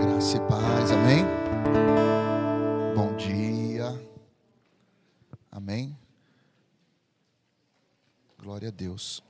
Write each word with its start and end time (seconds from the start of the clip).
Graça 0.00 0.36
e 0.36 0.40
paz, 0.40 0.92
amém? 0.92 1.24
Bom 2.94 3.16
dia, 3.16 3.86
amém? 5.50 5.98
Glória 8.38 8.68
a 8.68 8.70
Deus. 8.70 9.20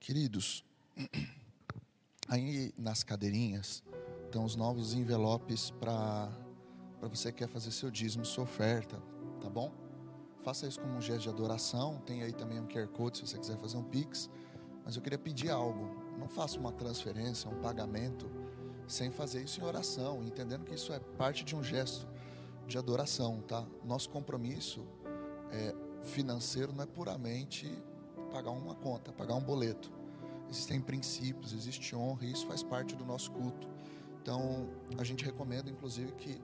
Queridos, 0.00 0.64
aí 2.26 2.72
nas 2.78 3.02
cadeirinhas 3.02 3.82
estão 4.24 4.46
os 4.46 4.56
novos 4.56 4.94
envelopes 4.94 5.70
para 5.70 6.30
você 7.02 7.30
que 7.30 7.40
quer 7.40 7.48
fazer 7.48 7.70
seu 7.70 7.90
dízimo, 7.90 8.24
sua 8.24 8.44
oferta, 8.44 8.96
tá 9.42 9.50
bom? 9.50 9.70
Faça 10.42 10.66
isso 10.66 10.80
como 10.80 10.94
um 10.94 11.02
gesto 11.02 11.24
de 11.24 11.28
adoração. 11.28 11.98
Tem 12.06 12.22
aí 12.22 12.32
também 12.32 12.58
um 12.58 12.66
QR 12.66 12.88
Code 12.88 13.18
se 13.18 13.26
você 13.26 13.38
quiser 13.38 13.58
fazer 13.58 13.76
um 13.76 13.84
Pix. 13.84 14.30
Mas 14.82 14.96
eu 14.96 15.02
queria 15.02 15.18
pedir 15.18 15.50
algo. 15.50 15.99
Não 16.20 16.28
faça 16.28 16.58
uma 16.58 16.70
transferência, 16.70 17.50
um 17.50 17.58
pagamento, 17.60 18.30
sem 18.86 19.10
fazer 19.10 19.42
isso 19.42 19.60
em 19.60 19.64
oração, 19.64 20.22
entendendo 20.22 20.64
que 20.64 20.74
isso 20.74 20.92
é 20.92 21.00
parte 21.00 21.42
de 21.44 21.56
um 21.56 21.64
gesto 21.64 22.06
de 22.66 22.76
adoração, 22.76 23.40
tá? 23.40 23.66
Nosso 23.82 24.10
compromisso 24.10 24.86
é, 25.50 25.74
financeiro 26.02 26.72
não 26.72 26.84
é 26.84 26.86
puramente 26.86 27.66
pagar 28.30 28.50
uma 28.50 28.74
conta, 28.74 29.12
pagar 29.12 29.34
um 29.34 29.42
boleto. 29.42 29.90
Existem 30.50 30.80
princípios, 30.80 31.52
existe 31.52 31.96
honra 31.96 32.26
e 32.26 32.32
isso 32.32 32.46
faz 32.46 32.62
parte 32.62 32.94
do 32.94 33.04
nosso 33.04 33.30
culto. 33.30 33.66
Então, 34.20 34.68
a 34.98 35.04
gente 35.04 35.24
recomenda, 35.24 35.70
inclusive, 35.70 36.12
que 36.12 36.40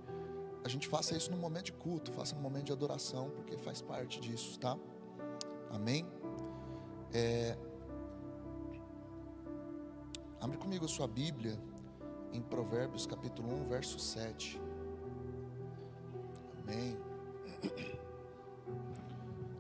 a 0.64 0.68
gente 0.68 0.88
faça 0.88 1.16
isso 1.16 1.30
no 1.30 1.36
momento 1.36 1.66
de 1.66 1.72
culto, 1.74 2.10
faça 2.12 2.34
no 2.34 2.40
momento 2.40 2.66
de 2.66 2.72
adoração, 2.72 3.30
porque 3.30 3.58
faz 3.58 3.82
parte 3.82 4.20
disso, 4.20 4.58
tá? 4.58 4.76
Amém? 5.70 6.06
É... 7.12 7.56
Abre 10.40 10.58
comigo 10.58 10.84
a 10.84 10.88
sua 10.88 11.08
Bíblia 11.08 11.58
em 12.32 12.42
Provérbios 12.42 13.06
capítulo 13.06 13.48
1, 13.62 13.68
verso 13.68 13.98
7. 13.98 14.60
Amém. 16.62 16.96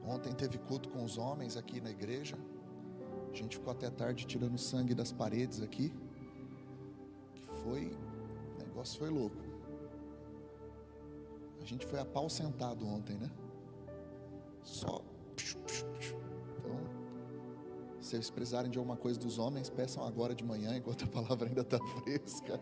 Ontem 0.06 0.32
teve 0.34 0.58
culto 0.58 0.88
com 0.90 1.02
os 1.02 1.16
homens 1.16 1.56
aqui 1.56 1.80
na 1.80 1.90
igreja. 1.90 2.36
A 3.30 3.34
gente 3.34 3.56
ficou 3.56 3.72
até 3.72 3.90
tarde 3.90 4.26
tirando 4.26 4.58
sangue 4.58 4.94
das 4.94 5.12
paredes 5.12 5.62
aqui. 5.62 5.92
Que 7.34 7.46
foi, 7.62 7.90
o 8.54 8.58
negócio 8.58 8.98
foi 8.98 9.08
louco. 9.08 9.36
A 11.60 11.64
gente 11.64 11.86
foi 11.86 11.98
a 11.98 12.04
pau 12.04 12.28
sentado 12.28 12.86
ontem, 12.86 13.16
né? 13.16 13.30
Só. 14.62 15.02
Se 18.06 18.10
vocês 18.10 18.30
precisarem 18.30 18.70
de 18.70 18.78
alguma 18.78 18.96
coisa 18.96 19.18
dos 19.18 19.36
homens, 19.36 19.68
peçam 19.68 20.04
agora 20.04 20.32
de 20.32 20.44
manhã, 20.44 20.76
enquanto 20.76 21.04
a 21.04 21.08
palavra 21.08 21.48
ainda 21.48 21.62
está 21.62 21.76
fresca. 22.04 22.60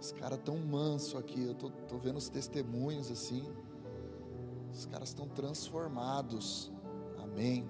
Os 0.00 0.10
caras 0.10 0.40
tão 0.44 0.58
manso 0.58 1.16
aqui, 1.16 1.44
eu 1.44 1.54
tô, 1.54 1.70
tô 1.70 1.96
vendo 1.96 2.16
os 2.16 2.28
testemunhos 2.28 3.12
assim. 3.12 3.48
Os 4.72 4.86
caras 4.86 5.10
estão 5.10 5.28
transformados. 5.28 6.72
Amém. 7.22 7.64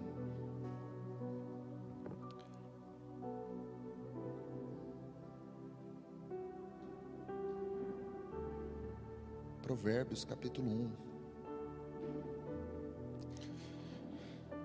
Provérbios 9.60 10.24
capítulo 10.24 10.66
1. 10.66 11.15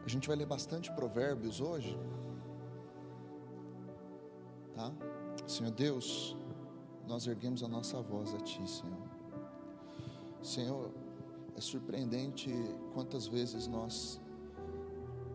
A 0.05 0.09
gente 0.09 0.27
vai 0.27 0.35
ler 0.35 0.45
bastante 0.45 0.91
Provérbios 0.91 1.61
hoje. 1.61 1.97
Tá? 4.73 4.91
Senhor 5.47 5.71
Deus, 5.71 6.35
nós 7.07 7.27
erguemos 7.27 7.63
a 7.63 7.67
nossa 7.67 8.01
voz 8.01 8.33
a 8.33 8.39
Ti, 8.39 8.67
Senhor. 8.69 9.11
Senhor, 10.41 10.91
é 11.55 11.61
surpreendente 11.61 12.49
quantas 12.93 13.27
vezes 13.27 13.67
nós 13.67 14.19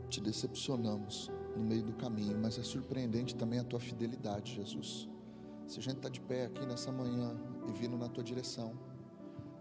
te 0.09 0.21
decepcionamos 0.21 1.31
no 1.57 1.65
meio 1.65 1.83
do 1.83 1.93
caminho, 1.95 2.39
mas 2.39 2.59
é 2.59 2.63
surpreendente 2.63 3.37
também 3.37 3.59
a 3.59 3.65
Tua 3.65 3.79
fidelidade, 3.79 4.55
Jesus. 4.55 5.09
Se 5.67 5.79
a 5.79 5.83
gente 5.83 5.97
está 5.97 6.09
de 6.09 6.21
pé 6.21 6.47
aqui 6.47 6.65
nessa 6.65 6.91
manhã 6.91 7.37
e 7.69 7.73
vindo 7.73 7.97
na 7.97 8.09
Tua 8.09 8.25
direção, 8.25 8.73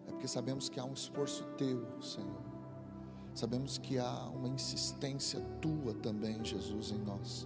porque 0.05 0.27
sabemos 0.27 0.69
que 0.69 0.79
há 0.79 0.85
um 0.85 0.93
esforço 0.93 1.43
teu, 1.57 2.01
Senhor. 2.01 2.54
Sabemos 3.35 3.77
que 3.77 3.99
há 3.99 4.29
uma 4.33 4.47
insistência 4.47 5.41
tua 5.61 5.93
também, 5.93 6.41
Jesus, 6.45 6.91
em 6.91 6.99
nós. 6.99 7.45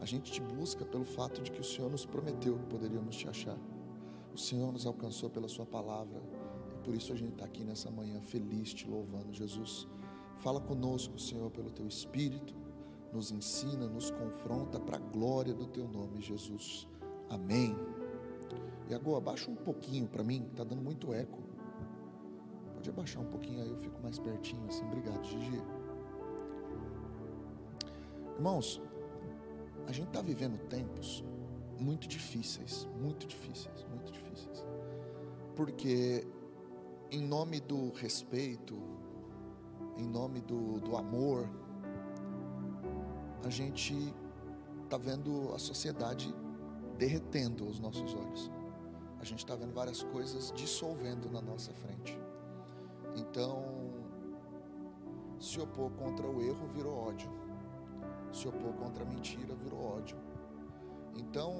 A 0.00 0.04
gente 0.04 0.32
te 0.32 0.40
busca 0.40 0.84
pelo 0.84 1.04
fato 1.04 1.40
de 1.40 1.52
que 1.52 1.60
o 1.60 1.64
Senhor 1.64 1.88
nos 1.88 2.04
prometeu 2.04 2.58
que 2.58 2.66
poderíamos 2.66 3.14
te 3.14 3.28
achar. 3.28 3.56
O 4.34 4.36
Senhor 4.36 4.72
nos 4.72 4.84
alcançou 4.86 5.30
pela 5.30 5.46
Sua 5.46 5.64
palavra. 5.64 6.20
E 6.74 6.78
por 6.84 6.96
isso 6.96 7.12
a 7.12 7.16
gente 7.16 7.34
está 7.34 7.44
aqui 7.44 7.62
nessa 7.62 7.92
manhã 7.92 8.20
feliz, 8.20 8.74
te 8.74 8.90
louvando, 8.90 9.32
Jesus. 9.32 9.86
Fala 10.38 10.60
conosco, 10.60 11.16
Senhor, 11.16 11.48
pelo 11.52 11.70
Teu 11.70 11.86
Espírito. 11.86 12.52
Nos 13.12 13.30
ensina, 13.30 13.86
nos 13.86 14.10
confronta 14.10 14.80
para 14.80 14.96
a 14.96 15.00
glória 15.00 15.54
do 15.54 15.68
Teu 15.68 15.86
nome, 15.86 16.20
Jesus. 16.20 16.88
Amém. 17.30 17.76
E 18.88 18.94
agora, 18.94 19.18
abaixa 19.18 19.48
um 19.48 19.54
pouquinho 19.54 20.08
para 20.08 20.24
mim, 20.24 20.44
está 20.50 20.64
dando 20.64 20.82
muito 20.82 21.14
eco. 21.14 21.53
Pode 22.84 22.98
abaixar 22.98 23.22
um 23.22 23.30
pouquinho 23.30 23.62
aí, 23.62 23.70
eu 23.70 23.78
fico 23.78 23.98
mais 24.02 24.18
pertinho 24.18 24.62
assim. 24.68 24.84
Obrigado, 24.84 25.24
Gigi. 25.24 25.58
Irmãos, 28.36 28.78
a 29.86 29.92
gente 29.92 30.08
está 30.08 30.20
vivendo 30.20 30.58
tempos 30.68 31.24
muito 31.80 32.06
difíceis, 32.06 32.86
muito 33.00 33.26
difíceis, 33.26 33.86
muito 33.88 34.12
difíceis. 34.12 34.66
Porque 35.56 36.26
em 37.10 37.22
nome 37.22 37.58
do 37.58 37.90
respeito, 37.94 38.78
em 39.96 40.06
nome 40.06 40.42
do, 40.42 40.78
do 40.80 40.94
amor, 40.94 41.48
a 43.46 43.48
gente 43.48 44.14
está 44.82 44.98
vendo 44.98 45.54
a 45.54 45.58
sociedade 45.58 46.34
derretendo 46.98 47.64
aos 47.64 47.80
nossos 47.80 48.14
olhos. 48.14 48.52
A 49.18 49.24
gente 49.24 49.38
está 49.38 49.56
vendo 49.56 49.72
várias 49.72 50.02
coisas 50.02 50.52
dissolvendo 50.54 51.30
na 51.30 51.40
nossa 51.40 51.72
frente. 51.72 52.23
Então, 53.14 53.64
se 55.38 55.60
opor 55.60 55.90
contra 55.92 56.26
o 56.26 56.42
erro 56.42 56.66
virou 56.68 56.96
ódio. 57.08 57.30
Se 58.32 58.48
opor 58.48 58.72
contra 58.74 59.04
a 59.04 59.06
mentira 59.06 59.54
virou 59.54 59.80
ódio. 59.80 60.16
Então, 61.16 61.54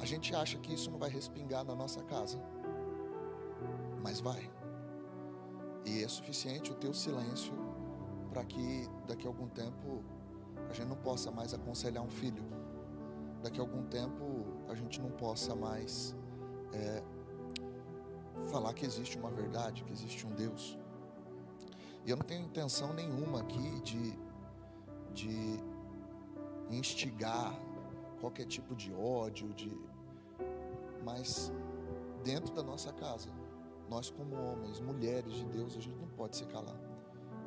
a 0.00 0.04
gente 0.04 0.34
acha 0.34 0.58
que 0.58 0.72
isso 0.72 0.90
não 0.90 0.98
vai 0.98 1.10
respingar 1.10 1.64
na 1.64 1.74
nossa 1.74 2.02
casa. 2.04 2.38
Mas 4.02 4.20
vai. 4.20 4.50
E 5.84 6.02
é 6.02 6.08
suficiente 6.08 6.72
o 6.72 6.74
teu 6.74 6.94
silêncio 6.94 7.52
para 8.30 8.44
que 8.44 8.88
daqui 9.06 9.26
a 9.26 9.30
algum 9.30 9.48
tempo 9.48 10.02
a 10.68 10.72
gente 10.72 10.88
não 10.88 10.96
possa 10.96 11.30
mais 11.30 11.52
aconselhar 11.52 12.02
um 12.02 12.10
filho. 12.10 12.44
Daqui 13.42 13.58
a 13.58 13.62
algum 13.62 13.84
tempo 13.86 14.44
a 14.68 14.74
gente 14.74 15.00
não 15.00 15.10
possa 15.10 15.54
mais 15.54 16.14
é, 16.72 17.02
falar 18.48 18.72
que 18.74 18.84
existe 18.84 19.18
uma 19.18 19.30
verdade, 19.30 19.84
que 19.84 19.92
existe 19.92 20.26
um 20.26 20.30
Deus. 20.30 20.78
E 22.04 22.10
eu 22.10 22.16
não 22.16 22.24
tenho 22.24 22.44
intenção 22.44 22.92
nenhuma 22.94 23.40
aqui 23.40 23.80
de, 23.82 24.18
de 25.12 25.60
instigar 26.70 27.54
qualquer 28.20 28.46
tipo 28.46 28.74
de 28.74 28.92
ódio, 28.92 29.52
de 29.54 29.70
mas 31.04 31.52
dentro 32.22 32.54
da 32.54 32.62
nossa 32.62 32.92
casa, 32.92 33.30
nós 33.88 34.10
como 34.10 34.34
homens, 34.34 34.80
mulheres 34.80 35.32
de 35.32 35.44
Deus, 35.46 35.76
a 35.76 35.80
gente 35.80 35.98
não 35.98 36.08
pode 36.08 36.36
se 36.36 36.44
calar. 36.46 36.78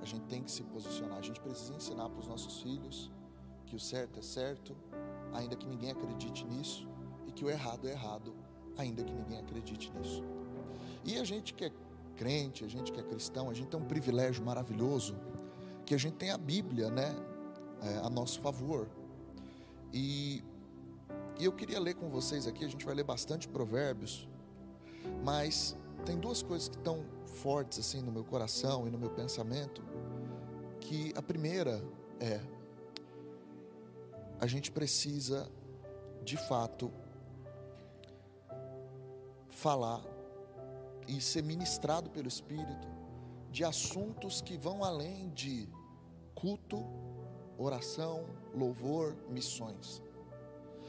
A 0.01 0.05
gente 0.05 0.25
tem 0.25 0.43
que 0.43 0.51
se 0.51 0.63
posicionar. 0.63 1.17
A 1.17 1.21
gente 1.21 1.39
precisa 1.39 1.73
ensinar 1.73 2.09
para 2.09 2.19
os 2.19 2.27
nossos 2.27 2.61
filhos 2.61 3.09
que 3.65 3.75
o 3.75 3.79
certo 3.79 4.19
é 4.19 4.21
certo, 4.21 4.75
ainda 5.33 5.55
que 5.55 5.65
ninguém 5.65 5.91
acredite 5.91 6.43
nisso, 6.45 6.87
e 7.25 7.31
que 7.31 7.45
o 7.45 7.49
errado 7.49 7.87
é 7.87 7.91
errado, 7.91 8.35
ainda 8.77 9.03
que 9.03 9.13
ninguém 9.13 9.39
acredite 9.39 9.91
nisso. 9.93 10.21
E 11.05 11.17
a 11.17 11.23
gente 11.23 11.53
que 11.53 11.65
é 11.65 11.71
crente, 12.15 12.63
a 12.63 12.67
gente 12.67 12.91
que 12.91 12.99
é 12.99 13.03
cristão, 13.03 13.49
a 13.49 13.53
gente 13.53 13.67
tem 13.67 13.79
um 13.79 13.85
privilégio 13.85 14.43
maravilhoso, 14.43 15.15
que 15.85 15.93
a 15.93 15.97
gente 15.97 16.15
tem 16.15 16.31
a 16.31 16.37
Bíblia, 16.37 16.89
né, 16.89 17.15
é, 17.81 17.97
a 17.97 18.09
nosso 18.09 18.39
favor. 18.39 18.87
E, 19.91 20.43
e 21.39 21.45
eu 21.45 21.51
queria 21.51 21.79
ler 21.79 21.95
com 21.95 22.09
vocês 22.09 22.47
aqui, 22.47 22.63
a 22.63 22.67
gente 22.67 22.85
vai 22.85 22.95
ler 22.95 23.03
bastante 23.03 23.47
provérbios, 23.47 24.27
mas 25.23 25.75
tem 26.05 26.17
duas 26.17 26.41
coisas 26.41 26.69
que 26.69 26.77
estão 26.77 27.03
fortes 27.25 27.79
assim 27.79 28.01
no 28.01 28.11
meu 28.11 28.23
coração 28.23 28.87
e 28.87 28.91
no 28.91 28.97
meu 28.97 29.09
pensamento, 29.09 29.83
que 30.79 31.13
a 31.15 31.21
primeira 31.21 31.83
é 32.19 32.39
a 34.39 34.47
gente 34.47 34.71
precisa 34.71 35.49
de 36.21 36.35
fato 36.35 36.91
falar 39.49 40.01
e 41.07 41.21
ser 41.21 41.43
ministrado 41.43 42.09
pelo 42.09 42.27
Espírito 42.27 42.87
de 43.51 43.63
assuntos 43.63 44.41
que 44.41 44.57
vão 44.57 44.83
além 44.83 45.29
de 45.29 45.69
culto 46.33 46.83
oração, 47.57 48.25
louvor, 48.53 49.15
missões. 49.29 50.01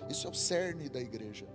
Isso 0.09 0.27
é 0.27 0.31
o 0.31 0.35
cerne 0.35 0.89
da 0.89 1.01
igreja. 1.01 1.47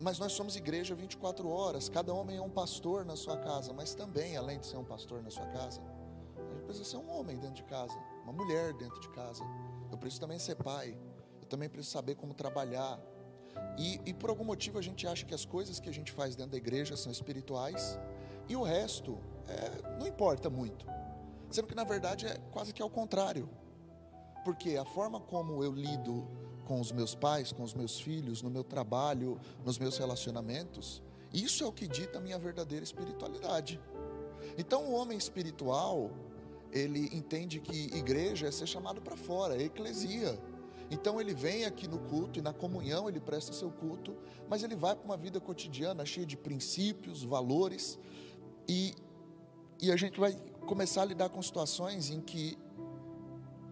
Mas 0.00 0.18
nós 0.18 0.32
somos 0.32 0.56
igreja 0.56 0.94
24 0.94 1.48
horas, 1.48 1.88
cada 1.88 2.12
homem 2.12 2.36
é 2.36 2.42
um 2.42 2.50
pastor 2.50 3.04
na 3.04 3.16
sua 3.16 3.38
casa, 3.38 3.72
mas 3.72 3.94
também, 3.94 4.36
além 4.36 4.60
de 4.60 4.66
ser 4.66 4.76
um 4.76 4.84
pastor 4.84 5.22
na 5.22 5.30
sua 5.30 5.46
casa, 5.46 5.80
a 6.36 6.52
gente 6.52 6.64
precisa 6.64 6.84
ser 6.84 6.98
um 6.98 7.10
homem 7.10 7.38
dentro 7.38 7.56
de 7.56 7.64
casa, 7.64 7.96
uma 8.22 8.32
mulher 8.32 8.74
dentro 8.74 9.00
de 9.00 9.08
casa. 9.10 9.42
Eu 9.90 9.96
preciso 9.96 10.20
também 10.20 10.38
ser 10.38 10.56
pai, 10.56 10.98
eu 11.40 11.48
também 11.48 11.68
preciso 11.68 11.92
saber 11.92 12.14
como 12.16 12.34
trabalhar. 12.34 13.00
E, 13.78 14.00
e 14.06 14.14
por 14.14 14.30
algum 14.30 14.44
motivo 14.44 14.78
a 14.78 14.82
gente 14.82 15.06
acha 15.06 15.26
que 15.26 15.34
as 15.34 15.44
coisas 15.44 15.78
que 15.78 15.88
a 15.88 15.92
gente 15.92 16.12
faz 16.12 16.34
dentro 16.34 16.52
da 16.52 16.56
igreja 16.56 16.96
são 16.96 17.12
espirituais 17.12 17.98
e 18.48 18.56
o 18.56 18.62
resto 18.62 19.18
é, 19.48 19.98
não 19.98 20.06
importa 20.06 20.48
muito. 20.48 20.86
Sendo 21.50 21.66
que 21.66 21.74
na 21.74 21.84
verdade 21.84 22.26
é 22.26 22.38
quase 22.52 22.72
que 22.72 22.82
ao 22.82 22.90
contrário. 22.90 23.48
Porque 24.44 24.76
a 24.76 24.84
forma 24.84 25.20
como 25.20 25.62
eu 25.62 25.72
lido 25.72 26.26
com 26.64 26.80
os 26.80 26.92
meus 26.92 27.14
pais, 27.14 27.52
com 27.52 27.62
os 27.62 27.74
meus 27.74 28.00
filhos, 28.00 28.42
no 28.42 28.50
meu 28.50 28.64
trabalho, 28.64 29.38
nos 29.64 29.78
meus 29.78 29.98
relacionamentos, 29.98 31.02
isso 31.32 31.64
é 31.64 31.66
o 31.66 31.72
que 31.72 31.86
dita 31.86 32.18
a 32.18 32.20
minha 32.20 32.38
verdadeira 32.38 32.84
espiritualidade. 32.84 33.80
Então, 34.56 34.84
o 34.84 34.92
homem 34.92 35.18
espiritual, 35.18 36.10
ele 36.72 37.10
entende 37.12 37.60
que 37.60 37.86
igreja 37.96 38.46
é 38.46 38.50
ser 38.50 38.66
chamado 38.66 39.00
para 39.00 39.16
fora, 39.16 39.56
é 39.56 39.64
eclesia. 39.64 40.38
Então 40.90 41.20
ele 41.20 41.34
vem 41.34 41.64
aqui 41.64 41.88
no 41.88 41.98
culto 41.98 42.38
e 42.38 42.42
na 42.42 42.52
comunhão 42.52 43.08
ele 43.08 43.20
presta 43.20 43.52
seu 43.52 43.70
culto, 43.70 44.16
mas 44.48 44.62
ele 44.62 44.76
vai 44.76 44.94
para 44.94 45.04
uma 45.04 45.16
vida 45.16 45.40
cotidiana 45.40 46.04
cheia 46.04 46.26
de 46.26 46.36
princípios, 46.36 47.24
valores, 47.24 47.98
e, 48.68 48.94
e 49.80 49.90
a 49.90 49.96
gente 49.96 50.18
vai 50.18 50.32
começar 50.66 51.02
a 51.02 51.04
lidar 51.04 51.28
com 51.28 51.42
situações 51.42 52.10
em 52.10 52.20
que 52.20 52.56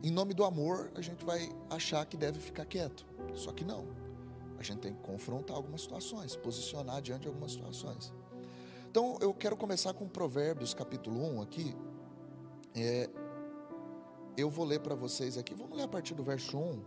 em 0.04 0.10
nome 0.10 0.34
do 0.34 0.44
amor, 0.44 0.92
a 0.94 1.00
gente 1.00 1.24
vai 1.24 1.48
achar 1.70 2.04
que 2.04 2.14
deve 2.14 2.38
ficar 2.38 2.66
quieto. 2.66 3.06
Só 3.32 3.52
que 3.52 3.64
não. 3.64 3.86
A 4.58 4.62
gente 4.62 4.80
tem 4.80 4.92
que 4.92 5.00
confrontar 5.00 5.56
algumas 5.56 5.80
situações, 5.80 6.36
posicionar 6.36 7.00
diante 7.00 7.22
de 7.22 7.28
algumas 7.28 7.52
situações. 7.52 8.12
Então, 8.90 9.16
eu 9.22 9.32
quero 9.32 9.56
começar 9.56 9.94
com 9.94 10.06
Provérbios, 10.06 10.74
capítulo 10.74 11.18
1 11.36 11.40
aqui. 11.40 11.74
É, 12.74 13.08
eu 14.36 14.50
vou 14.50 14.66
ler 14.66 14.80
para 14.80 14.94
vocês 14.94 15.38
aqui, 15.38 15.54
vamos 15.54 15.74
ler 15.74 15.84
a 15.84 15.88
partir 15.88 16.12
do 16.12 16.22
verso 16.22 16.58
1. 16.58 16.82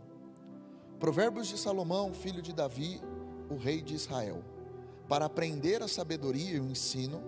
Provérbios 1.00 1.48
de 1.48 1.58
Salomão, 1.58 2.12
filho 2.12 2.42
de 2.42 2.52
Davi, 2.52 3.00
o 3.50 3.56
rei 3.56 3.82
de 3.82 3.94
Israel, 3.94 4.44
para 5.08 5.26
aprender 5.26 5.84
a 5.84 5.88
sabedoria 5.88 6.56
e 6.56 6.60
o 6.60 6.66
ensino, 6.66 7.24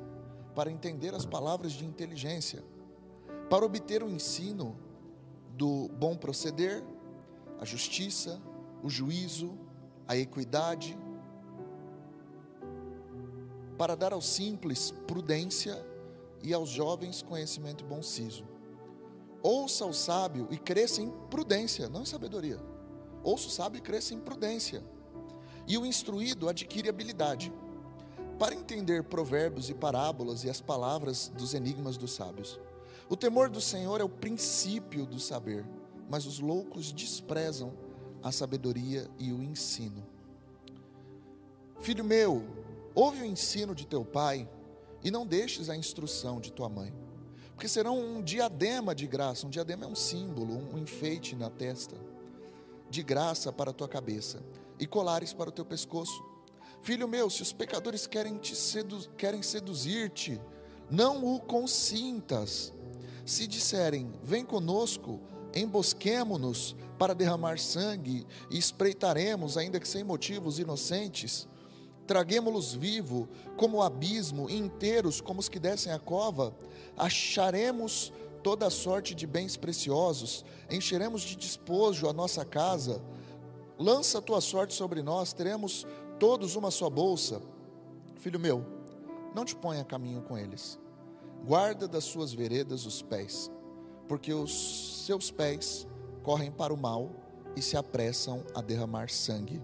para 0.56 0.71
entender 0.71 1.13
as 1.13 1.25
palavras 1.25 1.74
de 1.74 1.86
inteligência, 1.86 2.63
para 3.50 3.63
obter 3.63 4.01
o 4.01 4.10
ensino 4.10 4.75
do 5.56 5.88
bom 6.00 6.18
proceder, 6.18 6.83
a 7.60 7.66
justiça, 7.66 8.42
o 8.83 8.89
juízo, 8.89 9.57
a 10.07 10.18
equidade, 10.18 10.98
para 13.77 13.95
dar 13.95 14.13
aos 14.13 14.27
simples 14.27 14.92
prudência 15.06 15.86
e 16.42 16.54
aos 16.54 16.69
jovens 16.69 17.21
conhecimento 17.21 17.83
e 17.83 17.88
bom 17.88 18.01
siso. 18.01 18.45
Ouça 19.44 19.86
o 19.86 19.94
sábio 19.94 20.48
e 20.50 20.57
cresça 20.57 21.01
em 21.01 21.12
prudência, 21.30 21.88
não 21.88 22.01
em 22.01 22.06
sabedoria. 22.06 22.69
Ouça 23.24 23.48
o 23.48 23.51
sábio 23.51 23.80
e 23.80 23.81
cresça 23.81 24.13
em 24.13 24.19
prudência. 24.19 24.83
E 25.68 25.77
o 25.77 25.86
instruído 25.86 26.50
adquire 26.50 26.89
habilidade 26.89 27.54
para 28.39 28.56
entender 28.56 29.04
provérbios 29.04 29.69
e 29.69 29.74
parábolas 29.74 30.44
e 30.44 30.50
as 30.50 30.62
palavras 30.62 31.30
dos 31.36 31.54
enigmas 31.54 31.98
dos 31.98 32.13
sábios. 32.13 32.60
O 33.10 33.18
temor 33.18 33.50
do 33.50 33.60
Senhor 33.60 34.00
é 34.00 34.04
o 34.04 34.10
princípio 34.10 35.06
do 35.06 35.19
saber, 35.19 35.66
mas 36.10 36.25
os 36.25 36.39
loucos 36.39 36.92
desprezam 36.92 37.74
a 38.24 38.31
sabedoria 38.31 39.10
e 39.18 39.31
o 39.31 39.44
ensino. 39.44 40.06
Filho 41.80 42.04
meu, 42.04 42.45
ouve 42.95 43.21
o 43.21 43.25
ensino 43.25 43.75
de 43.75 43.86
teu 43.86 44.06
pai 44.06 44.48
e 45.04 45.12
não 45.12 45.25
deixes 45.25 45.69
a 45.69 45.75
instrução 45.75 46.39
de 46.39 46.51
tua 46.51 46.69
mãe, 46.69 46.94
porque 47.56 47.68
serão 47.68 48.00
um 48.00 48.21
diadema 48.21 48.94
de 48.94 49.07
graça. 49.07 49.48
Um 49.48 49.50
diadema 49.50 49.86
é 49.86 49.88
um 49.88 49.95
símbolo, 49.95 50.54
um 50.74 50.77
enfeite 50.77 51.36
na 51.36 51.50
testa, 51.50 51.95
de 52.89 53.03
graça 53.03 53.51
para 53.51 53.71
a 53.71 53.74
tua 53.74 53.88
cabeça 53.88 54.44
e 54.80 54.88
colares 54.88 55.33
para 55.33 55.50
o 55.50 55.51
teu 55.51 55.65
pescoço. 55.65 56.24
Filho 56.81 57.07
meu, 57.07 57.30
se 57.30 57.41
os 57.41 57.51
pecadores 57.53 58.07
querem, 58.07 58.38
te 58.38 58.56
sedu 58.56 59.09
querem 59.18 59.41
seduzir-te, 59.41 60.39
não 60.89 61.36
o 61.36 61.39
consintas 61.39 62.74
se 63.25 63.45
disserem: 63.45 64.12
Vem 64.24 64.45
conosco, 64.45 65.19
embosquemo-nos 65.53 66.75
para 66.97 67.13
derramar 67.13 67.59
sangue 67.59 68.25
e 68.50 68.57
espreitaremos, 68.57 69.57
ainda 69.57 69.80
que 69.80 69.88
sem 69.88 70.03
motivos 70.03 70.59
inocentes, 70.59 71.47
traguemo-los 72.07 72.74
vivo 72.74 73.30
como 73.56 73.77
o 73.77 73.83
abismo, 73.83 74.50
inteiros 74.50 75.21
como 75.21 75.39
os 75.39 75.47
que 75.47 75.59
descem 75.59 75.92
a 75.92 76.00
cova, 76.00 76.56
acharemos 76.97 78.12
toda 78.49 78.69
sorte 78.71 79.13
de 79.13 79.27
bens 79.27 79.55
preciosos, 79.55 80.43
encheremos 80.71 81.21
de 81.21 81.35
despojo 81.35 82.09
a 82.09 82.13
nossa 82.13 82.43
casa, 82.43 82.99
lança 83.77 84.17
a 84.17 84.21
tua 84.21 84.41
sorte 84.41 84.73
sobre 84.73 85.03
nós, 85.03 85.33
teremos 85.33 85.85
todos 86.19 86.55
uma 86.55 86.71
só 86.71 86.89
bolsa. 86.89 87.43
Filho 88.15 88.39
meu, 88.39 88.65
não 89.35 89.45
te 89.45 89.55
ponha 89.55 89.85
caminho 89.85 90.23
com 90.23 90.35
eles 90.35 90.79
guarda 91.45 91.87
das 91.87 92.03
suas 92.03 92.33
veredas 92.33 92.85
os 92.85 93.01
pés, 93.01 93.51
porque 94.07 94.33
os 94.33 95.05
seus 95.05 95.31
pés 95.31 95.87
correm 96.23 96.51
para 96.51 96.73
o 96.73 96.77
mal 96.77 97.11
e 97.55 97.61
se 97.61 97.77
apressam 97.77 98.43
a 98.55 98.61
derramar 98.61 99.09
sangue. 99.09 99.61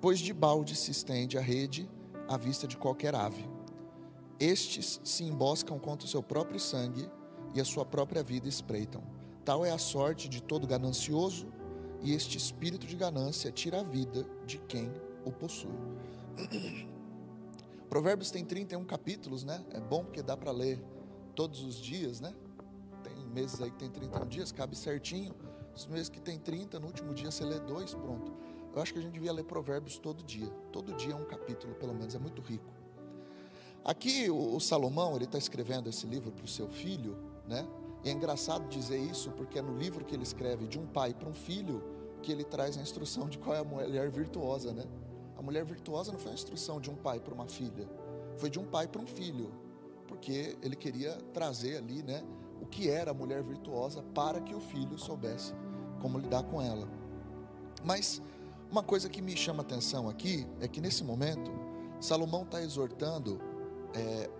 Pois 0.00 0.20
de 0.20 0.32
balde 0.32 0.74
se 0.74 0.90
estende 0.90 1.36
a 1.36 1.40
rede 1.40 1.90
à 2.28 2.36
vista 2.36 2.66
de 2.66 2.76
qualquer 2.76 3.14
ave. 3.14 3.48
Estes 4.38 5.00
se 5.04 5.24
emboscam 5.24 5.78
contra 5.78 6.06
o 6.06 6.10
seu 6.10 6.22
próprio 6.22 6.58
sangue 6.58 7.10
e 7.54 7.60
a 7.60 7.64
sua 7.64 7.84
própria 7.84 8.22
vida 8.22 8.48
espreitam. 8.48 9.02
Tal 9.44 9.64
é 9.64 9.70
a 9.70 9.78
sorte 9.78 10.28
de 10.28 10.42
todo 10.42 10.66
ganancioso, 10.66 11.46
e 12.02 12.12
este 12.12 12.38
espírito 12.38 12.86
de 12.86 12.96
ganância 12.96 13.50
tira 13.52 13.80
a 13.80 13.82
vida 13.82 14.26
de 14.46 14.58
quem 14.58 14.90
o 15.24 15.30
possui. 15.30 15.70
Provérbios 17.88 18.30
tem 18.30 18.44
31 18.44 18.84
capítulos, 18.84 19.44
né? 19.44 19.64
É 19.72 19.80
bom 19.80 20.04
porque 20.04 20.22
dá 20.22 20.36
para 20.36 20.52
ler 20.52 20.82
todos 21.34 21.62
os 21.62 21.76
dias, 21.76 22.20
né? 22.20 22.32
Tem 23.02 23.26
meses 23.26 23.60
aí 23.60 23.70
que 23.70 23.78
tem 23.78 23.90
31 23.90 24.26
dias, 24.28 24.52
cabe 24.52 24.76
certinho. 24.76 25.34
Os 25.74 25.86
meses 25.86 26.08
que 26.08 26.20
tem 26.20 26.38
30, 26.38 26.78
no 26.78 26.86
último 26.86 27.12
dia 27.12 27.30
você 27.30 27.44
lê 27.44 27.58
dois, 27.60 27.94
pronto. 27.94 28.32
Eu 28.74 28.80
acho 28.80 28.92
que 28.92 28.98
a 28.98 29.02
gente 29.02 29.12
devia 29.12 29.32
ler 29.32 29.44
Provérbios 29.44 29.98
todo 29.98 30.22
dia. 30.22 30.48
Todo 30.72 30.92
dia 30.94 31.12
é 31.12 31.16
um 31.16 31.24
capítulo, 31.24 31.74
pelo 31.74 31.92
menos, 31.94 32.14
é 32.14 32.18
muito 32.18 32.40
rico. 32.40 32.72
Aqui 33.84 34.30
o, 34.30 34.60
Salomão, 34.60 35.16
ele 35.16 35.24
está 35.24 35.38
escrevendo 35.38 35.88
esse 35.88 36.06
livro 36.06 36.30
para 36.30 36.44
o 36.44 36.48
seu 36.48 36.68
filho, 36.68 37.16
né? 37.50 37.68
E 38.04 38.08
é 38.08 38.12
engraçado 38.12 38.68
dizer 38.68 38.98
isso 38.98 39.30
porque 39.32 39.58
é 39.58 39.62
no 39.62 39.76
livro 39.76 40.04
que 40.04 40.14
ele 40.14 40.22
escreve 40.22 40.66
de 40.66 40.78
um 40.78 40.86
pai 40.86 41.12
para 41.12 41.28
um 41.28 41.34
filho 41.34 41.82
que 42.22 42.30
ele 42.30 42.44
traz 42.44 42.78
a 42.78 42.80
instrução 42.80 43.28
de 43.28 43.38
qual 43.38 43.56
é 43.56 43.58
a 43.58 43.64
mulher 43.64 44.08
virtuosa, 44.10 44.72
né? 44.72 44.84
A 45.36 45.42
mulher 45.42 45.64
virtuosa 45.64 46.12
não 46.12 46.18
foi 46.18 46.30
a 46.30 46.34
instrução 46.34 46.80
de 46.80 46.90
um 46.90 46.94
pai 46.94 47.18
para 47.18 47.34
uma 47.34 47.46
filha, 47.46 47.88
foi 48.36 48.48
de 48.48 48.58
um 48.58 48.64
pai 48.64 48.86
para 48.86 49.00
um 49.00 49.06
filho, 49.06 49.50
porque 50.06 50.56
ele 50.62 50.76
queria 50.76 51.12
trazer 51.32 51.78
ali, 51.78 52.02
né, 52.02 52.22
o 52.60 52.66
que 52.66 52.90
era 52.90 53.10
a 53.10 53.14
mulher 53.14 53.42
virtuosa 53.42 54.02
para 54.14 54.40
que 54.40 54.54
o 54.54 54.60
filho 54.60 54.98
soubesse 54.98 55.54
como 56.00 56.18
lidar 56.18 56.42
com 56.44 56.60
ela. 56.60 56.86
Mas 57.82 58.20
uma 58.70 58.82
coisa 58.82 59.08
que 59.08 59.22
me 59.22 59.36
chama 59.36 59.62
atenção 59.62 60.08
aqui 60.08 60.46
é 60.60 60.68
que 60.68 60.80
nesse 60.80 61.02
momento 61.02 61.50
Salomão 62.00 62.42
está 62.42 62.62
exortando 62.62 63.40
é, 63.94 64.30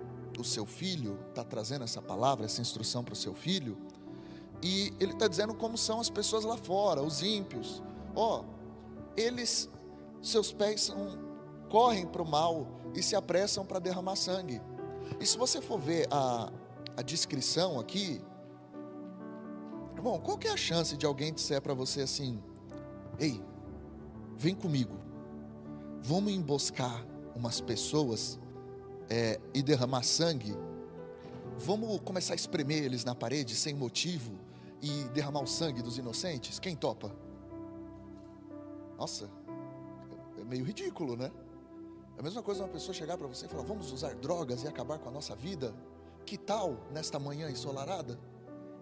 o 0.40 0.44
seu 0.44 0.66
filho, 0.66 1.18
está 1.28 1.44
trazendo 1.44 1.84
essa 1.84 2.00
palavra, 2.00 2.46
essa 2.46 2.60
instrução 2.60 3.04
para 3.04 3.12
o 3.12 3.16
seu 3.16 3.34
filho, 3.34 3.76
e 4.62 4.92
ele 5.00 5.12
está 5.12 5.26
dizendo 5.26 5.54
como 5.54 5.78
são 5.78 6.00
as 6.00 6.10
pessoas 6.10 6.44
lá 6.44 6.56
fora, 6.56 7.02
os 7.02 7.22
ímpios. 7.22 7.82
Ó, 8.14 8.40
oh, 8.40 8.44
eles 9.16 9.68
seus 10.20 10.52
pés 10.52 10.82
são, 10.82 11.18
correm 11.68 12.06
para 12.06 12.22
o 12.22 12.28
mal 12.28 12.66
e 12.94 13.02
se 13.02 13.16
apressam 13.16 13.64
para 13.64 13.78
derramar 13.78 14.16
sangue. 14.16 14.60
E 15.18 15.26
se 15.26 15.36
você 15.38 15.60
for 15.60 15.78
ver 15.78 16.06
a, 16.10 16.52
a 16.96 17.02
descrição 17.02 17.80
aqui, 17.80 18.20
irmão, 19.96 20.20
qual 20.20 20.36
que 20.36 20.46
é 20.46 20.52
a 20.52 20.56
chance 20.56 20.96
de 20.96 21.06
alguém 21.06 21.32
disser 21.32 21.60
para 21.62 21.74
você 21.74 22.02
assim: 22.02 22.42
Ei, 23.18 23.42
vem 24.36 24.54
comigo, 24.54 24.96
vamos 26.02 26.32
emboscar 26.32 27.04
umas 27.34 27.60
pessoas 27.60 28.38
é, 29.10 29.40
e 29.52 29.62
derramar 29.62 30.02
sangue? 30.02 30.56
Vamos 31.58 32.00
começar 32.00 32.32
a 32.32 32.36
espremer 32.36 32.84
eles 32.84 33.04
na 33.04 33.14
parede 33.14 33.54
sem 33.54 33.74
motivo 33.74 34.32
e 34.80 35.04
derramar 35.10 35.42
o 35.42 35.46
sangue 35.46 35.82
dos 35.82 35.98
inocentes? 35.98 36.58
Quem 36.58 36.74
topa? 36.74 37.14
Nossa, 38.96 39.28
é 40.38 40.44
meio 40.44 40.64
ridículo, 40.64 41.16
né? 41.16 41.30
É 42.16 42.20
a 42.20 42.22
mesma 42.22 42.42
coisa 42.42 42.62
uma 42.62 42.68
pessoa 42.68 42.94
chegar 42.94 43.18
para 43.18 43.26
você 43.26 43.46
e 43.46 43.48
falar: 43.48 43.64
vamos 43.64 43.92
usar 43.92 44.14
drogas 44.14 44.62
e 44.62 44.68
acabar 44.68 44.98
com 44.98 45.08
a 45.08 45.12
nossa 45.12 45.34
vida? 45.34 45.74
Que 46.24 46.38
tal 46.38 46.78
nesta 46.92 47.18
manhã 47.18 47.50
ensolarada? 47.50 48.18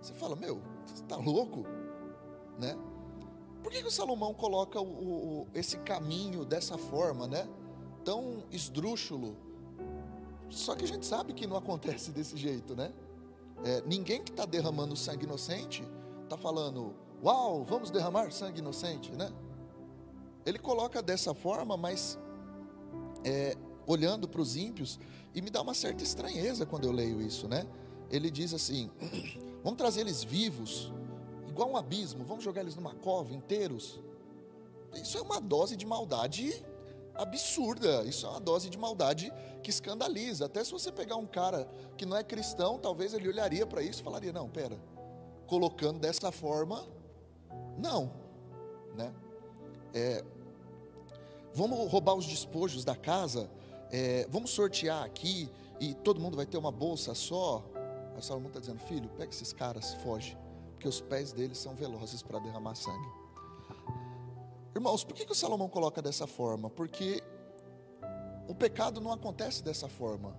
Você 0.00 0.12
fala: 0.14 0.36
meu, 0.36 0.60
você 0.86 1.02
está 1.02 1.16
louco? 1.16 1.64
né? 2.58 2.76
Por 3.62 3.72
que, 3.72 3.80
que 3.80 3.88
o 3.88 3.90
Salomão 3.90 4.34
coloca 4.34 4.80
o, 4.80 4.84
o, 4.84 5.46
esse 5.54 5.78
caminho 5.78 6.44
dessa 6.44 6.76
forma, 6.76 7.26
né? 7.26 7.48
Tão 8.04 8.44
esdrúxulo. 8.50 9.36
Só 10.50 10.74
que 10.74 10.84
a 10.84 10.88
gente 10.88 11.04
sabe 11.04 11.32
que 11.32 11.46
não 11.46 11.56
acontece 11.56 12.10
desse 12.10 12.36
jeito, 12.36 12.74
né? 12.74 12.92
É, 13.64 13.82
ninguém 13.86 14.22
que 14.22 14.30
está 14.30 14.44
derramando 14.44 14.96
sangue 14.96 15.24
inocente 15.24 15.84
está 16.24 16.36
falando, 16.36 16.94
uau, 17.22 17.64
vamos 17.64 17.90
derramar 17.90 18.30
sangue 18.30 18.60
inocente, 18.60 19.10
né? 19.12 19.32
Ele 20.46 20.58
coloca 20.58 21.02
dessa 21.02 21.34
forma, 21.34 21.76
mas 21.76 22.18
é, 23.24 23.56
olhando 23.86 24.28
para 24.28 24.40
os 24.40 24.56
ímpios, 24.56 24.98
e 25.34 25.42
me 25.42 25.50
dá 25.50 25.60
uma 25.60 25.74
certa 25.74 26.02
estranheza 26.02 26.64
quando 26.64 26.84
eu 26.84 26.92
leio 26.92 27.20
isso, 27.20 27.48
né? 27.48 27.66
Ele 28.10 28.30
diz 28.30 28.54
assim: 28.54 28.90
vamos 29.62 29.76
trazer 29.76 30.00
eles 30.02 30.22
vivos, 30.22 30.92
igual 31.48 31.70
um 31.70 31.76
abismo, 31.76 32.24
vamos 32.24 32.44
jogar 32.44 32.62
eles 32.62 32.76
numa 32.76 32.94
cova 32.94 33.34
inteiros. 33.34 34.00
Isso 34.94 35.18
é 35.18 35.20
uma 35.22 35.40
dose 35.40 35.76
de 35.76 35.84
maldade 35.84 36.64
absurda, 37.18 38.04
isso 38.04 38.26
é 38.26 38.30
uma 38.30 38.40
dose 38.40 38.70
de 38.70 38.78
maldade 38.78 39.32
que 39.62 39.70
escandaliza. 39.70 40.46
Até 40.46 40.62
se 40.64 40.72
você 40.72 40.90
pegar 40.92 41.16
um 41.16 41.26
cara 41.26 41.68
que 41.96 42.06
não 42.06 42.16
é 42.16 42.22
cristão, 42.22 42.78
talvez 42.78 43.12
ele 43.12 43.28
olharia 43.28 43.66
para 43.66 43.82
isso 43.82 44.00
e 44.00 44.04
falaria: 44.04 44.32
não, 44.32 44.48
pera, 44.48 44.78
colocando 45.46 45.98
dessa 45.98 46.30
forma, 46.32 46.86
não, 47.76 48.12
né? 48.94 49.12
É, 49.92 50.24
vamos 51.52 51.90
roubar 51.90 52.14
os 52.14 52.26
despojos 52.26 52.84
da 52.84 52.94
casa, 52.96 53.50
é, 53.90 54.26
vamos 54.30 54.50
sortear 54.50 55.02
aqui 55.04 55.50
e 55.80 55.94
todo 55.94 56.20
mundo 56.20 56.36
vai 56.36 56.46
ter 56.46 56.56
uma 56.56 56.72
bolsa 56.72 57.14
só. 57.14 57.64
Aí 58.14 58.22
Salomão 58.22 58.48
está 58.48 58.60
dizendo: 58.60 58.78
filho, 58.80 59.08
pega 59.16 59.30
esses 59.30 59.52
caras, 59.52 59.94
foge 60.02 60.36
porque 60.78 60.88
os 60.88 61.00
pés 61.00 61.32
deles 61.32 61.58
são 61.58 61.74
velozes 61.74 62.22
para 62.22 62.38
derramar 62.38 62.76
sangue. 62.76 63.17
Irmãos, 64.74 65.04
por 65.04 65.14
que, 65.14 65.24
que 65.24 65.32
o 65.32 65.34
Salomão 65.34 65.68
coloca 65.68 66.00
dessa 66.00 66.26
forma? 66.26 66.70
Porque 66.70 67.22
o 68.46 68.54
pecado 68.54 69.00
não 69.00 69.12
acontece 69.12 69.62
dessa 69.62 69.88
forma. 69.88 70.36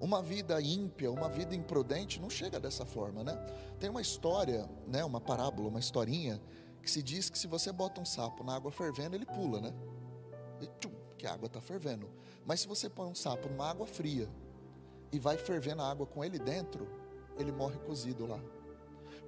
Uma 0.00 0.22
vida 0.22 0.60
ímpia, 0.60 1.10
uma 1.10 1.28
vida 1.28 1.54
imprudente 1.54 2.20
não 2.20 2.28
chega 2.28 2.60
dessa 2.60 2.84
forma, 2.84 3.24
né? 3.24 3.34
Tem 3.78 3.88
uma 3.88 4.00
história, 4.00 4.68
né, 4.86 5.04
uma 5.04 5.20
parábola, 5.20 5.68
uma 5.68 5.78
historinha 5.78 6.40
que 6.82 6.90
se 6.90 7.02
diz 7.02 7.30
que 7.30 7.38
se 7.38 7.46
você 7.46 7.72
bota 7.72 8.00
um 8.00 8.04
sapo 8.04 8.44
na 8.44 8.54
água 8.54 8.70
fervendo, 8.70 9.16
ele 9.16 9.24
pula, 9.24 9.60
né? 9.60 9.72
E 10.60 10.66
tchum, 10.78 10.92
que 11.16 11.26
a 11.26 11.32
água 11.32 11.46
está 11.46 11.60
fervendo. 11.60 12.10
Mas 12.44 12.60
se 12.60 12.68
você 12.68 12.90
põe 12.90 13.08
um 13.08 13.14
sapo 13.14 13.48
numa 13.48 13.68
água 13.68 13.86
fria 13.86 14.28
e 15.10 15.18
vai 15.18 15.38
fervendo 15.38 15.82
a 15.82 15.90
água 15.90 16.06
com 16.06 16.22
ele 16.22 16.38
dentro, 16.38 16.86
ele 17.38 17.50
morre 17.50 17.78
cozido 17.78 18.26
lá. 18.26 18.40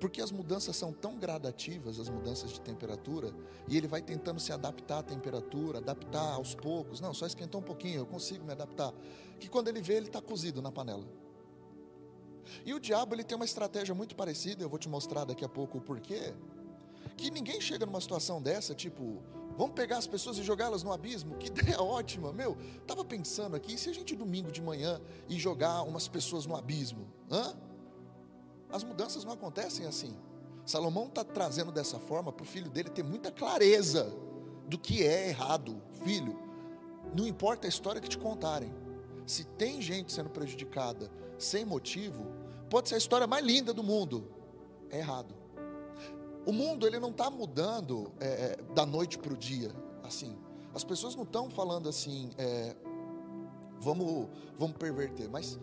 Porque 0.00 0.20
as 0.20 0.30
mudanças 0.30 0.76
são 0.76 0.92
tão 0.92 1.18
gradativas, 1.18 1.98
as 1.98 2.08
mudanças 2.08 2.50
de 2.52 2.60
temperatura, 2.60 3.32
e 3.66 3.76
ele 3.76 3.88
vai 3.88 4.02
tentando 4.02 4.38
se 4.38 4.52
adaptar 4.52 4.98
à 4.98 5.02
temperatura, 5.02 5.78
adaptar 5.78 6.34
aos 6.34 6.54
poucos. 6.54 7.00
Não, 7.00 7.14
só 7.14 7.26
esquentou 7.26 7.60
um 7.60 7.64
pouquinho, 7.64 8.00
eu 8.00 8.06
consigo 8.06 8.44
me 8.44 8.52
adaptar. 8.52 8.92
Que 9.40 9.48
quando 9.48 9.68
ele 9.68 9.80
vê, 9.80 9.94
ele 9.94 10.06
está 10.06 10.20
cozido 10.20 10.60
na 10.60 10.70
panela. 10.70 11.06
E 12.64 12.74
o 12.74 12.80
diabo 12.80 13.14
ele 13.14 13.24
tem 13.24 13.36
uma 13.36 13.44
estratégia 13.44 13.94
muito 13.94 14.14
parecida, 14.14 14.62
eu 14.62 14.68
vou 14.68 14.78
te 14.78 14.88
mostrar 14.88 15.24
daqui 15.24 15.44
a 15.44 15.48
pouco 15.48 15.78
o 15.78 15.80
porquê. 15.80 16.34
Que 17.16 17.30
ninguém 17.30 17.60
chega 17.60 17.86
numa 17.86 18.00
situação 18.00 18.42
dessa, 18.42 18.74
tipo, 18.74 19.22
vamos 19.56 19.74
pegar 19.74 19.96
as 19.96 20.06
pessoas 20.06 20.36
e 20.38 20.42
jogá-las 20.42 20.82
no 20.82 20.92
abismo? 20.92 21.36
Que 21.36 21.46
ideia 21.46 21.80
ótima, 21.82 22.32
meu. 22.32 22.56
Tava 22.86 23.04
pensando 23.04 23.56
aqui, 23.56 23.78
se 23.78 23.88
a 23.88 23.94
gente 23.94 24.14
domingo 24.14 24.52
de 24.52 24.60
manhã 24.60 25.00
e 25.28 25.38
jogar 25.38 25.82
umas 25.82 26.06
pessoas 26.06 26.44
no 26.46 26.54
abismo? 26.54 27.06
Hã? 27.30 27.56
As 28.70 28.84
mudanças 28.84 29.24
não 29.24 29.32
acontecem 29.32 29.86
assim. 29.86 30.16
Salomão 30.64 31.06
está 31.06 31.22
trazendo 31.22 31.70
dessa 31.70 31.98
forma 31.98 32.32
para 32.32 32.42
o 32.42 32.46
filho 32.46 32.68
dele 32.68 32.90
ter 32.90 33.04
muita 33.04 33.30
clareza 33.30 34.12
do 34.66 34.78
que 34.78 35.04
é 35.04 35.28
errado. 35.28 35.80
Filho, 36.04 36.36
não 37.16 37.26
importa 37.26 37.66
a 37.66 37.68
história 37.68 38.00
que 38.00 38.08
te 38.08 38.18
contarem, 38.18 38.74
se 39.26 39.44
tem 39.44 39.80
gente 39.80 40.12
sendo 40.12 40.30
prejudicada 40.30 41.10
sem 41.38 41.64
motivo, 41.64 42.26
pode 42.68 42.88
ser 42.88 42.96
a 42.96 42.98
história 42.98 43.26
mais 43.26 43.44
linda 43.44 43.72
do 43.72 43.82
mundo, 43.82 44.28
é 44.90 44.98
errado. 44.98 45.34
O 46.44 46.52
mundo 46.52 46.86
ele 46.86 46.98
não 46.98 47.10
está 47.10 47.28
mudando 47.28 48.12
é, 48.20 48.26
é, 48.26 48.72
da 48.72 48.86
noite 48.86 49.18
para 49.18 49.32
o 49.32 49.36
dia, 49.36 49.70
assim. 50.04 50.36
As 50.74 50.84
pessoas 50.84 51.16
não 51.16 51.24
estão 51.24 51.50
falando 51.50 51.88
assim, 51.88 52.30
é, 52.38 52.76
vamos, 53.80 54.28
vamos 54.56 54.76
perverter, 54.76 55.28
mas 55.28 55.58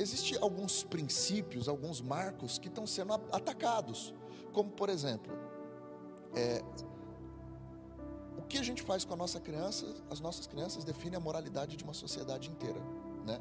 existem 0.00 0.38
alguns 0.40 0.82
princípios, 0.82 1.68
alguns 1.68 2.00
marcos 2.00 2.58
que 2.58 2.68
estão 2.68 2.86
sendo 2.86 3.12
atacados. 3.12 4.14
Como, 4.52 4.70
por 4.70 4.88
exemplo, 4.88 5.32
é, 6.34 6.62
o 8.38 8.42
que 8.42 8.58
a 8.58 8.62
gente 8.62 8.82
faz 8.82 9.04
com 9.04 9.14
a 9.14 9.16
nossa 9.16 9.38
criança, 9.38 9.86
as 10.10 10.20
nossas 10.20 10.46
crianças 10.46 10.84
definem 10.84 11.16
a 11.16 11.20
moralidade 11.20 11.76
de 11.76 11.84
uma 11.84 11.94
sociedade 11.94 12.50
inteira. 12.50 12.80
Né? 13.26 13.40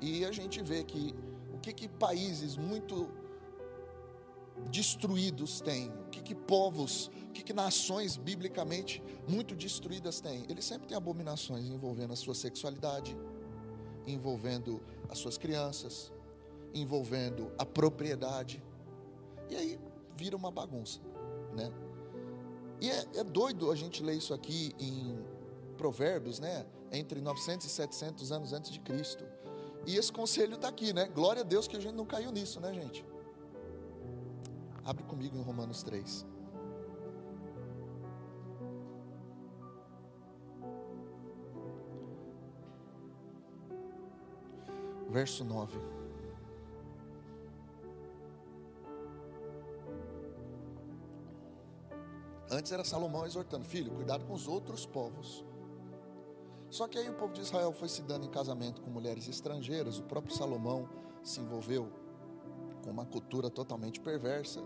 E 0.00 0.24
a 0.24 0.32
gente 0.32 0.62
vê 0.62 0.84
que 0.84 1.14
o 1.52 1.58
que, 1.58 1.72
que 1.72 1.88
países 1.88 2.56
muito 2.56 3.08
destruídos 4.70 5.60
têm, 5.60 5.88
o 5.88 6.10
que, 6.10 6.22
que 6.22 6.34
povos, 6.34 7.10
o 7.28 7.32
que, 7.32 7.42
que 7.42 7.52
nações 7.52 8.16
biblicamente 8.16 9.02
muito 9.26 9.54
destruídas 9.54 10.20
têm. 10.20 10.44
Eles 10.48 10.64
sempre 10.64 10.86
têm 10.88 10.96
abominações 10.96 11.64
envolvendo 11.66 12.12
a 12.12 12.16
sua 12.16 12.34
sexualidade, 12.34 13.16
envolvendo 14.06 14.82
as 15.10 15.18
suas 15.18 15.36
crianças, 15.36 16.12
envolvendo 16.72 17.52
a 17.58 17.66
propriedade. 17.66 18.62
E 19.48 19.56
aí 19.56 19.80
vira 20.16 20.36
uma 20.36 20.50
bagunça, 20.50 21.00
né? 21.54 21.70
E 22.80 22.90
é, 22.90 23.06
é 23.16 23.24
doido 23.24 23.70
a 23.70 23.74
gente 23.74 24.02
ler 24.02 24.14
isso 24.14 24.32
aqui 24.32 24.74
em 24.78 25.18
Provérbios, 25.76 26.38
né? 26.38 26.64
Entre 26.92 27.20
900 27.20 27.66
e 27.66 27.70
700 27.70 28.32
anos 28.32 28.52
antes 28.52 28.70
de 28.70 28.80
Cristo. 28.80 29.24
E 29.86 29.96
esse 29.96 30.12
conselho 30.12 30.54
está 30.54 30.68
aqui, 30.68 30.92
né? 30.92 31.06
Glória 31.08 31.42
a 31.42 31.44
Deus 31.44 31.66
que 31.66 31.76
a 31.76 31.80
gente 31.80 31.94
não 31.94 32.06
caiu 32.06 32.30
nisso, 32.30 32.60
né, 32.60 32.72
gente? 32.72 33.04
Abre 34.84 35.02
comigo 35.04 35.36
em 35.36 35.42
Romanos 35.42 35.82
3. 35.82 36.26
Verso 45.10 45.44
9. 45.44 45.78
Antes 52.50 52.72
era 52.72 52.82
Salomão 52.82 53.26
exortando, 53.26 53.64
filho, 53.64 53.92
cuidado 53.92 54.24
com 54.24 54.32
os 54.32 54.48
outros 54.48 54.84
povos. 54.84 55.44
Só 56.68 56.88
que 56.88 56.98
aí 56.98 57.08
o 57.08 57.14
povo 57.14 57.32
de 57.32 57.40
Israel 57.40 57.72
foi 57.72 57.88
se 57.88 58.02
dando 58.02 58.26
em 58.26 58.30
casamento 58.30 58.80
com 58.80 58.90
mulheres 58.90 59.28
estrangeiras, 59.28 59.98
o 59.98 60.02
próprio 60.04 60.34
Salomão 60.34 60.88
se 61.22 61.40
envolveu 61.40 61.88
com 62.82 62.90
uma 62.90 63.04
cultura 63.04 63.50
totalmente 63.50 64.00
perversa. 64.00 64.62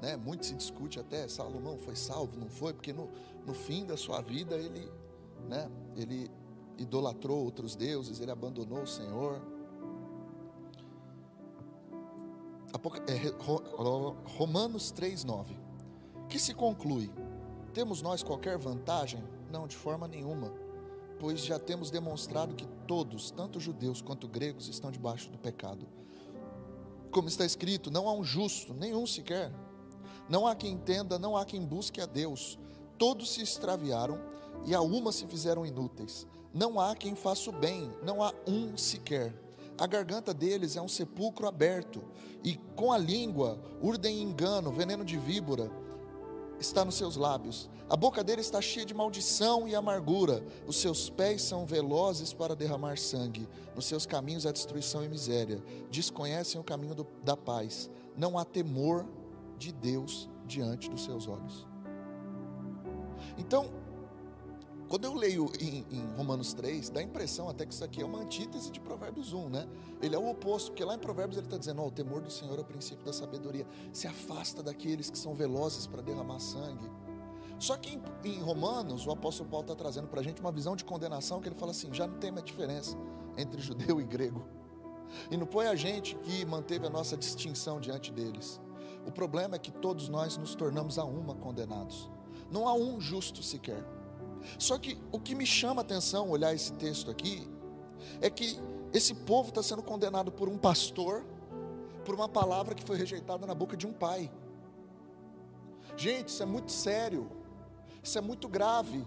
Né? 0.00 0.16
Muito 0.16 0.46
se 0.46 0.54
discute 0.54 0.98
até, 0.98 1.28
Salomão 1.28 1.76
foi 1.78 1.94
salvo, 1.94 2.38
não 2.38 2.48
foi? 2.48 2.72
Porque 2.72 2.92
no, 2.92 3.10
no 3.46 3.52
fim 3.52 3.84
da 3.84 3.96
sua 3.96 4.20
vida 4.20 4.56
ele, 4.56 4.90
né, 5.48 5.70
ele 5.94 6.30
idolatrou 6.78 7.44
outros 7.44 7.76
deuses, 7.76 8.20
ele 8.20 8.30
abandonou 8.30 8.82
o 8.82 8.86
Senhor. 8.86 9.40
Romanos 14.36 14.92
3,9. 14.92 15.46
Que 16.28 16.38
se 16.38 16.54
conclui: 16.54 17.10
temos 17.72 18.02
nós 18.02 18.22
qualquer 18.22 18.58
vantagem? 18.58 19.22
Não, 19.50 19.66
de 19.66 19.76
forma 19.76 20.08
nenhuma, 20.08 20.52
pois 21.18 21.40
já 21.40 21.58
temos 21.58 21.90
demonstrado 21.90 22.54
que 22.54 22.66
todos, 22.86 23.30
tanto 23.30 23.60
judeus 23.60 24.00
quanto 24.00 24.28
gregos, 24.28 24.68
estão 24.68 24.90
debaixo 24.90 25.30
do 25.30 25.38
pecado. 25.38 25.86
Como 27.10 27.28
está 27.28 27.44
escrito: 27.44 27.90
não 27.90 28.08
há 28.08 28.12
um 28.12 28.24
justo, 28.24 28.74
nenhum 28.74 29.06
sequer. 29.06 29.52
Não 30.28 30.46
há 30.46 30.54
quem 30.54 30.72
entenda, 30.72 31.18
não 31.18 31.36
há 31.36 31.44
quem 31.44 31.64
busque 31.64 32.00
a 32.00 32.06
Deus. 32.06 32.58
Todos 32.96 33.30
se 33.34 33.42
extraviaram 33.42 34.20
e 34.64 34.74
a 34.74 34.80
uma 34.80 35.10
se 35.10 35.26
fizeram 35.26 35.66
inúteis. 35.66 36.26
Não 36.52 36.80
há 36.80 36.94
quem 36.94 37.14
faça 37.14 37.50
o 37.50 37.52
bem, 37.52 37.90
não 38.02 38.22
há 38.22 38.32
um 38.46 38.76
sequer. 38.76 39.34
A 39.80 39.86
garganta 39.86 40.34
deles 40.34 40.76
é 40.76 40.82
um 40.82 40.86
sepulcro 40.86 41.48
aberto, 41.48 42.02
e 42.44 42.56
com 42.76 42.92
a 42.92 42.98
língua 42.98 43.58
urdem 43.80 44.20
engano, 44.20 44.70
veneno 44.70 45.02
de 45.02 45.16
víbora 45.16 45.70
está 46.58 46.84
nos 46.84 46.96
seus 46.96 47.16
lábios. 47.16 47.70
A 47.88 47.96
boca 47.96 48.22
dele 48.22 48.42
está 48.42 48.60
cheia 48.60 48.84
de 48.84 48.92
maldição 48.92 49.66
e 49.66 49.74
amargura. 49.74 50.44
Os 50.66 50.76
seus 50.76 51.08
pés 51.08 51.40
são 51.40 51.64
velozes 51.64 52.34
para 52.34 52.54
derramar 52.54 52.98
sangue. 52.98 53.48
Nos 53.74 53.86
seus 53.86 54.04
caminhos 54.04 54.44
há 54.44 54.52
destruição 54.52 55.02
e 55.02 55.08
miséria. 55.08 55.62
Desconhecem 55.90 56.60
o 56.60 56.64
caminho 56.64 56.94
do, 56.94 57.06
da 57.24 57.34
paz. 57.34 57.88
Não 58.14 58.38
há 58.38 58.44
temor 58.44 59.06
de 59.56 59.72
Deus 59.72 60.28
diante 60.46 60.90
dos 60.90 61.04
seus 61.04 61.26
olhos. 61.26 61.66
Então, 63.38 63.70
Quando 64.90 65.04
eu 65.04 65.14
leio 65.14 65.48
em, 65.60 65.86
em, 65.88 66.04
Romanos 66.16 66.52
3, 66.52 66.90
dá 66.90 66.98
a 66.98 67.02
impressão 67.04 67.48
até 67.48 67.64
que 67.64 67.72
isso 67.72 67.84
aqui 67.84 68.02
é 68.02 68.04
uma 68.04 68.18
antítese 68.18 68.72
de 68.72 68.80
Provérbios 68.80 69.32
1, 69.32 69.48
né? 69.48 69.68
Ele 70.02 70.16
é 70.16 70.18
o 70.18 70.28
oposto, 70.28 70.72
porque 70.72 70.84
lá 70.84 70.96
em 70.96 70.98
Provérbios 70.98 71.38
ele 71.38 71.46
está 71.46 71.56
dizendo: 71.56 71.80
oh, 71.80 71.86
o 71.86 71.90
temor 71.92 72.20
do 72.20 72.28
Senhor 72.28 72.58
é 72.58 72.60
o 72.60 72.64
princípio 72.64 73.04
da 73.04 73.12
sabedoria. 73.12 73.64
Se 73.92 74.08
afasta 74.08 74.64
daqueles 74.64 75.08
que 75.08 75.16
são 75.16 75.32
velozes 75.32 75.86
para 75.86 76.02
derramar 76.02 76.40
sangue. 76.40 76.90
Só 77.56 77.76
que 77.76 77.94
em, 77.94 78.02
em 78.24 78.40
Romanos, 78.40 79.06
o 79.06 79.12
apóstolo 79.12 79.48
Paulo 79.48 79.62
está 79.62 79.76
trazendo 79.76 80.08
para 80.08 80.18
a 80.18 80.24
gente 80.24 80.40
uma 80.40 80.50
visão 80.50 80.74
de 80.74 80.84
condenação 80.84 81.40
que 81.40 81.46
ele 81.46 81.54
fala 81.54 81.70
assim: 81.70 81.94
já 81.94 82.08
não 82.08 82.18
tem 82.18 82.32
mais 82.32 82.44
diferença 82.44 82.96
entre 83.36 83.60
judeu 83.62 84.00
e 84.00 84.04
grego. 84.04 84.44
E 85.30 85.36
não 85.36 85.46
foi 85.46 85.68
a 85.68 85.76
gente 85.76 86.16
que 86.16 86.44
manteve 86.44 86.88
a 86.88 86.90
nossa 86.90 87.16
distinção 87.16 87.78
diante 87.78 88.10
deles. 88.10 88.60
O 89.06 89.12
problema 89.12 89.54
é 89.54 89.58
que 89.60 89.70
todos 89.70 90.08
nós 90.08 90.36
nos 90.36 90.56
tornamos 90.56 90.98
a 90.98 91.04
uma 91.04 91.36
condenados. 91.36 92.10
Não 92.50 92.66
há 92.66 92.74
um 92.74 93.00
justo 93.00 93.40
sequer. 93.40 93.99
Só 94.58 94.78
que 94.78 94.98
o 95.12 95.18
que 95.18 95.34
me 95.34 95.46
chama 95.46 95.80
a 95.80 95.84
atenção 95.84 96.30
olhar 96.30 96.54
esse 96.54 96.72
texto 96.74 97.10
aqui 97.10 97.48
é 98.20 98.30
que 98.30 98.58
esse 98.92 99.14
povo 99.14 99.50
está 99.50 99.62
sendo 99.62 99.82
condenado 99.82 100.32
por 100.32 100.48
um 100.48 100.58
pastor, 100.58 101.24
por 102.04 102.14
uma 102.14 102.28
palavra 102.28 102.74
que 102.74 102.82
foi 102.82 102.96
rejeitada 102.96 103.46
na 103.46 103.54
boca 103.54 103.76
de 103.76 103.86
um 103.86 103.92
pai. 103.92 104.30
Gente, 105.96 106.28
isso 106.28 106.42
é 106.42 106.46
muito 106.46 106.72
sério, 106.72 107.30
isso 108.02 108.16
é 108.18 108.20
muito 108.20 108.48
grave. 108.48 109.06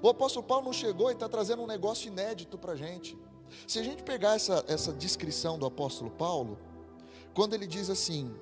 O 0.00 0.08
apóstolo 0.08 0.46
Paulo 0.46 0.66
não 0.66 0.72
chegou 0.72 1.10
e 1.10 1.14
está 1.14 1.28
trazendo 1.28 1.62
um 1.62 1.66
negócio 1.66 2.08
inédito 2.08 2.56
para 2.56 2.72
a 2.72 2.76
gente. 2.76 3.18
Se 3.66 3.78
a 3.78 3.82
gente 3.82 4.02
pegar 4.02 4.36
essa, 4.36 4.64
essa 4.66 4.92
descrição 4.92 5.58
do 5.58 5.66
apóstolo 5.66 6.10
Paulo, 6.10 6.58
quando 7.34 7.54
ele 7.54 7.66
diz 7.66 7.90
assim: 7.90 8.34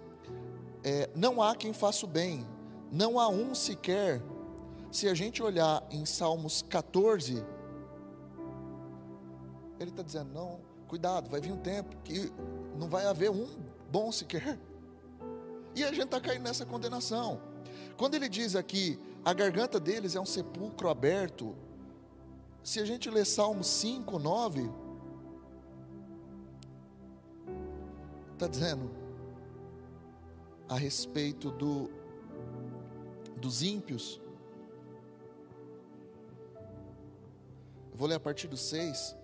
é, 0.85 1.11
Não 1.15 1.43
há 1.43 1.55
quem 1.57 1.73
faça 1.73 2.05
o 2.05 2.09
bem, 2.09 2.47
não 2.93 3.19
há 3.19 3.29
um 3.29 3.55
sequer 3.55 4.23
se 4.91 5.09
a 5.09 5.15
gente 5.15 5.43
olhar 5.43 5.87
em 5.91 6.05
Salmos 6.05 6.63
14, 6.63 7.45
ele 9.79 9.91
está 9.91 10.03
dizendo: 10.03 10.33
não, 10.33 10.61
cuidado, 10.89 11.31
vai 11.31 11.41
vir 11.41 11.53
um 11.53 11.57
tempo 11.57 11.97
que 12.05 12.33
não 12.77 12.89
vai 12.89 13.07
haver 13.07 13.31
um 13.31 13.47
bom 13.91 14.11
sequer. 14.11 14.59
E 15.75 15.85
a 15.85 15.89
gente 15.89 16.05
está 16.05 16.21
caindo 16.21 16.43
nessa 16.43 16.67
condenação. 16.67 17.41
Quando 17.97 18.15
ele 18.15 18.29
diz 18.29 18.57
aqui, 18.57 18.99
a 19.25 19.33
garganta 19.33 19.79
deles 19.79 20.17
é 20.17 20.21
um 20.21 20.27
sepulcro 20.27 20.89
aberto, 20.89 21.55
se 22.63 22.81
a 22.81 22.85
gente 22.85 23.09
ler 23.09 23.25
Salmos 23.25 23.67
5, 23.67 24.19
9, 24.19 24.71
está 28.33 28.47
dizendo 28.47 28.91
a 30.69 30.77
respeito 30.77 31.51
do, 31.51 31.91
dos 33.37 33.63
ímpios, 33.63 34.21
Vou 38.01 38.09
ler 38.09 38.15
a 38.15 38.21
partir 38.21 38.49
do 38.49 38.57
6. 38.57 39.15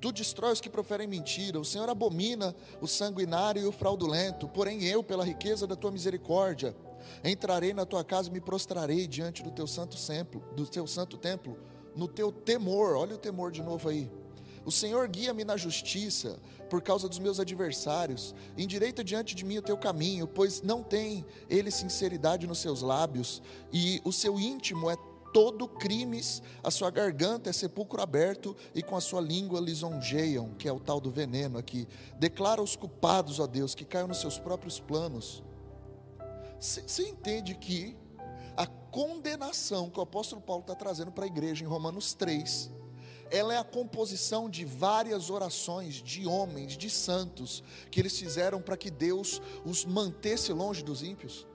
Tu 0.00 0.10
destrói 0.10 0.52
os 0.52 0.60
que 0.60 0.68
proferem 0.68 1.06
mentira, 1.06 1.60
o 1.60 1.64
Senhor 1.64 1.88
abomina 1.88 2.56
o 2.80 2.88
sanguinário 2.88 3.62
e 3.62 3.66
o 3.66 3.70
fraudulento, 3.70 4.48
porém 4.48 4.82
eu, 4.82 5.00
pela 5.00 5.24
riqueza 5.24 5.64
da 5.64 5.76
tua 5.76 5.92
misericórdia, 5.92 6.74
entrarei 7.22 7.72
na 7.72 7.86
tua 7.86 8.02
casa 8.02 8.28
e 8.28 8.32
me 8.32 8.40
prostrarei 8.40 9.06
diante 9.06 9.44
do 9.44 9.52
teu 9.52 9.64
santo 9.64 9.96
templo, 9.96 10.42
do 10.56 10.66
teu 10.66 10.88
santo 10.88 11.16
templo, 11.16 11.56
no 11.94 12.08
teu 12.08 12.32
temor. 12.32 12.96
Olha 12.96 13.14
o 13.14 13.18
temor 13.18 13.52
de 13.52 13.62
novo 13.62 13.88
aí. 13.88 14.10
O 14.64 14.72
Senhor 14.72 15.06
guia-me 15.06 15.44
na 15.44 15.56
justiça 15.56 16.40
por 16.68 16.82
causa 16.82 17.08
dos 17.08 17.20
meus 17.20 17.38
adversários, 17.38 18.34
endireita 18.58 19.04
diante 19.04 19.36
de 19.36 19.44
mim 19.44 19.58
o 19.58 19.62
teu 19.62 19.78
caminho, 19.78 20.26
pois 20.26 20.62
não 20.62 20.82
tem 20.82 21.24
ele 21.48 21.70
sinceridade 21.70 22.44
nos 22.44 22.58
seus 22.58 22.82
lábios, 22.82 23.40
e 23.72 24.02
o 24.04 24.12
seu 24.12 24.36
íntimo 24.36 24.90
é 24.90 24.96
todo 25.36 25.68
crimes, 25.68 26.42
a 26.64 26.70
sua 26.70 26.90
garganta 26.90 27.50
é 27.50 27.52
sepulcro 27.52 28.00
aberto 28.00 28.56
e 28.74 28.82
com 28.82 28.96
a 28.96 29.02
sua 29.02 29.20
língua 29.20 29.60
lisonjeiam, 29.60 30.54
que 30.54 30.66
é 30.66 30.72
o 30.72 30.80
tal 30.80 30.98
do 30.98 31.10
veneno 31.10 31.58
aqui. 31.58 31.86
Declara 32.18 32.62
os 32.62 32.74
culpados, 32.74 33.38
ó 33.38 33.46
Deus, 33.46 33.74
que 33.74 33.84
caiam 33.84 34.08
nos 34.08 34.18
seus 34.18 34.38
próprios 34.38 34.80
planos. 34.80 35.44
Você 36.58 37.02
entende 37.06 37.54
que 37.54 37.94
a 38.56 38.66
condenação 38.66 39.90
que 39.90 39.98
o 39.98 40.02
apóstolo 40.02 40.40
Paulo 40.40 40.62
está 40.62 40.74
trazendo 40.74 41.12
para 41.12 41.24
a 41.24 41.26
igreja 41.26 41.62
em 41.62 41.68
Romanos 41.68 42.14
3, 42.14 42.70
ela 43.30 43.52
é 43.52 43.58
a 43.58 43.64
composição 43.64 44.48
de 44.48 44.64
várias 44.64 45.28
orações 45.28 45.96
de 45.96 46.26
homens, 46.26 46.78
de 46.78 46.88
santos, 46.88 47.62
que 47.90 48.00
eles 48.00 48.18
fizeram 48.18 48.62
para 48.62 48.78
que 48.78 48.90
Deus 48.90 49.42
os 49.66 49.84
mantesse 49.84 50.50
longe 50.54 50.82
dos 50.82 51.02
ímpios. 51.02 51.46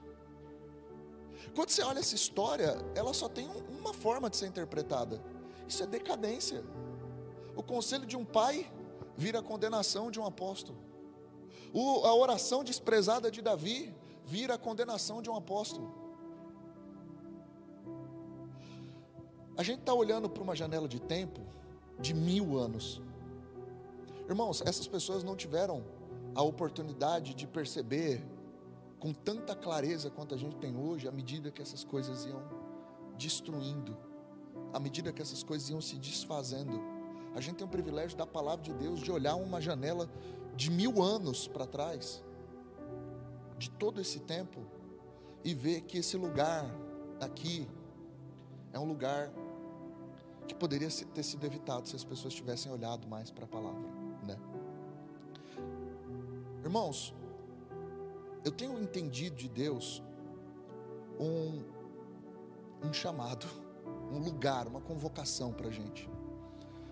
Quando 1.54 1.70
você 1.70 1.82
olha 1.82 1.98
essa 1.98 2.14
história, 2.14 2.76
ela 2.94 3.12
só 3.12 3.28
tem 3.28 3.48
uma 3.68 3.92
forma 3.92 4.30
de 4.30 4.36
ser 4.36 4.46
interpretada. 4.46 5.22
Isso 5.68 5.82
é 5.82 5.86
decadência. 5.86 6.64
O 7.56 7.62
conselho 7.62 8.06
de 8.06 8.16
um 8.16 8.24
pai 8.24 8.70
vira 9.16 9.40
a 9.40 9.42
condenação 9.42 10.10
de 10.10 10.18
um 10.18 10.26
apóstolo. 10.26 10.78
O, 11.72 12.04
a 12.04 12.14
oração 12.14 12.62
desprezada 12.62 13.30
de 13.30 13.40
Davi 13.40 13.94
vira 14.24 14.54
a 14.54 14.58
condenação 14.58 15.20
de 15.20 15.30
um 15.30 15.36
apóstolo. 15.36 16.02
A 19.56 19.62
gente 19.62 19.80
está 19.80 19.92
olhando 19.92 20.30
para 20.30 20.42
uma 20.42 20.56
janela 20.56 20.88
de 20.88 21.00
tempo 21.00 21.40
de 21.98 22.14
mil 22.14 22.58
anos. 22.58 23.02
Irmãos, 24.28 24.62
essas 24.64 24.86
pessoas 24.86 25.22
não 25.22 25.36
tiveram 25.36 25.84
a 26.34 26.42
oportunidade 26.42 27.34
de 27.34 27.46
perceber 27.46 28.24
com 29.02 29.12
tanta 29.12 29.56
clareza 29.56 30.08
quanto 30.08 30.32
a 30.32 30.38
gente 30.38 30.54
tem 30.58 30.76
hoje, 30.76 31.08
à 31.08 31.10
medida 31.10 31.50
que 31.50 31.60
essas 31.60 31.82
coisas 31.82 32.24
iam 32.24 32.40
destruindo, 33.18 33.96
à 34.72 34.78
medida 34.78 35.12
que 35.12 35.20
essas 35.20 35.42
coisas 35.42 35.68
iam 35.70 35.80
se 35.80 35.98
desfazendo. 35.98 36.80
A 37.34 37.40
gente 37.40 37.56
tem 37.56 37.66
o 37.66 37.68
privilégio 37.68 38.16
da 38.16 38.24
palavra 38.24 38.62
de 38.62 38.72
Deus 38.72 39.00
de 39.00 39.10
olhar 39.10 39.34
uma 39.34 39.60
janela 39.60 40.08
de 40.54 40.70
mil 40.70 41.02
anos 41.02 41.48
para 41.48 41.66
trás, 41.66 42.22
de 43.58 43.68
todo 43.70 44.00
esse 44.00 44.20
tempo, 44.20 44.60
e 45.42 45.52
ver 45.52 45.80
que 45.80 45.98
esse 45.98 46.16
lugar 46.16 46.64
aqui 47.20 47.68
é 48.72 48.78
um 48.78 48.86
lugar 48.86 49.32
que 50.46 50.54
poderia 50.54 50.88
ter 51.12 51.24
sido 51.24 51.44
evitado 51.44 51.88
se 51.88 51.96
as 51.96 52.04
pessoas 52.04 52.32
tivessem 52.32 52.70
olhado 52.70 53.08
mais 53.08 53.32
para 53.32 53.46
a 53.46 53.48
palavra, 53.48 53.82
né? 54.22 54.38
Irmãos, 56.62 57.12
eu 58.44 58.50
tenho 58.50 58.80
entendido 58.80 59.36
de 59.36 59.48
Deus 59.48 60.02
um, 61.18 61.62
um 62.84 62.92
chamado, 62.92 63.46
um 64.10 64.18
lugar, 64.18 64.66
uma 64.66 64.80
convocação 64.80 65.52
para 65.52 65.68
a 65.68 65.70
gente. 65.70 66.08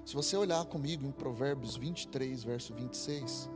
Se 0.05 0.15
você 0.15 0.37
olhar 0.37 0.65
comigo 0.67 1.07
em 1.07 1.13
Provérbios 1.13 1.77
23, 1.77 2.43
verso 2.43 2.75
26. 2.75 3.51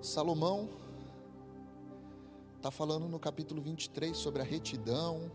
Salomão 0.00 0.68
está 2.56 2.70
falando 2.70 3.08
no 3.08 3.18
capítulo 3.20 3.60
23 3.60 4.16
sobre 4.16 4.42
a 4.42 4.44
retidão, 4.44 5.30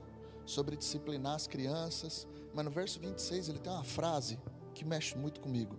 sobre 0.45 0.75
disciplinar 0.75 1.35
as 1.35 1.47
crianças, 1.47 2.27
mas 2.53 2.65
no 2.65 2.71
verso 2.71 2.99
26 2.99 3.49
ele 3.49 3.59
tem 3.59 3.71
uma 3.71 3.83
frase 3.83 4.39
que 4.73 4.85
mexe 4.85 5.17
muito 5.17 5.39
comigo. 5.39 5.77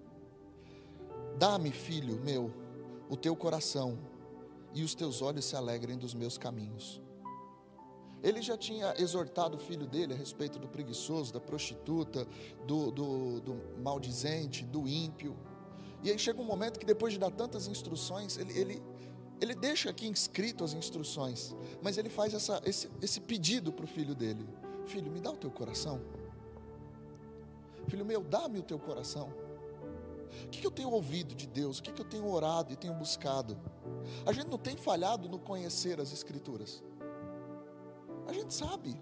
Dá-me, 1.38 1.70
filho 1.70 2.20
meu, 2.20 2.52
o 3.08 3.16
teu 3.16 3.34
coração, 3.36 3.98
e 4.74 4.82
os 4.82 4.94
teus 4.94 5.22
olhos 5.22 5.44
se 5.44 5.56
alegrem 5.56 5.96
dos 5.96 6.12
meus 6.14 6.36
caminhos. 6.36 7.00
Ele 8.22 8.42
já 8.42 8.56
tinha 8.56 8.94
exortado 8.98 9.56
o 9.56 9.60
filho 9.60 9.86
dele 9.86 10.14
a 10.14 10.16
respeito 10.16 10.58
do 10.58 10.66
preguiçoso, 10.66 11.32
da 11.32 11.40
prostituta, 11.40 12.26
do, 12.66 12.90
do, 12.90 13.40
do 13.40 13.60
maldizente, 13.82 14.64
do 14.64 14.88
ímpio. 14.88 15.36
E 16.02 16.10
aí 16.10 16.18
chega 16.18 16.40
um 16.40 16.44
momento 16.44 16.80
que 16.80 16.86
depois 16.86 17.12
de 17.12 17.18
dar 17.18 17.30
tantas 17.30 17.68
instruções, 17.68 18.36
ele, 18.36 18.58
ele, 18.58 18.82
ele 19.40 19.54
deixa 19.54 19.90
aqui 19.90 20.06
inscrito 20.06 20.64
as 20.64 20.72
instruções, 20.72 21.54
mas 21.82 21.98
ele 21.98 22.08
faz 22.08 22.34
essa, 22.34 22.60
esse, 22.64 22.90
esse 23.02 23.20
pedido 23.20 23.72
para 23.72 23.84
o 23.84 23.88
filho 23.88 24.14
dele: 24.14 24.46
Filho, 24.86 25.10
me 25.10 25.20
dá 25.20 25.30
o 25.30 25.36
teu 25.36 25.50
coração. 25.50 26.00
Filho 27.88 28.04
meu, 28.04 28.22
dá-me 28.22 28.58
o 28.58 28.62
teu 28.62 28.78
coração. 28.78 29.32
O 30.44 30.48
que 30.48 30.66
eu 30.66 30.70
tenho 30.70 30.90
ouvido 30.90 31.34
de 31.34 31.46
Deus? 31.46 31.78
O 31.78 31.82
que 31.82 32.00
eu 32.00 32.04
tenho 32.04 32.26
orado 32.26 32.72
e 32.72 32.76
tenho 32.76 32.94
buscado? 32.94 33.56
A 34.26 34.32
gente 34.32 34.48
não 34.48 34.58
tem 34.58 34.76
falhado 34.76 35.28
no 35.28 35.38
conhecer 35.38 36.00
as 36.00 36.12
Escrituras. 36.12 36.82
A 38.26 38.32
gente 38.32 38.52
sabe. 38.52 38.98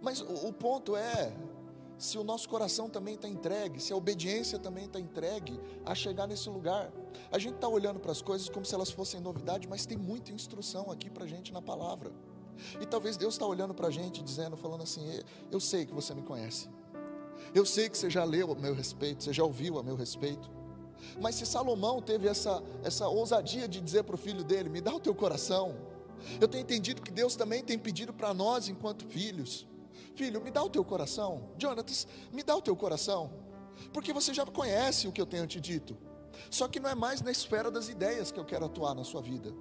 Mas 0.00 0.20
o, 0.20 0.48
o 0.48 0.52
ponto 0.52 0.94
é 0.94 1.32
se 1.98 2.16
o 2.16 2.22
nosso 2.22 2.48
coração 2.48 2.88
também 2.88 3.16
está 3.16 3.28
entregue, 3.28 3.80
se 3.80 3.92
a 3.92 3.96
obediência 3.96 4.58
também 4.58 4.84
está 4.84 5.00
entregue 5.00 5.60
a 5.84 5.94
chegar 5.96 6.28
nesse 6.28 6.48
lugar. 6.48 6.92
A 7.30 7.38
gente 7.38 7.56
está 7.56 7.66
olhando 7.66 7.98
para 7.98 8.12
as 8.12 8.22
coisas 8.22 8.48
como 8.48 8.64
se 8.64 8.72
elas 8.74 8.90
fossem 8.90 9.20
novidade, 9.20 9.66
mas 9.68 9.84
tem 9.84 9.98
muita 9.98 10.32
instrução 10.32 10.90
aqui 10.92 11.10
para 11.10 11.24
a 11.24 11.26
gente 11.26 11.52
na 11.52 11.60
palavra. 11.60 12.12
E 12.80 12.86
talvez 12.86 13.16
Deus 13.16 13.34
está 13.34 13.46
olhando 13.46 13.74
para 13.74 13.88
a 13.88 13.90
gente, 13.90 14.22
dizendo, 14.22 14.56
falando 14.56 14.82
assim: 14.82 15.20
Eu 15.50 15.58
sei 15.58 15.84
que 15.84 15.92
você 15.92 16.14
me 16.14 16.22
conhece, 16.22 16.68
eu 17.54 17.66
sei 17.66 17.88
que 17.88 17.98
você 17.98 18.08
já 18.08 18.24
leu 18.24 18.52
a 18.52 18.54
meu 18.54 18.74
respeito, 18.74 19.24
você 19.24 19.32
já 19.32 19.42
ouviu 19.42 19.78
a 19.78 19.82
meu 19.82 19.96
respeito, 19.96 20.50
Mas 21.20 21.36
se 21.36 21.46
Salomão 21.46 22.00
teve 22.00 22.28
essa, 22.28 22.62
essa 22.82 23.08
ousadia 23.08 23.68
de 23.68 23.80
dizer 23.80 24.04
para 24.04 24.14
o 24.14 24.18
filho 24.18 24.44
dele: 24.44 24.68
Me 24.68 24.80
dá 24.80 24.94
o 24.94 25.00
teu 25.00 25.14
coração. 25.14 25.74
Eu 26.40 26.48
tenho 26.48 26.62
entendido 26.62 27.00
que 27.00 27.12
Deus 27.12 27.36
também 27.36 27.62
tem 27.62 27.78
pedido 27.78 28.12
para 28.12 28.34
nós, 28.34 28.68
enquanto 28.68 29.06
filhos: 29.06 29.66
Filho, 30.18 30.40
me 30.40 30.50
dá 30.50 30.60
o 30.64 30.68
teu 30.68 30.84
coração. 30.84 31.48
Jonatas, 31.56 32.08
me 32.32 32.42
dá 32.42 32.56
o 32.56 32.60
teu 32.60 32.74
coração. 32.74 33.30
Porque 33.92 34.12
você 34.12 34.34
já 34.34 34.44
conhece 34.44 35.06
o 35.06 35.12
que 35.12 35.20
eu 35.20 35.26
tenho 35.26 35.46
te 35.46 35.60
dito. 35.60 35.96
Só 36.50 36.66
que 36.66 36.80
não 36.80 36.90
é 36.90 36.94
mais 36.94 37.22
na 37.22 37.30
esfera 37.30 37.70
das 37.70 37.88
ideias 37.88 38.32
que 38.32 38.40
eu 38.40 38.44
quero 38.44 38.64
atuar 38.64 38.96
na 38.96 39.04
sua 39.04 39.22
vida. 39.22 39.54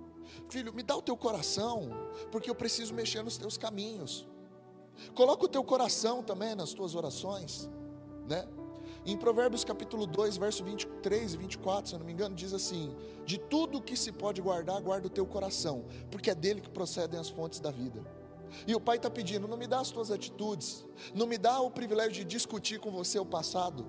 Filho, 0.49 0.73
me 0.73 0.81
dá 0.81 0.95
o 0.95 1.01
teu 1.01 1.15
coração, 1.15 1.91
porque 2.31 2.49
eu 2.49 2.55
preciso 2.55 2.91
mexer 2.91 3.21
nos 3.21 3.37
teus 3.37 3.55
caminhos. 3.55 4.27
Coloca 5.13 5.45
o 5.45 5.47
teu 5.47 5.63
coração 5.63 6.23
também 6.23 6.55
nas 6.55 6.73
tuas 6.73 6.95
orações, 6.95 7.69
né? 8.27 8.47
Em 9.05 9.15
Provérbios 9.15 9.63
capítulo 9.63 10.07
2, 10.07 10.37
verso 10.37 10.63
23 10.63 11.35
e 11.35 11.37
24, 11.37 11.89
se 11.89 11.93
eu 11.95 11.99
não 11.99 12.05
me 12.05 12.13
engano, 12.13 12.33
diz 12.33 12.51
assim: 12.51 12.95
De 13.27 13.37
tudo 13.37 13.79
que 13.79 13.95
se 13.95 14.11
pode 14.11 14.41
guardar, 14.41 14.81
guarda 14.81 15.05
o 15.05 15.09
teu 15.09 15.25
coração, 15.27 15.85
porque 16.09 16.31
é 16.31 16.35
dele 16.35 16.61
que 16.61 16.69
procedem 16.69 17.19
as 17.19 17.29
fontes 17.29 17.59
da 17.59 17.69
vida. 17.69 18.03
E 18.65 18.75
o 18.75 18.79
pai 18.79 18.97
está 18.97 19.09
pedindo: 19.09 19.47
não 19.47 19.57
me 19.57 19.67
dá 19.67 19.79
as 19.79 19.91
tuas 19.91 20.11
atitudes, 20.11 20.85
não 21.13 21.27
me 21.27 21.37
dá 21.37 21.59
o 21.59 21.71
privilégio 21.71 22.13
de 22.13 22.23
discutir 22.23 22.79
com 22.79 22.91
você 22.91 23.19
o 23.19 23.25
passado, 23.25 23.85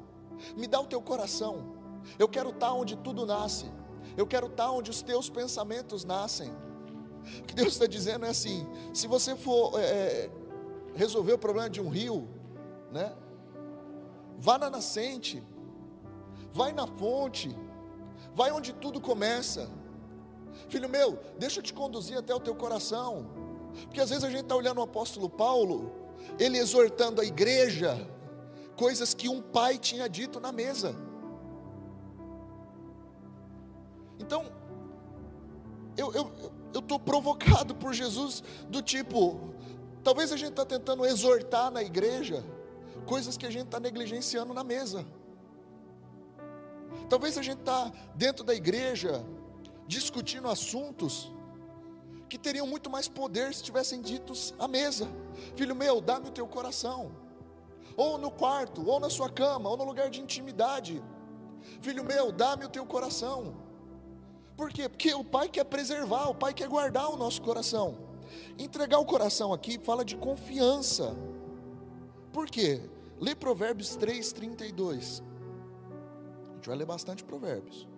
me 0.56 0.66
dá 0.66 0.80
o 0.80 0.86
teu 0.86 1.00
coração. 1.00 1.76
Eu 2.18 2.28
quero 2.28 2.50
estar 2.50 2.72
onde 2.72 2.96
tudo 2.96 3.26
nasce, 3.26 3.66
eu 4.16 4.26
quero 4.26 4.46
estar 4.46 4.70
onde 4.70 4.90
os 4.90 5.02
teus 5.02 5.28
pensamentos 5.28 6.04
nascem. 6.04 6.50
O 7.40 7.42
que 7.42 7.54
Deus 7.54 7.74
está 7.74 7.86
dizendo 7.86 8.24
é 8.24 8.30
assim: 8.30 8.66
se 8.92 9.06
você 9.06 9.36
for 9.36 9.78
é, 9.78 10.30
resolver 10.94 11.32
o 11.32 11.38
problema 11.38 11.68
de 11.68 11.80
um 11.80 11.88
rio, 11.88 12.28
né? 12.90 13.14
Vá 14.38 14.56
na 14.56 14.70
nascente, 14.70 15.42
vai 16.52 16.72
na 16.72 16.86
fonte, 16.86 17.54
vai 18.34 18.52
onde 18.52 18.72
tudo 18.72 19.00
começa. 19.00 19.68
Filho 20.68 20.88
meu, 20.88 21.18
deixa 21.38 21.60
eu 21.60 21.62
te 21.62 21.72
conduzir 21.72 22.16
até 22.16 22.34
o 22.34 22.40
teu 22.40 22.54
coração, 22.54 23.26
porque 23.84 24.00
às 24.00 24.10
vezes 24.10 24.24
a 24.24 24.30
gente 24.30 24.42
está 24.42 24.54
olhando 24.54 24.78
o 24.78 24.82
apóstolo 24.82 25.28
Paulo, 25.28 25.92
ele 26.38 26.58
exortando 26.58 27.20
a 27.20 27.24
igreja, 27.24 27.96
coisas 28.76 29.14
que 29.14 29.28
um 29.28 29.40
pai 29.40 29.78
tinha 29.78 30.08
dito 30.08 30.40
na 30.40 30.52
mesa. 30.52 30.94
Então, 34.18 34.52
eu 35.96 36.80
estou 36.80 36.98
provocado 36.98 37.74
por 37.74 37.92
Jesus, 37.92 38.42
do 38.68 38.82
tipo, 38.82 39.40
talvez 40.02 40.32
a 40.32 40.36
gente 40.36 40.50
está 40.50 40.64
tentando 40.64 41.04
exortar 41.04 41.70
na 41.70 41.82
igreja, 41.82 42.44
coisas 43.06 43.36
que 43.36 43.46
a 43.46 43.50
gente 43.50 43.66
está 43.66 43.80
negligenciando 43.80 44.52
na 44.52 44.62
mesa. 44.62 45.06
Talvez 47.08 47.38
a 47.38 47.42
gente 47.42 47.60
está 47.60 47.90
dentro 48.14 48.44
da 48.44 48.54
igreja 48.54 49.24
discutindo 49.86 50.48
assuntos 50.48 51.32
que 52.28 52.38
teriam 52.38 52.66
muito 52.66 52.90
mais 52.90 53.08
poder 53.08 53.54
se 53.54 53.62
tivessem 53.62 54.00
ditos 54.00 54.54
à 54.58 54.68
mesa. 54.68 55.08
Filho 55.56 55.74
meu, 55.74 56.00
dá-me 56.00 56.28
o 56.28 56.32
teu 56.32 56.46
coração. 56.46 57.10
Ou 57.96 58.18
no 58.18 58.30
quarto, 58.30 58.86
ou 58.86 59.00
na 59.00 59.10
sua 59.10 59.28
cama, 59.28 59.68
ou 59.68 59.76
no 59.76 59.84
lugar 59.84 60.10
de 60.10 60.20
intimidade. 60.20 61.02
Filho 61.80 62.04
meu, 62.04 62.30
dá-me 62.30 62.64
o 62.64 62.68
teu 62.68 62.86
coração. 62.86 63.56
Por 64.56 64.70
quê? 64.70 64.88
Porque 64.88 65.14
o 65.14 65.24
pai 65.24 65.48
quer 65.48 65.64
preservar, 65.64 66.28
o 66.28 66.34
pai 66.34 66.52
quer 66.52 66.68
guardar 66.68 67.08
o 67.10 67.16
nosso 67.16 67.40
coração. 67.42 67.96
Entregar 68.58 68.98
o 68.98 69.04
coração 69.04 69.52
aqui 69.52 69.78
fala 69.78 70.04
de 70.04 70.16
confiança. 70.16 71.16
Por 72.32 72.46
quê? 72.46 72.80
Lê 73.20 73.34
Provérbios 73.34 73.96
3, 73.96 74.32
32. 74.32 75.22
A 76.50 76.54
gente 76.54 76.68
vai 76.68 76.76
ler 76.76 76.86
bastante 76.86 77.24
Provérbios. 77.24 77.88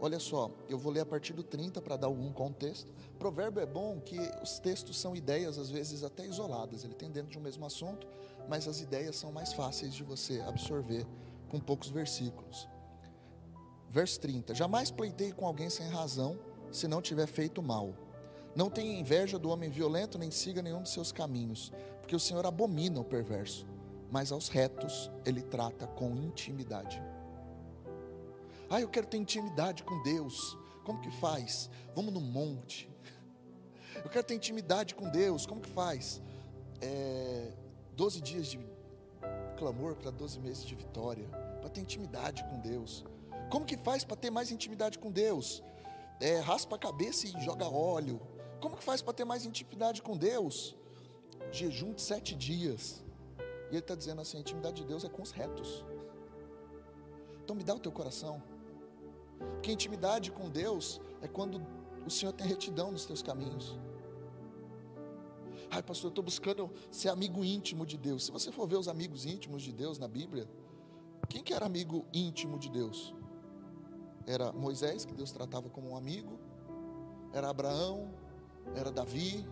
Olha 0.00 0.20
só, 0.20 0.50
eu 0.68 0.78
vou 0.78 0.92
ler 0.92 1.00
a 1.00 1.06
partir 1.06 1.32
do 1.32 1.42
30 1.42 1.82
para 1.82 1.96
dar 1.96 2.06
algum 2.06 2.32
contexto. 2.32 2.92
Provérbio 3.18 3.60
é 3.60 3.66
bom 3.66 4.00
que 4.00 4.16
os 4.40 4.60
textos 4.60 4.96
são 4.96 5.16
ideias, 5.16 5.58
às 5.58 5.70
vezes 5.70 6.04
até 6.04 6.24
isoladas, 6.24 6.84
ele 6.84 6.94
tem 6.94 7.10
dentro 7.10 7.30
de 7.30 7.38
um 7.38 7.40
mesmo 7.40 7.66
assunto, 7.66 8.06
mas 8.48 8.68
as 8.68 8.80
ideias 8.80 9.16
são 9.16 9.32
mais 9.32 9.52
fáceis 9.52 9.92
de 9.92 10.04
você 10.04 10.40
absorver 10.42 11.04
com 11.48 11.58
poucos 11.58 11.88
versículos. 11.88 12.68
Verso 13.88 14.20
30: 14.20 14.54
Jamais 14.54 14.90
pleitei 14.90 15.32
com 15.32 15.46
alguém 15.46 15.68
sem 15.68 15.88
razão, 15.88 16.38
se 16.70 16.86
não 16.86 17.02
tiver 17.02 17.26
feito 17.26 17.60
mal. 17.60 17.92
Não 18.54 18.70
tenha 18.70 18.98
inveja 18.98 19.38
do 19.38 19.50
homem 19.50 19.70
violento, 19.70 20.18
nem 20.18 20.30
siga 20.30 20.62
nenhum 20.62 20.82
de 20.82 20.90
seus 20.90 21.10
caminhos, 21.10 21.72
porque 22.00 22.14
o 22.14 22.20
Senhor 22.20 22.46
abomina 22.46 23.00
o 23.00 23.04
perverso, 23.04 23.66
mas 24.10 24.30
aos 24.30 24.48
retos 24.48 25.10
ele 25.24 25.42
trata 25.42 25.86
com 25.86 26.16
intimidade. 26.16 27.02
Ah, 28.70 28.80
eu 28.80 28.88
quero 28.88 29.06
ter 29.06 29.16
intimidade 29.16 29.82
com 29.82 30.02
Deus. 30.02 30.56
Como 30.84 31.00
que 31.00 31.10
faz? 31.10 31.70
Vamos 31.94 32.12
no 32.12 32.20
monte. 32.20 32.90
Eu 34.04 34.10
quero 34.10 34.24
ter 34.24 34.34
intimidade 34.34 34.94
com 34.94 35.08
Deus. 35.08 35.46
Como 35.46 35.60
que 35.60 35.70
faz? 35.70 36.20
É, 36.80 37.52
12 37.96 38.20
dias 38.20 38.46
de 38.46 38.60
clamor 39.58 39.96
para 39.96 40.10
12 40.10 40.38
meses 40.38 40.64
de 40.64 40.74
vitória, 40.74 41.28
para 41.60 41.68
ter 41.68 41.80
intimidade 41.80 42.44
com 42.44 42.60
Deus. 42.60 43.04
Como 43.50 43.64
que 43.64 43.76
faz 43.78 44.04
para 44.04 44.16
ter 44.16 44.30
mais 44.30 44.52
intimidade 44.52 44.98
com 44.98 45.10
Deus? 45.10 45.62
É, 46.20 46.38
raspa 46.38 46.76
a 46.76 46.78
cabeça 46.78 47.26
e 47.26 47.40
joga 47.40 47.68
óleo. 47.68 48.20
Como 48.60 48.76
que 48.76 48.84
faz 48.84 49.00
para 49.00 49.14
ter 49.14 49.24
mais 49.24 49.44
intimidade 49.44 50.02
com 50.02 50.16
Deus? 50.16 50.76
Jejum 51.50 51.92
de 51.92 52.02
sete 52.02 52.34
dias. 52.34 53.04
E 53.70 53.72
ele 53.72 53.78
está 53.78 53.94
dizendo 53.94 54.20
assim: 54.20 54.36
a 54.36 54.40
intimidade 54.40 54.82
de 54.82 54.86
Deus 54.86 55.04
é 55.04 55.08
com 55.08 55.22
os 55.22 55.30
retos. 55.30 55.84
Então 57.42 57.56
me 57.56 57.64
dá 57.64 57.74
o 57.74 57.78
teu 57.78 57.90
coração. 57.90 58.42
Porque 59.38 59.72
intimidade 59.72 60.30
com 60.30 60.48
Deus 60.48 61.00
é 61.20 61.28
quando 61.28 61.64
o 62.06 62.10
Senhor 62.10 62.32
tem 62.32 62.46
retidão 62.46 62.90
nos 62.90 63.04
teus 63.04 63.22
caminhos. 63.22 63.78
Ai, 65.70 65.82
pastor, 65.82 66.06
eu 66.06 66.10
estou 66.10 66.24
buscando 66.24 66.70
ser 66.90 67.10
amigo 67.10 67.44
íntimo 67.44 67.84
de 67.84 67.98
Deus. 67.98 68.24
Se 68.24 68.30
você 68.30 68.50
for 68.50 68.66
ver 68.66 68.76
os 68.76 68.88
amigos 68.88 69.26
íntimos 69.26 69.62
de 69.62 69.72
Deus 69.72 69.98
na 69.98 70.08
Bíblia, 70.08 70.48
quem 71.28 71.42
que 71.42 71.52
era 71.52 71.66
amigo 71.66 72.06
íntimo 72.12 72.58
de 72.58 72.70
Deus? 72.70 73.14
Era 74.26 74.52
Moisés, 74.52 75.04
que 75.04 75.14
Deus 75.14 75.30
tratava 75.30 75.68
como 75.68 75.90
um 75.90 75.96
amigo, 75.96 76.38
era 77.32 77.50
Abraão, 77.50 78.10
era 78.74 78.90
Davi. 78.90 79.46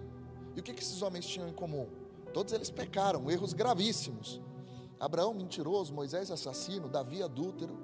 E 0.55 0.61
o 0.61 0.63
que, 0.63 0.73
que 0.73 0.83
esses 0.83 1.03
homens 1.03 1.27
tinham 1.27 1.49
em 1.49 1.53
comum? 1.53 1.87
Todos 2.33 2.53
eles 2.53 2.71
pecaram, 2.71 3.31
erros 3.31 3.53
gravíssimos. 3.53 4.41
Abraão 4.99 5.35
mentiroso, 5.35 5.93
Moisés 5.93 6.31
assassino, 6.31 6.89
Davi 6.89 7.23
adúltero. 7.23 7.79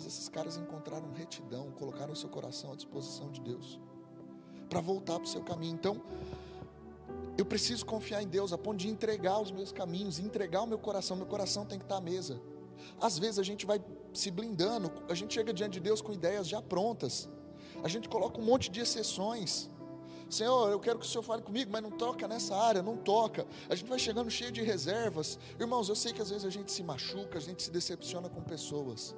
Mas 0.00 0.06
esses 0.06 0.30
caras 0.30 0.56
encontraram 0.56 1.12
retidão, 1.12 1.70
colocaram 1.72 2.14
o 2.14 2.16
seu 2.16 2.30
coração 2.30 2.72
à 2.72 2.74
disposição 2.74 3.30
de 3.30 3.38
Deus 3.42 3.78
para 4.66 4.80
voltar 4.80 5.16
para 5.16 5.24
o 5.24 5.26
seu 5.26 5.42
caminho. 5.42 5.74
Então, 5.74 6.00
eu 7.36 7.44
preciso 7.44 7.84
confiar 7.84 8.22
em 8.22 8.26
Deus 8.26 8.50
a 8.50 8.56
ponto 8.56 8.78
de 8.78 8.88
entregar 8.88 9.38
os 9.38 9.50
meus 9.50 9.72
caminhos, 9.72 10.18
entregar 10.18 10.62
o 10.62 10.66
meu 10.66 10.78
coração. 10.78 11.18
Meu 11.18 11.26
coração 11.26 11.66
tem 11.66 11.78
que 11.78 11.84
estar 11.84 11.98
à 11.98 12.00
mesa. 12.00 12.40
Às 12.98 13.18
vezes 13.18 13.38
a 13.38 13.42
gente 13.42 13.66
vai 13.66 13.78
se 14.14 14.30
blindando, 14.30 14.90
a 15.06 15.12
gente 15.12 15.34
chega 15.34 15.52
diante 15.52 15.74
de 15.74 15.80
Deus 15.80 16.00
com 16.00 16.14
ideias 16.14 16.48
já 16.48 16.62
prontas. 16.62 17.28
A 17.84 17.88
gente 17.88 18.08
coloca 18.08 18.40
um 18.40 18.44
monte 18.44 18.70
de 18.70 18.80
exceções. 18.80 19.68
Senhor, 20.30 20.70
eu 20.70 20.80
quero 20.80 20.98
que 20.98 21.04
o 21.04 21.08
Senhor 21.08 21.22
fale 21.22 21.42
comigo, 21.42 21.70
mas 21.70 21.82
não 21.82 21.90
toca 21.90 22.26
nessa 22.26 22.56
área, 22.56 22.82
não 22.82 22.96
toca. 22.96 23.46
A 23.68 23.74
gente 23.74 23.88
vai 23.88 23.98
chegando 23.98 24.30
cheio 24.30 24.50
de 24.50 24.62
reservas. 24.62 25.38
Irmãos, 25.58 25.90
eu 25.90 25.94
sei 25.94 26.14
que 26.14 26.22
às 26.22 26.30
vezes 26.30 26.46
a 26.46 26.50
gente 26.50 26.72
se 26.72 26.82
machuca, 26.82 27.36
a 27.36 27.40
gente 27.42 27.62
se 27.62 27.70
decepciona 27.70 28.30
com 28.30 28.40
pessoas. 28.40 29.14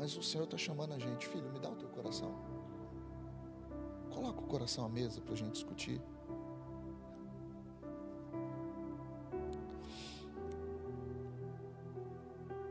Mas 0.00 0.16
o 0.16 0.22
Senhor 0.22 0.44
está 0.44 0.56
chamando 0.56 0.94
a 0.94 0.98
gente, 0.98 1.28
filho, 1.28 1.52
me 1.52 1.58
dá 1.58 1.68
o 1.68 1.76
teu 1.76 1.90
coração. 1.90 2.34
Coloca 4.08 4.40
o 4.40 4.46
coração 4.46 4.86
à 4.86 4.88
mesa 4.88 5.20
para 5.20 5.34
a 5.34 5.36
gente 5.36 5.52
discutir. 5.52 6.00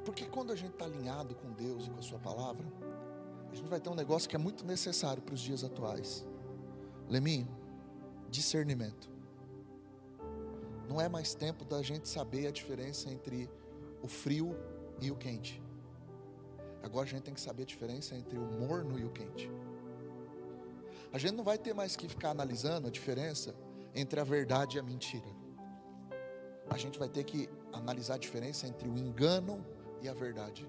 Porque 0.03 0.25
quando 0.25 0.51
a 0.51 0.55
gente 0.55 0.71
está 0.71 0.85
alinhado 0.85 1.35
com 1.35 1.51
Deus 1.51 1.85
e 1.85 1.91
com 1.91 1.99
a 1.99 2.01
Sua 2.01 2.17
palavra, 2.17 2.65
a 3.51 3.55
gente 3.55 3.69
vai 3.69 3.79
ter 3.79 3.91
um 3.91 3.95
negócio 3.95 4.27
que 4.27 4.35
é 4.35 4.39
muito 4.39 4.65
necessário 4.65 5.21
para 5.21 5.35
os 5.35 5.39
dias 5.39 5.63
atuais. 5.63 6.25
Leminho, 7.07 7.47
discernimento. 8.27 9.07
Não 10.87 10.99
é 10.99 11.07
mais 11.07 11.35
tempo 11.35 11.63
da 11.63 11.83
gente 11.83 12.09
saber 12.09 12.47
a 12.47 12.51
diferença 12.51 13.07
entre 13.07 13.47
o 14.01 14.07
frio 14.07 14.57
e 14.99 15.11
o 15.11 15.15
quente. 15.15 15.68
Agora 16.81 17.05
a 17.05 17.09
gente 17.09 17.23
tem 17.23 17.33
que 17.33 17.41
saber 17.41 17.63
a 17.63 17.65
diferença 17.65 18.15
entre 18.15 18.37
o 18.37 18.45
morno 18.45 18.97
e 18.97 19.05
o 19.05 19.09
quente. 19.09 19.49
A 21.11 21.17
gente 21.17 21.33
não 21.33 21.43
vai 21.43 21.57
ter 21.57 21.73
mais 21.73 21.95
que 21.95 22.07
ficar 22.07 22.29
analisando 22.29 22.87
a 22.87 22.91
diferença 22.91 23.55
entre 23.95 24.19
a 24.19 24.23
verdade 24.23 24.77
e 24.77 24.79
a 24.79 24.83
mentira. 24.83 25.27
A 26.69 26.77
gente 26.77 26.99
vai 26.99 27.09
ter 27.09 27.23
que 27.23 27.49
analisar 27.73 28.15
a 28.15 28.17
diferença 28.17 28.67
entre 28.67 28.87
o 28.87 28.97
engano 28.97 29.65
e 30.01 30.07
a 30.07 30.13
verdade. 30.13 30.67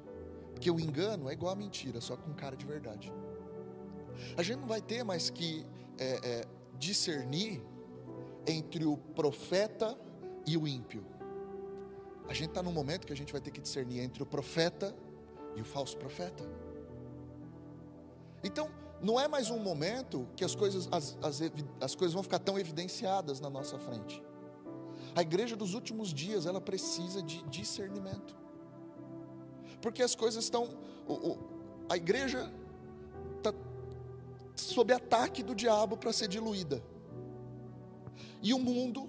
Porque 0.53 0.71
o 0.71 0.81
engano 0.81 1.29
é 1.29 1.33
igual 1.33 1.53
a 1.53 1.57
mentira, 1.57 2.01
só 2.01 2.17
com 2.17 2.33
cara 2.35 2.57
de 2.57 2.65
verdade. 2.65 3.13
A 4.37 4.43
gente 4.43 4.61
não 4.61 4.69
vai 4.69 4.81
ter 4.81 5.03
mais 5.05 5.31
que 5.31 5.65
é, 5.99 6.21
é, 6.23 6.45
discernir 6.79 7.63
entre 8.47 8.85
o 8.85 8.97
profeta 8.97 9.97
e 10.47 10.57
o 10.57 10.67
ímpio. 10.67 11.05
A 12.29 12.33
gente 12.33 12.51
está 12.51 12.63
num 12.63 12.73
momento 12.73 13.07
que 13.07 13.13
a 13.13 13.17
gente 13.17 13.33
vai 13.33 13.41
ter 13.41 13.51
que 13.51 13.61
discernir 13.61 14.01
entre 14.01 14.23
o 14.23 14.27
profeta 14.27 14.95
e 14.95 15.10
o 15.59 15.65
falso 15.65 15.97
profeta. 15.97 16.45
Então, 18.43 18.69
não 19.01 19.19
é 19.19 19.27
mais 19.27 19.51
um 19.51 19.59
momento 19.59 20.29
que 20.37 20.45
as 20.45 20.55
coisas, 20.55 20.89
as, 20.93 21.17
as, 21.23 21.41
as 21.81 21.95
coisas 21.95 22.13
vão 22.13 22.23
ficar 22.23 22.39
tão 22.39 22.59
evidenciadas 22.59 23.41
na 23.41 23.49
nossa 23.49 23.79
frente. 23.79 24.23
A 25.15 25.23
igreja 25.23 25.57
dos 25.57 25.75
últimos 25.75 26.13
dias, 26.13 26.47
ela 26.47 26.61
precisa 26.61 27.23
de 27.23 27.43
discernimento. 27.45 28.37
Porque 29.81 30.03
as 30.03 30.15
coisas 30.15 30.45
estão. 30.45 30.69
O, 31.07 31.15
o, 31.15 31.39
a 31.89 31.97
igreja 31.97 32.53
está 33.39 33.53
sob 34.55 34.93
ataque 34.93 35.43
do 35.43 35.55
diabo 35.55 35.97
para 35.97 36.13
ser 36.13 36.29
diluída. 36.29 36.83
E 38.43 38.55
o 38.55 38.59
mundo, 38.59 39.09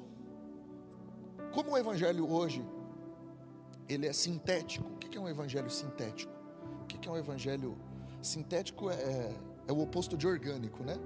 como 1.54 1.72
o 1.72 1.78
evangelho 1.78 2.30
hoje, 2.32 2.66
ele 3.94 4.08
é 4.08 4.14
sintético. 4.14 4.88
O 4.88 4.98
que 4.98 5.18
é 5.18 5.22
um 5.22 5.28
evangelho 5.28 5.70
sintético? 5.70 6.32
O 6.82 6.86
que 6.86 7.08
é 7.08 7.12
um 7.12 7.18
evangelho 7.18 7.78
sintético? 8.22 8.90
É, 8.90 8.96
é, 8.96 9.36
é 9.68 9.72
o 9.74 9.82
oposto 9.82 10.18
de 10.18 10.26
orgânico, 10.26 10.84
né? 10.84 10.98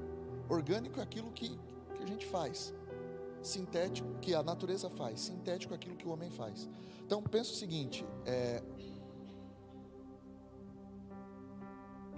Orgânico 0.48 1.00
é 1.00 1.04
aquilo 1.04 1.32
que, 1.32 1.50
que 1.95 2.04
a 2.04 2.06
gente 2.06 2.26
faz. 2.28 2.74
Sintético, 3.41 4.08
que 4.19 4.34
a 4.34 4.43
natureza 4.43 4.89
faz. 4.89 5.21
Sintético 5.21 5.74
é 5.74 5.76
aquilo 5.76 5.95
que 5.95 6.08
o 6.08 6.12
homem 6.12 6.30
faz. 6.30 6.69
Então, 7.04 7.21
pensa 7.24 7.52
o 7.52 7.56
seguinte: 7.56 8.06
é, 8.26 8.62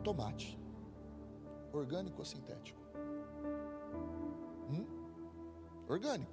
tomate. 0.04 0.58
Orgânico 1.72 2.20
ou 2.20 2.26
sintético? 2.26 2.82
Hum? 4.70 4.86
Orgânico. 5.88 6.32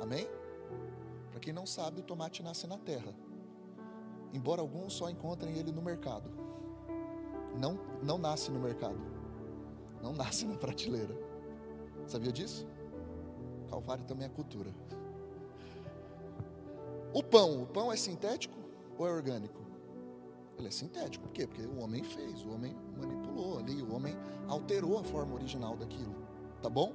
Amém? 0.00 0.26
Para 1.30 1.40
quem 1.40 1.52
não 1.52 1.66
sabe, 1.66 2.00
o 2.00 2.02
tomate 2.02 2.42
nasce 2.42 2.66
na 2.66 2.78
terra. 2.78 3.14
Embora 4.32 4.60
alguns 4.60 4.92
só 4.92 5.08
encontrem 5.08 5.56
ele 5.56 5.72
no 5.72 5.82
mercado. 5.82 6.30
Não, 7.58 7.78
não 8.02 8.18
nasce 8.18 8.50
no 8.50 8.60
mercado. 8.60 9.00
Não 10.02 10.12
nasce 10.12 10.46
na 10.46 10.56
prateleira. 10.56 11.16
Sabia 12.06 12.30
disso? 12.30 12.66
Calvário 13.68 14.04
também 14.04 14.26
é 14.26 14.28
cultura. 14.30 14.70
O 17.12 17.22
pão, 17.22 17.62
o 17.62 17.66
pão 17.66 17.90
é 17.92 17.96
sintético 17.96 18.58
ou 18.98 19.06
é 19.06 19.10
orgânico? 19.10 19.60
Ele 20.58 20.68
é 20.68 20.70
sintético. 20.70 21.24
Por 21.24 21.32
quê? 21.32 21.46
Porque 21.46 21.62
o 21.62 21.80
homem 21.80 22.02
fez, 22.02 22.44
o 22.44 22.50
homem 22.50 22.76
manipulou 22.96 23.58
ali, 23.58 23.82
o 23.82 23.94
homem 23.94 24.16
alterou 24.48 24.98
a 24.98 25.04
forma 25.04 25.34
original 25.34 25.76
daquilo. 25.76 26.14
Tá 26.62 26.68
bom? 26.68 26.92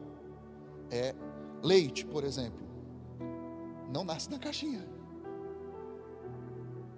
É 0.89 1.15
leite, 1.63 2.06
por 2.06 2.24
exemplo. 2.24 2.65
Não 3.94 4.04
nasce 4.04 4.30
na 4.30 4.39
caixinha. 4.39 4.88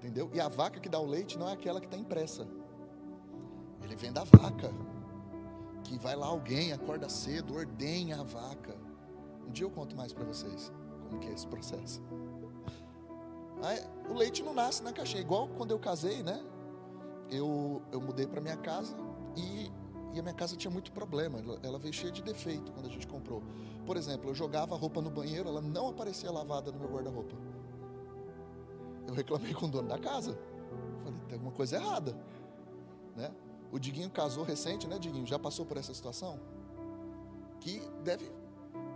Entendeu? 0.03 0.29
E 0.33 0.41
a 0.41 0.49
vaca 0.49 0.81
que 0.81 0.89
dá 0.89 0.99
o 0.99 1.05
leite 1.05 1.37
não 1.37 1.47
é 1.47 1.53
aquela 1.53 1.79
que 1.79 1.87
está 1.87 1.97
impressa. 1.97 2.45
Ele 3.81 3.95
vem 3.95 4.11
da 4.11 4.25
vaca. 4.25 4.69
Que 5.85 5.97
vai 5.97 6.15
lá 6.15 6.27
alguém, 6.27 6.73
acorda 6.73 7.07
cedo, 7.07 7.55
ordenha 7.55 8.19
a 8.19 8.23
vaca. 8.23 8.75
Um 9.47 9.51
dia 9.51 9.65
eu 9.65 9.71
conto 9.71 9.95
mais 9.95 10.11
para 10.11 10.25
vocês 10.25 10.71
como 11.07 11.19
que 11.19 11.29
é 11.29 11.33
esse 11.33 11.47
processo. 11.47 12.01
Aí, 13.61 13.79
o 14.09 14.13
leite 14.13 14.43
não 14.43 14.53
nasce 14.53 14.83
na 14.83 14.91
caixinha. 14.91 15.21
Igual 15.21 15.47
quando 15.47 15.71
eu 15.71 15.79
casei, 15.79 16.21
né? 16.21 16.43
eu, 17.29 17.81
eu 17.91 17.99
mudei 17.99 18.27
para 18.27 18.41
minha 18.41 18.57
casa 18.57 18.95
e, 19.35 19.71
e, 20.13 20.19
a 20.19 20.21
minha 20.21 20.33
casa 20.33 20.55
tinha 20.55 20.71
muito 20.71 20.91
problema. 20.91 21.39
Ela, 21.39 21.59
ela, 21.63 21.79
veio 21.79 21.93
cheia 21.93 22.11
de 22.11 22.21
defeito 22.21 22.71
quando 22.71 22.85
a 22.85 22.89
gente 22.89 23.07
comprou. 23.07 23.43
Por 23.85 23.97
exemplo, 23.97 24.29
eu 24.29 24.35
jogava 24.35 24.75
a 24.75 24.77
roupa 24.77 25.01
no 25.01 25.09
banheiro, 25.09 25.49
ela 25.49 25.61
não 25.61 25.89
aparecia 25.89 26.31
lavada 26.31 26.71
no 26.71 26.79
meu 26.79 26.89
guarda-roupa. 26.89 27.35
Eu 29.07 29.13
reclamei 29.13 29.53
com 29.53 29.65
o 29.65 29.69
dono 29.69 29.87
da 29.87 29.97
casa. 29.97 30.37
Falei, 31.03 31.19
tem 31.27 31.33
alguma 31.33 31.51
coisa 31.51 31.75
errada. 31.75 32.17
Né? 33.15 33.31
O 33.71 33.79
Diguinho 33.79 34.09
casou 34.09 34.43
recente, 34.43 34.87
né, 34.87 34.97
Diguinho? 34.99 35.25
Já 35.25 35.39
passou 35.39 35.65
por 35.65 35.77
essa 35.77 35.93
situação? 35.93 36.39
Que 37.59 37.81
deve. 38.03 38.31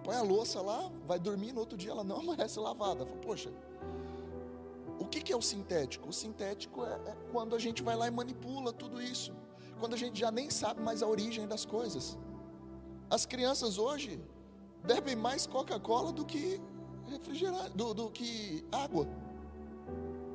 Põe 0.03 0.15
a 0.15 0.21
louça 0.21 0.61
lá, 0.61 0.91
vai 1.05 1.19
dormir, 1.19 1.51
no 1.51 1.59
outro 1.59 1.77
dia 1.77 1.91
ela 1.91 2.03
não 2.03 2.19
amanhece 2.21 2.59
lavada. 2.59 3.05
Fala, 3.05 3.19
Poxa, 3.19 3.51
o 4.99 5.05
que, 5.05 5.21
que 5.21 5.31
é 5.31 5.35
o 5.35 5.41
sintético? 5.41 6.09
O 6.09 6.13
sintético 6.13 6.83
é, 6.83 6.93
é 6.93 7.17
quando 7.31 7.55
a 7.55 7.59
gente 7.59 7.83
vai 7.83 7.95
lá 7.95 8.07
e 8.07 8.11
manipula 8.11 8.73
tudo 8.73 9.01
isso. 9.01 9.33
Quando 9.79 9.93
a 9.93 9.97
gente 9.97 10.19
já 10.19 10.31
nem 10.31 10.49
sabe 10.49 10.81
mais 10.81 11.03
a 11.03 11.07
origem 11.07 11.47
das 11.47 11.65
coisas. 11.65 12.17
As 13.09 13.25
crianças 13.25 13.77
hoje 13.77 14.19
bebem 14.83 15.15
mais 15.15 15.45
Coca-Cola 15.45 16.11
do 16.11 16.25
que 16.25 16.61
refrigerante, 17.05 17.71
do, 17.75 17.93
do, 17.93 18.09
que 18.09 18.65
água. 18.71 19.07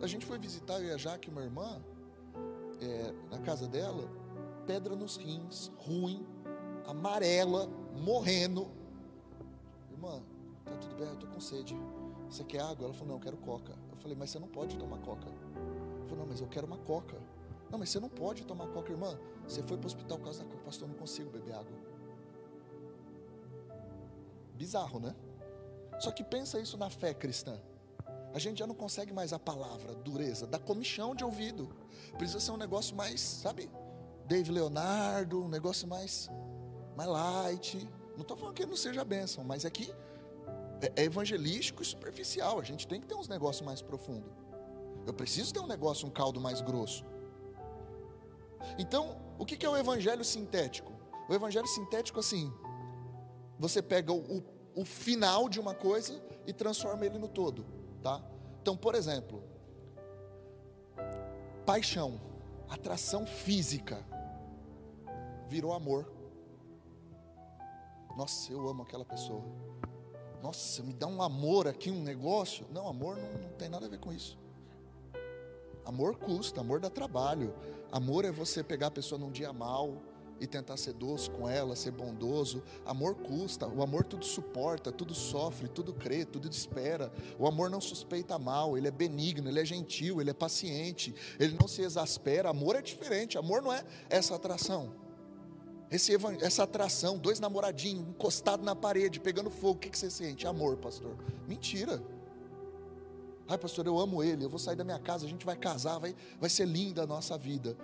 A 0.02 0.06
gente 0.08 0.26
foi 0.26 0.36
visitar 0.36 0.80
eu 0.80 0.88
e 0.88 0.90
a 0.90 0.96
Jaque, 0.96 1.30
uma 1.30 1.42
irmã, 1.42 1.80
é, 2.80 3.14
na 3.30 3.38
casa 3.38 3.68
dela, 3.68 4.10
pedra 4.66 4.96
nos 4.96 5.16
rins, 5.16 5.70
ruim, 5.76 6.26
amarela, 6.84 7.68
morrendo. 7.94 8.68
Irmã, 9.92 10.20
tá 10.64 10.76
tudo 10.76 10.96
bem, 10.96 11.06
eu 11.06 11.16
tô 11.16 11.28
com 11.28 11.38
sede. 11.38 11.76
Você 12.28 12.42
quer 12.42 12.62
água? 12.62 12.86
Ela 12.86 12.94
falou, 12.94 13.10
não, 13.10 13.14
eu 13.14 13.20
quero 13.20 13.36
coca. 13.36 13.72
Eu 13.92 13.96
falei, 13.98 14.16
mas 14.16 14.30
você 14.30 14.40
não 14.40 14.48
pode 14.48 14.76
tomar 14.76 14.98
coca. 14.98 15.28
Ela 15.28 16.04
falou, 16.08 16.18
não, 16.18 16.26
mas 16.26 16.40
eu 16.40 16.48
quero 16.48 16.66
uma 16.66 16.78
coca. 16.78 17.16
Não, 17.70 17.78
mas 17.78 17.88
você 17.90 18.00
não 18.00 18.08
pode 18.08 18.44
tomar 18.44 18.66
coca, 18.68 18.90
irmã. 18.90 19.16
Você 19.46 19.62
foi 19.62 19.76
para 19.76 19.84
o 19.84 19.86
hospital 19.86 20.18
por 20.18 20.24
causa 20.24 20.42
da 20.42 20.50
coca. 20.50 20.64
Pastor, 20.64 20.88
eu 20.88 20.92
não 20.92 20.98
consigo 20.98 21.30
beber 21.30 21.54
água. 21.54 21.78
Bizarro, 24.54 24.98
né? 24.98 25.14
Só 26.00 26.10
que 26.10 26.24
pensa 26.24 26.58
isso 26.58 26.76
na 26.76 26.90
fé 26.90 27.14
cristã. 27.14 27.60
A 28.34 28.38
gente 28.38 28.58
já 28.58 28.66
não 28.66 28.74
consegue 28.74 29.12
mais 29.12 29.32
a 29.32 29.38
palavra, 29.38 29.94
dureza, 29.94 30.46
da 30.46 30.58
comichão 30.58 31.14
de 31.14 31.24
ouvido. 31.24 31.68
Precisa 32.16 32.40
ser 32.40 32.50
um 32.50 32.56
negócio 32.56 32.96
mais, 32.96 33.20
sabe? 33.20 33.70
Dave 34.26 34.50
Leonardo, 34.50 35.42
um 35.42 35.48
negócio 35.48 35.86
mais, 35.86 36.30
mais 36.96 37.08
light. 37.08 37.88
Não 38.14 38.22
estou 38.22 38.36
falando 38.36 38.54
que 38.54 38.64
não 38.64 38.76
seja 38.76 39.04
bênção, 39.04 39.44
mas 39.44 39.64
é 39.64 39.70
que 39.70 39.92
é, 40.80 41.02
é 41.02 41.04
evangelístico 41.04 41.82
e 41.82 41.86
superficial. 41.86 42.58
A 42.58 42.64
gente 42.64 42.86
tem 42.86 43.00
que 43.00 43.06
ter 43.06 43.14
uns 43.14 43.28
negócios 43.28 43.64
mais 43.64 43.82
profundos. 43.82 44.32
Eu 45.06 45.12
preciso 45.12 45.52
ter 45.52 45.60
um 45.60 45.66
negócio, 45.66 46.06
um 46.06 46.10
caldo 46.10 46.40
mais 46.40 46.60
grosso. 46.60 47.04
Então, 48.78 49.16
o 49.38 49.44
que 49.44 49.64
é 49.64 49.68
o 49.68 49.76
evangelho 49.76 50.24
sintético? 50.24 50.92
O 51.28 51.34
evangelho 51.34 51.66
sintético, 51.66 52.20
assim, 52.20 52.52
você 53.58 53.82
pega 53.82 54.12
o, 54.12 54.42
o 54.74 54.84
final 54.84 55.48
de 55.48 55.60
uma 55.60 55.74
coisa 55.74 56.22
e 56.46 56.52
transforma 56.52 57.04
ele 57.04 57.18
no 57.18 57.28
todo, 57.28 57.64
tá? 58.02 58.22
Então, 58.60 58.76
por 58.76 58.94
exemplo, 58.94 59.42
paixão, 61.64 62.20
atração 62.68 63.26
física, 63.26 64.04
virou 65.48 65.72
amor. 65.72 66.10
Nossa, 68.16 68.52
eu 68.52 68.68
amo 68.68 68.82
aquela 68.82 69.04
pessoa 69.04 69.42
nossa, 70.42 70.82
me 70.82 70.92
dá 70.92 71.06
um 71.06 71.22
amor 71.22 71.68
aqui, 71.68 71.88
um 71.88 72.02
negócio. 72.02 72.66
Não, 72.72 72.88
amor 72.88 73.16
não, 73.16 73.32
não 73.32 73.50
tem 73.50 73.68
nada 73.68 73.86
a 73.86 73.88
ver 73.88 74.00
com 74.00 74.12
isso. 74.12 74.36
Amor 75.84 76.16
custa, 76.16 76.60
amor 76.60 76.80
dá 76.80 76.90
trabalho. 76.90 77.54
Amor 77.92 78.24
é 78.24 78.32
você 78.32 78.64
pegar 78.64 78.88
a 78.88 78.90
pessoa 78.90 79.20
num 79.20 79.30
dia 79.30 79.52
mal 79.52 79.94
e 80.42 80.46
tentar 80.48 80.76
ser 80.76 80.92
doce 80.92 81.30
com 81.30 81.48
ela, 81.48 81.76
ser 81.76 81.92
bondoso. 81.92 82.64
Amor 82.84 83.14
custa, 83.14 83.68
o 83.68 83.80
amor 83.80 84.04
tudo 84.04 84.24
suporta, 84.24 84.90
tudo 84.90 85.14
sofre, 85.14 85.68
tudo 85.68 85.94
crê, 85.94 86.24
tudo 86.24 86.50
espera. 86.50 87.12
O 87.38 87.46
amor 87.46 87.70
não 87.70 87.80
suspeita 87.80 88.36
mal, 88.40 88.76
ele 88.76 88.88
é 88.88 88.90
benigno, 88.90 89.48
ele 89.48 89.60
é 89.60 89.64
gentil, 89.64 90.20
ele 90.20 90.30
é 90.30 90.34
paciente, 90.34 91.14
ele 91.38 91.56
não 91.58 91.68
se 91.68 91.80
exaspera. 91.82 92.50
Amor 92.50 92.74
é 92.74 92.82
diferente, 92.82 93.38
amor 93.38 93.62
não 93.62 93.72
é 93.72 93.84
essa 94.10 94.34
atração. 94.34 94.92
Esse, 95.88 96.12
essa 96.40 96.64
atração, 96.64 97.18
dois 97.18 97.38
namoradinhos 97.38 98.08
encostados 98.08 98.66
na 98.66 98.74
parede, 98.74 99.20
pegando 99.20 99.48
fogo, 99.48 99.74
o 99.74 99.78
que, 99.78 99.90
que 99.90 99.98
você 99.98 100.10
sente? 100.10 100.44
Amor, 100.44 100.76
pastor. 100.76 101.16
Mentira. 101.46 102.02
Ai, 103.46 103.58
pastor, 103.58 103.86
eu 103.86 103.96
amo 103.96 104.24
ele, 104.24 104.44
eu 104.44 104.50
vou 104.50 104.58
sair 104.58 104.74
da 104.74 104.82
minha 104.82 104.98
casa, 104.98 105.24
a 105.24 105.28
gente 105.28 105.46
vai 105.46 105.54
casar, 105.54 105.98
vai, 105.98 106.16
vai 106.40 106.50
ser 106.50 106.66
linda 106.66 107.02
a 107.02 107.06
nossa 107.06 107.38
vida. 107.38 107.76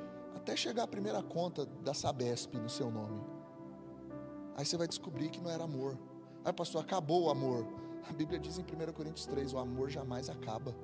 Até 0.48 0.56
chegar 0.56 0.84
a 0.84 0.88
primeira 0.88 1.22
conta 1.22 1.66
da 1.66 1.92
Sabesp 1.92 2.54
no 2.56 2.70
seu 2.70 2.90
nome. 2.90 3.20
Aí 4.56 4.64
você 4.64 4.78
vai 4.78 4.88
descobrir 4.88 5.28
que 5.28 5.42
não 5.42 5.50
era 5.50 5.64
amor. 5.64 5.98
Ai, 6.42 6.54
pastor, 6.54 6.80
acabou 6.80 7.24
o 7.24 7.30
amor. 7.30 7.66
A 8.08 8.14
Bíblia 8.14 8.40
diz 8.40 8.58
em 8.58 8.62
1 8.62 8.92
Coríntios 8.94 9.26
3: 9.26 9.52
o 9.52 9.58
amor 9.58 9.90
jamais 9.90 10.30
acaba. 10.30 10.74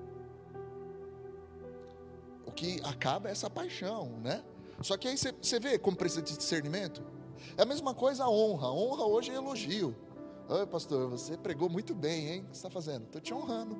O 2.44 2.52
que 2.52 2.78
acaba 2.84 3.30
é 3.30 3.32
essa 3.32 3.48
paixão, 3.48 4.20
né? 4.22 4.44
Só 4.82 4.98
que 4.98 5.08
aí 5.08 5.16
você, 5.16 5.58
vê 5.58 5.78
como 5.78 5.96
precisa 5.96 6.20
de 6.20 6.36
discernimento. 6.36 7.02
É 7.56 7.62
a 7.62 7.66
mesma 7.66 7.94
coisa 7.94 8.24
a 8.24 8.30
honra. 8.30 8.70
Honra 8.70 9.06
hoje 9.06 9.30
é 9.30 9.34
elogio. 9.34 9.96
Oi, 10.46 10.66
pastor, 10.66 11.08
você 11.08 11.38
pregou 11.38 11.70
muito 11.70 11.94
bem, 11.94 12.28
hein? 12.28 12.40
O 12.40 12.50
que 12.50 12.58
você 12.58 12.66
está 12.66 12.68
fazendo? 12.68 13.04
Estou 13.04 13.18
te 13.18 13.32
honrando. 13.32 13.78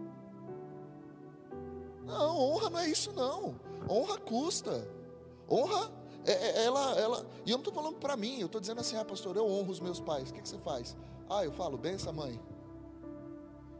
Não, 2.06 2.38
honra 2.38 2.70
não 2.70 2.78
é 2.78 2.88
isso, 2.88 3.12
não. 3.12 3.54
Honra 3.86 4.16
custa. 4.16 4.93
Honra, 5.50 5.90
é, 6.26 6.32
é, 6.32 6.64
ela, 6.64 6.98
ela. 6.98 7.26
E 7.44 7.50
eu 7.50 7.56
não 7.56 7.60
estou 7.60 7.72
falando 7.72 7.96
para 7.96 8.16
mim, 8.16 8.40
eu 8.40 8.46
estou 8.46 8.60
dizendo 8.60 8.80
assim, 8.80 8.96
ah, 8.96 9.04
pastor, 9.04 9.36
eu 9.36 9.46
honro 9.46 9.70
os 9.70 9.80
meus 9.80 10.00
pais. 10.00 10.30
O 10.30 10.34
que, 10.34 10.42
que 10.42 10.48
você 10.48 10.58
faz? 10.58 10.96
Ah, 11.28 11.44
eu 11.44 11.52
falo, 11.52 11.76
benção, 11.76 12.12
mãe. 12.12 12.40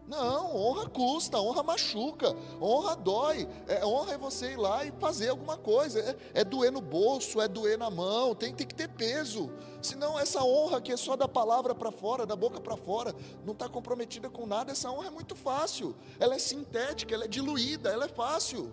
Não, 0.07 0.55
honra 0.55 0.87
custa, 0.87 1.40
honra 1.40 1.62
machuca, 1.62 2.37
honra 2.61 2.94
dói. 2.94 3.48
É, 3.66 3.87
honra 3.87 4.12
é 4.12 4.18
você 4.18 4.53
ir 4.53 4.59
lá 4.59 4.85
e 4.85 4.92
fazer 5.00 5.31
alguma 5.31 5.57
coisa. 5.57 5.98
É, 5.98 6.40
é 6.40 6.44
doer 6.44 6.70
no 6.70 6.83
bolso, 6.83 7.40
é 7.40 7.48
doer 7.48 7.79
na 7.79 7.88
mão, 7.88 8.35
tem, 8.35 8.55
tem 8.55 8.66
que 8.66 8.74
ter 8.74 8.88
peso. 8.88 9.50
Senão, 9.81 10.18
essa 10.18 10.44
honra 10.44 10.81
que 10.83 10.92
é 10.92 10.96
só 10.96 11.16
da 11.16 11.27
palavra 11.27 11.74
para 11.74 11.90
fora, 11.90 12.27
da 12.27 12.37
boca 12.37 12.61
para 12.61 12.77
fora, 12.77 13.14
não 13.46 13.55
está 13.55 13.66
comprometida 13.66 14.29
com 14.29 14.46
nada, 14.46 14.72
essa 14.72 14.90
honra 14.90 15.07
é 15.07 15.11
muito 15.11 15.35
fácil. 15.35 15.96
Ela 16.20 16.35
é 16.35 16.38
sintética, 16.38 17.14
ela 17.14 17.24
é 17.24 17.29
diluída, 17.29 17.88
ela 17.88 18.05
é 18.05 18.09
fácil. 18.09 18.70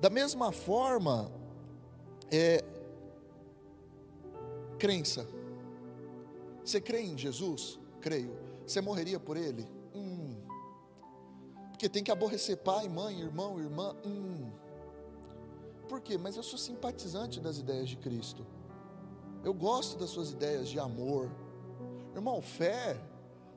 Da 0.00 0.10
mesma 0.10 0.52
forma, 0.52 1.30
é, 2.30 2.62
crença. 4.78 5.26
Você 6.64 6.80
crê 6.80 7.00
em 7.00 7.16
Jesus? 7.16 7.78
Creio. 8.00 8.36
Você 8.66 8.80
morreria 8.80 9.18
por 9.18 9.36
ele? 9.36 9.66
Hum. 9.94 10.36
Porque 11.70 11.88
tem 11.88 12.02
que 12.02 12.10
aborrecer 12.10 12.56
pai, 12.58 12.88
mãe, 12.88 13.20
irmão, 13.20 13.58
irmã? 13.58 13.94
Hum. 14.04 14.50
Por 15.88 16.00
quê? 16.00 16.18
Mas 16.18 16.36
eu 16.36 16.42
sou 16.42 16.58
simpatizante 16.58 17.40
das 17.40 17.58
ideias 17.58 17.88
de 17.88 17.96
Cristo. 17.96 18.44
Eu 19.44 19.54
gosto 19.54 19.96
das 19.96 20.10
suas 20.10 20.32
ideias 20.32 20.68
de 20.68 20.78
amor. 20.78 21.30
Irmão, 22.14 22.42
fé 22.42 23.00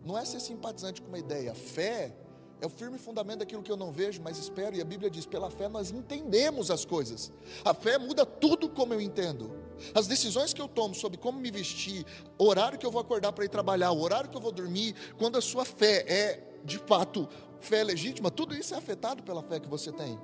não 0.06 0.18
é 0.18 0.24
ser 0.24 0.40
simpatizante 0.40 1.02
com 1.02 1.08
uma 1.08 1.18
ideia. 1.18 1.54
Fé 1.56 2.16
é 2.62 2.66
o 2.66 2.70
firme 2.70 2.98
fundamento 2.98 3.40
daquilo 3.40 3.64
que 3.64 3.72
eu 3.72 3.78
não 3.78 3.92
vejo, 3.92 4.22
mas 4.22 4.38
espero. 4.38 4.76
E 4.76 4.82
a 4.82 4.86
Bíblia 4.86 5.10
diz: 5.10 5.26
pela 5.26 5.50
fé 5.50 5.70
nós 5.70 5.92
entendemos 5.92 6.70
as 6.70 6.84
coisas. 6.84 7.32
A 7.64 7.74
fé 7.74 7.98
muda 7.98 8.26
tudo 8.26 8.70
como 8.70 8.94
eu 8.94 9.00
entendo. 9.00 9.52
As 9.96 10.08
decisões 10.08 10.54
que 10.54 10.62
eu 10.62 10.68
tomo 10.68 10.94
sobre 10.94 11.18
como 11.18 11.40
me 11.40 11.50
vestir, 11.50 12.06
o 12.38 12.46
horário 12.46 12.78
que 12.78 12.86
eu 12.86 12.92
vou 12.92 13.02
acordar 13.02 13.32
para 13.32 13.46
ir 13.46 13.50
trabalhar, 13.50 13.92
o 13.92 14.02
horário 14.02 14.30
que 14.30 14.36
eu 14.36 14.42
vou 14.42 14.52
dormir, 14.52 14.94
quando 15.18 15.38
a 15.38 15.42
sua 15.42 15.64
fé 15.64 16.04
é 16.08 16.60
de 16.66 16.78
fato 16.80 17.30
fé 17.62 17.84
legítima, 17.84 18.30
tudo 18.30 18.54
isso 18.56 18.74
é 18.74 18.78
afetado 18.78 19.24
pela 19.24 19.42
fé 19.42 19.60
que 19.60 19.68
você 19.68 19.92
tem. 19.92 20.20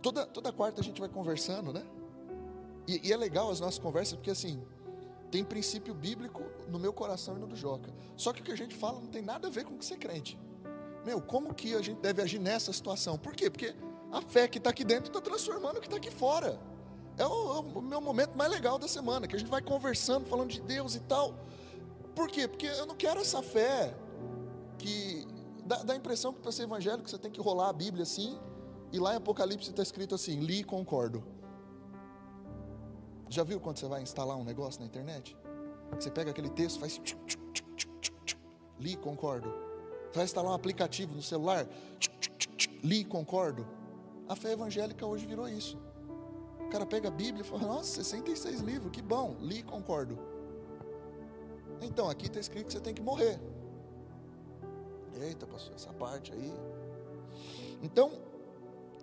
Toda, 0.00 0.24
toda 0.26 0.52
quarta 0.52 0.80
a 0.80 0.84
gente 0.84 1.00
vai 1.00 1.08
conversando, 1.08 1.72
né? 1.72 1.84
E, 2.86 3.08
e 3.08 3.12
é 3.12 3.16
legal 3.16 3.50
as 3.50 3.58
nossas 3.58 3.78
conversas, 3.80 4.14
porque 4.14 4.30
assim, 4.30 4.62
tem 5.36 5.44
princípio 5.44 5.92
bíblico 5.92 6.42
no 6.66 6.78
meu 6.78 6.94
coração 6.94 7.36
e 7.36 7.38
no 7.38 7.46
do 7.46 7.54
Joca. 7.54 7.92
Só 8.16 8.32
que 8.32 8.40
o 8.40 8.44
que 8.44 8.52
a 8.52 8.56
gente 8.56 8.74
fala 8.74 8.98
não 9.00 9.08
tem 9.08 9.20
nada 9.20 9.48
a 9.48 9.50
ver 9.50 9.64
com 9.64 9.74
o 9.74 9.78
que 9.78 9.84
ser 9.84 9.98
crente. 9.98 10.38
Meu, 11.04 11.20
como 11.20 11.52
que 11.52 11.74
a 11.74 11.82
gente 11.82 12.00
deve 12.00 12.22
agir 12.22 12.38
nessa 12.38 12.72
situação? 12.72 13.18
Por 13.18 13.34
quê? 13.34 13.50
Porque 13.50 13.74
a 14.10 14.22
fé 14.22 14.48
que 14.48 14.56
está 14.56 14.70
aqui 14.70 14.82
dentro 14.82 15.08
está 15.08 15.20
transformando 15.20 15.76
o 15.76 15.80
que 15.80 15.88
está 15.88 15.98
aqui 15.98 16.10
fora. 16.10 16.58
É 17.18 17.26
o, 17.26 17.28
é 17.28 17.78
o, 17.78 17.82
meu 17.82 18.00
momento 18.00 18.34
mais 18.34 18.50
legal 18.50 18.78
da 18.78 18.88
semana, 18.88 19.28
que 19.28 19.36
a 19.36 19.38
gente 19.38 19.50
vai 19.50 19.60
conversando, 19.60 20.24
falando 20.24 20.48
de 20.48 20.62
Deus 20.62 20.94
e 20.94 21.00
tal. 21.00 21.34
Por 22.14 22.28
quê? 22.28 22.48
Porque 22.48 22.66
eu 22.66 22.86
não 22.86 22.94
quero 22.94 23.20
essa 23.20 23.42
fé 23.42 23.94
que 24.78 25.28
dá, 25.66 25.82
dá 25.82 25.92
a 25.92 25.96
impressão 25.96 26.32
que 26.32 26.40
para 26.40 26.50
ser 26.50 26.62
evangélico 26.62 27.10
você 27.10 27.18
tem 27.18 27.30
que 27.30 27.42
rolar 27.42 27.68
a 27.68 27.74
Bíblia 27.74 28.04
assim, 28.04 28.38
e 28.90 28.98
lá 28.98 29.12
em 29.12 29.16
Apocalipse 29.16 29.68
está 29.68 29.82
escrito 29.82 30.14
assim: 30.14 30.40
li 30.40 30.60
e 30.60 30.64
concordo. 30.64 31.22
Já 33.28 33.42
viu 33.42 33.60
quando 33.60 33.78
você 33.78 33.86
vai 33.86 34.02
instalar 34.02 34.36
um 34.36 34.44
negócio 34.44 34.80
na 34.80 34.86
internet? 34.86 35.36
Você 35.92 36.10
pega 36.10 36.30
aquele 36.30 36.50
texto, 36.50 36.78
faz. 36.78 37.00
Li, 38.78 38.96
concordo. 38.96 39.48
Você 40.10 40.16
vai 40.16 40.24
instalar 40.24 40.52
um 40.52 40.54
aplicativo 40.54 41.14
no 41.14 41.22
celular? 41.22 41.66
Li, 42.82 43.04
concordo. 43.04 43.66
A 44.28 44.36
fé 44.36 44.52
evangélica 44.52 45.06
hoje 45.06 45.26
virou 45.26 45.48
isso. 45.48 45.78
O 46.60 46.68
cara 46.68 46.84
pega 46.84 47.08
a 47.08 47.10
Bíblia 47.10 47.42
e 47.42 47.44
fala: 47.44 47.62
Nossa, 47.62 48.02
66 48.02 48.60
livros, 48.60 48.90
que 48.90 49.02
bom. 49.02 49.36
Li, 49.40 49.62
concordo. 49.62 50.18
Então, 51.80 52.08
aqui 52.08 52.26
está 52.26 52.40
escrito 52.40 52.66
que 52.66 52.72
você 52.72 52.80
tem 52.80 52.94
que 52.94 53.02
morrer. 53.02 53.38
Eita, 55.20 55.46
pastor, 55.46 55.74
essa 55.74 55.92
parte 55.92 56.32
aí. 56.32 56.52
Então, 57.82 58.12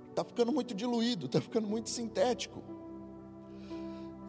está 0.09 0.23
ficando 0.23 0.51
muito 0.51 0.73
diluído, 0.73 1.25
está 1.27 1.39
ficando 1.39 1.67
muito 1.67 1.89
sintético. 1.89 2.61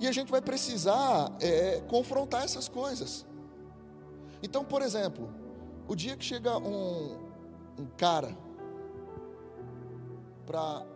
E 0.00 0.08
a 0.08 0.12
gente 0.12 0.30
vai 0.30 0.40
precisar 0.40 1.32
é, 1.40 1.80
confrontar 1.88 2.44
essas 2.44 2.68
coisas. 2.68 3.26
Então, 4.42 4.64
por 4.64 4.82
exemplo, 4.82 5.32
o 5.88 5.94
dia 5.94 6.16
que 6.16 6.24
chega 6.24 6.58
um, 6.58 7.16
um 7.78 7.86
cara 7.96 8.36
para 10.44 10.86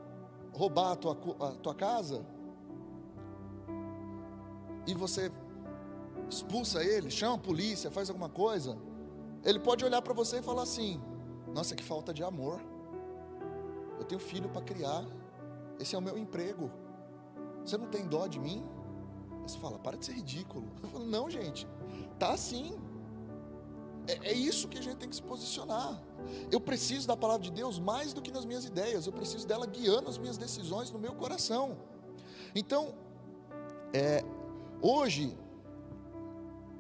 roubar 0.53 0.93
a 0.93 0.97
tua, 0.97 1.17
a 1.41 1.51
tua 1.53 1.75
casa, 1.75 2.25
e 4.87 4.95
você 4.95 5.31
expulsa 6.29 6.83
ele, 6.83 7.11
chama 7.11 7.37
a 7.37 7.39
polícia, 7.39 7.91
faz 7.91 8.09
alguma 8.09 8.29
coisa, 8.29 8.77
ele 9.45 9.59
pode 9.59 9.85
olhar 9.85 10.03
para 10.03 10.13
você 10.13 10.39
e 10.39 10.43
falar 10.43 10.63
assim: 10.63 11.01
Nossa, 11.55 11.75
que 11.75 11.85
falta 11.85 12.13
de 12.13 12.23
amor. 12.23 12.61
Eu 13.99 14.05
tenho 14.05 14.21
filho 14.21 14.49
para 14.49 14.63
criar. 14.63 15.05
Esse 15.79 15.95
é 15.95 15.99
o 15.99 16.03
meu 16.03 16.17
emprego. 16.17 16.71
Você 17.65 17.77
não 17.77 17.87
tem 17.87 18.07
dó 18.07 18.27
de 18.27 18.39
mim? 18.39 18.65
Você 19.49 19.59
fala, 19.59 19.79
para 19.79 19.97
de 19.97 20.07
ser 20.07 20.13
ridículo. 20.13 20.71
Eu 20.83 20.89
falo, 20.89 21.05
não, 21.07 21.31
gente, 21.31 21.67
tá 22.19 22.33
assim. 22.33 22.79
É, 24.07 24.31
é, 24.31 24.33
isso 24.33 24.69
que 24.69 24.79
a 24.79 24.83
gente 24.83 24.97
tem 24.97 25.09
que 25.09 25.17
se 25.17 25.23
posicionar. 25.23 26.01
Eu 26.51 26.61
preciso 26.61 27.07
da 27.07 27.17
palavra 27.17 27.43
de 27.43 27.51
Deus 27.51 27.79
mais 27.79 28.13
do 28.13 28.23
que 28.23 28.31
nas 28.31 28.45
minhas 28.45 28.65
ideias. 28.65 29.07
Eu 29.07 29.13
preciso 29.13 29.47
dela 29.47 29.67
guiando 29.67 30.09
as 30.09 30.17
minhas 30.17 30.39
decisões 30.39 30.91
no 30.91 30.99
meu 30.99 31.15
coração. 31.15 31.77
Então, 32.55 32.95
é, 33.93 34.25
hoje, 34.81 35.37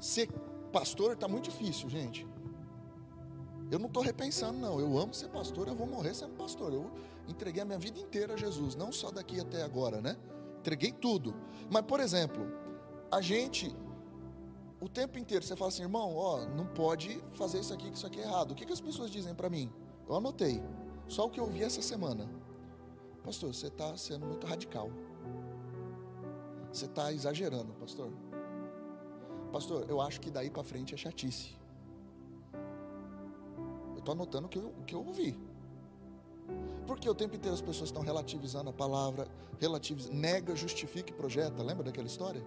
ser 0.00 0.30
pastor 0.72 1.12
está 1.12 1.28
muito 1.28 1.50
difícil, 1.50 1.88
gente. 1.88 2.26
Eu 3.70 3.78
não 3.78 3.86
estou 3.86 4.02
repensando, 4.02 4.58
não. 4.58 4.80
Eu 4.80 4.96
amo 4.98 5.12
ser 5.12 5.28
pastor, 5.28 5.68
eu 5.68 5.74
vou 5.74 5.86
morrer 5.86 6.14
sendo 6.14 6.34
pastor. 6.34 6.72
Eu 6.72 6.90
entreguei 7.28 7.62
a 7.62 7.64
minha 7.64 7.78
vida 7.78 7.98
inteira 7.98 8.34
a 8.34 8.36
Jesus, 8.36 8.74
não 8.74 8.90
só 8.90 9.10
daqui 9.10 9.38
até 9.38 9.62
agora, 9.62 10.00
né? 10.00 10.16
Entreguei 10.58 10.92
tudo. 10.92 11.34
Mas, 11.70 11.82
por 11.82 12.00
exemplo, 12.00 12.46
a 13.10 13.20
gente, 13.20 13.74
o 14.80 14.88
tempo 14.88 15.18
inteiro, 15.18 15.44
você 15.44 15.56
fala 15.56 15.68
assim, 15.68 15.82
irmão, 15.82 16.14
ó, 16.14 16.44
não 16.46 16.66
pode 16.66 17.22
fazer 17.32 17.60
isso 17.60 17.72
aqui, 17.72 17.90
que 17.90 17.96
isso 17.96 18.06
aqui 18.06 18.20
é 18.20 18.24
errado. 18.24 18.52
O 18.52 18.54
que, 18.54 18.66
que 18.66 18.72
as 18.72 18.80
pessoas 18.80 19.10
dizem 19.10 19.34
para 19.34 19.48
mim? 19.48 19.72
Eu 20.08 20.16
anotei, 20.16 20.62
só 21.06 21.26
o 21.26 21.30
que 21.30 21.40
eu 21.40 21.46
vi 21.46 21.62
essa 21.62 21.82
semana. 21.82 22.28
Pastor, 23.24 23.52
você 23.52 23.66
está 23.66 23.96
sendo 23.96 24.26
muito 24.26 24.46
radical. 24.46 24.90
Você 26.72 26.84
está 26.86 27.12
exagerando, 27.12 27.72
pastor. 27.74 28.10
Pastor, 29.52 29.86
eu 29.88 30.00
acho 30.00 30.20
que 30.20 30.30
daí 30.30 30.50
para 30.50 30.62
frente 30.62 30.94
é 30.94 30.96
chatice. 30.96 31.56
Eu 33.92 33.98
estou 33.98 34.12
anotando 34.12 34.46
o 34.46 34.48
que 34.50 34.58
eu, 34.58 34.68
o 34.68 34.84
que 34.84 34.94
eu 34.94 35.04
ouvi. 35.04 35.38
Porque 36.86 37.08
o 37.08 37.14
tempo 37.14 37.36
inteiro 37.36 37.54
as 37.54 37.60
pessoas 37.60 37.90
estão 37.90 38.02
relativizando 38.02 38.70
a 38.70 38.72
palavra, 38.72 39.28
relativiza, 39.60 40.12
nega, 40.12 40.56
justifica 40.56 41.10
e 41.10 41.14
projeta. 41.14 41.62
Lembra 41.62 41.84
daquela 41.84 42.06
história? 42.06 42.42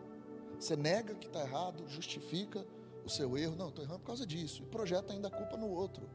Você 0.59 0.75
nega 0.75 1.13
que 1.15 1.27
está 1.27 1.41
errado, 1.41 1.83
justifica 1.87 2.65
o 3.05 3.09
seu 3.09 3.37
erro. 3.37 3.55
Não, 3.55 3.69
estou 3.69 3.83
errando 3.83 3.99
por 3.99 4.07
causa 4.07 4.25
disso. 4.25 4.63
E 4.63 4.65
projeta 4.65 5.13
ainda 5.13 5.27
a 5.27 5.31
culpa 5.31 5.57
no 5.57 5.69
outro. 5.69 6.09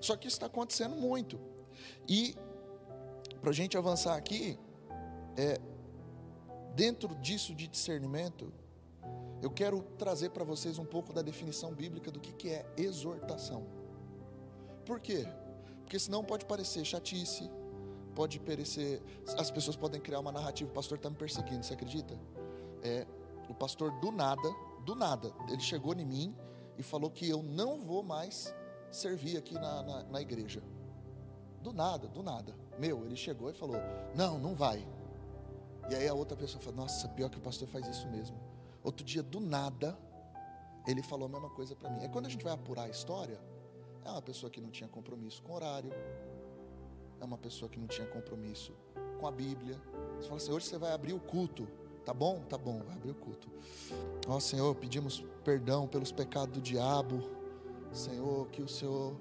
Só 0.00 0.16
que 0.16 0.26
isso 0.26 0.36
está 0.36 0.46
acontecendo 0.46 0.96
muito. 0.96 1.38
E, 2.08 2.34
para 3.40 3.50
a 3.50 3.52
gente 3.52 3.76
avançar 3.76 4.16
aqui, 4.16 4.58
é, 5.36 5.60
dentro 6.74 7.14
disso 7.16 7.54
de 7.54 7.66
discernimento, 7.66 8.52
eu 9.42 9.50
quero 9.50 9.82
trazer 9.98 10.30
para 10.30 10.44
vocês 10.44 10.78
um 10.78 10.84
pouco 10.84 11.12
da 11.12 11.22
definição 11.22 11.72
bíblica 11.74 12.10
do 12.10 12.20
que, 12.20 12.32
que 12.32 12.48
é 12.48 12.66
exortação. 12.76 13.66
Por 14.84 15.00
quê? 15.00 15.26
Porque 15.86 16.00
senão 16.00 16.24
pode 16.24 16.44
parecer 16.44 16.84
chatice, 16.84 17.48
pode 18.12 18.40
parecer. 18.40 19.00
As 19.38 19.52
pessoas 19.52 19.76
podem 19.76 20.00
criar 20.00 20.18
uma 20.18 20.32
narrativa, 20.32 20.68
o 20.68 20.74
pastor 20.74 20.98
está 20.98 21.08
me 21.08 21.14
perseguindo, 21.14 21.64
você 21.64 21.74
acredita? 21.74 22.18
É, 22.82 23.06
o 23.48 23.54
pastor 23.54 23.92
do 24.00 24.10
nada, 24.10 24.52
do 24.84 24.96
nada, 24.96 25.32
ele 25.48 25.60
chegou 25.60 25.94
em 25.94 26.04
mim 26.04 26.36
e 26.76 26.82
falou 26.82 27.08
que 27.08 27.28
eu 27.28 27.40
não 27.40 27.80
vou 27.84 28.02
mais 28.02 28.52
servir 28.90 29.36
aqui 29.36 29.54
na, 29.54 29.82
na, 29.84 30.02
na 30.02 30.20
igreja. 30.20 30.60
Do 31.62 31.72
nada, 31.72 32.08
do 32.08 32.20
nada. 32.20 32.52
Meu, 32.80 33.04
ele 33.06 33.14
chegou 33.14 33.48
e 33.48 33.54
falou: 33.54 33.76
Não, 34.12 34.40
não 34.40 34.56
vai. 34.56 34.84
E 35.88 35.94
aí 35.94 36.08
a 36.08 36.14
outra 36.14 36.36
pessoa 36.36 36.60
falou: 36.60 36.80
Nossa, 36.80 37.06
pior 37.10 37.30
que 37.30 37.38
o 37.38 37.40
pastor 37.40 37.68
faz 37.68 37.86
isso 37.86 38.08
mesmo. 38.08 38.36
Outro 38.82 39.06
dia, 39.06 39.22
do 39.22 39.38
nada, 39.38 39.96
ele 40.84 41.00
falou 41.00 41.26
a 41.26 41.28
mesma 41.28 41.50
coisa 41.50 41.76
para 41.76 41.90
mim. 41.90 42.02
É 42.02 42.08
quando 42.08 42.26
a 42.26 42.28
gente 42.28 42.42
vai 42.42 42.52
apurar 42.52 42.86
a 42.86 42.88
história, 42.88 43.40
é 44.06 44.10
uma 44.10 44.22
pessoa 44.22 44.48
que 44.48 44.60
não 44.60 44.70
tinha 44.70 44.88
compromisso 44.88 45.42
com 45.42 45.52
horário. 45.52 45.90
É 47.20 47.24
uma 47.24 47.36
pessoa 47.36 47.68
que 47.68 47.78
não 47.78 47.88
tinha 47.88 48.06
compromisso 48.06 48.72
com 49.18 49.26
a 49.26 49.32
Bíblia. 49.32 49.80
Você 50.16 50.28
fala 50.28 50.36
assim: 50.36 50.52
hoje 50.52 50.66
você 50.66 50.78
vai 50.78 50.92
abrir 50.92 51.12
o 51.12 51.20
culto. 51.20 51.66
Tá 52.04 52.14
bom? 52.14 52.40
Tá 52.48 52.56
bom, 52.56 52.82
vai 52.84 52.94
abrir 52.94 53.10
o 53.10 53.14
culto. 53.16 53.50
Ó 54.28 54.38
Senhor, 54.38 54.72
pedimos 54.76 55.24
perdão 55.42 55.88
pelos 55.88 56.12
pecados 56.12 56.54
do 56.54 56.60
diabo. 56.60 57.20
Senhor, 57.92 58.46
que 58.48 58.62
o 58.62 58.68
Senhor 58.68 59.16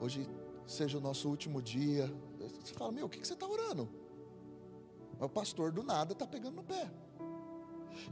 hoje 0.00 0.28
seja 0.66 0.98
o 0.98 1.00
nosso 1.00 1.28
último 1.28 1.60
dia. 1.60 2.12
Você 2.62 2.74
fala, 2.74 2.92
meu, 2.92 3.06
o 3.06 3.08
que, 3.08 3.18
que 3.18 3.26
você 3.26 3.34
está 3.34 3.46
orando? 3.46 3.88
O 5.18 5.28
pastor 5.28 5.72
do 5.72 5.82
nada 5.82 6.12
está 6.12 6.26
pegando 6.26 6.56
no 6.56 6.62
pé. 6.62 6.88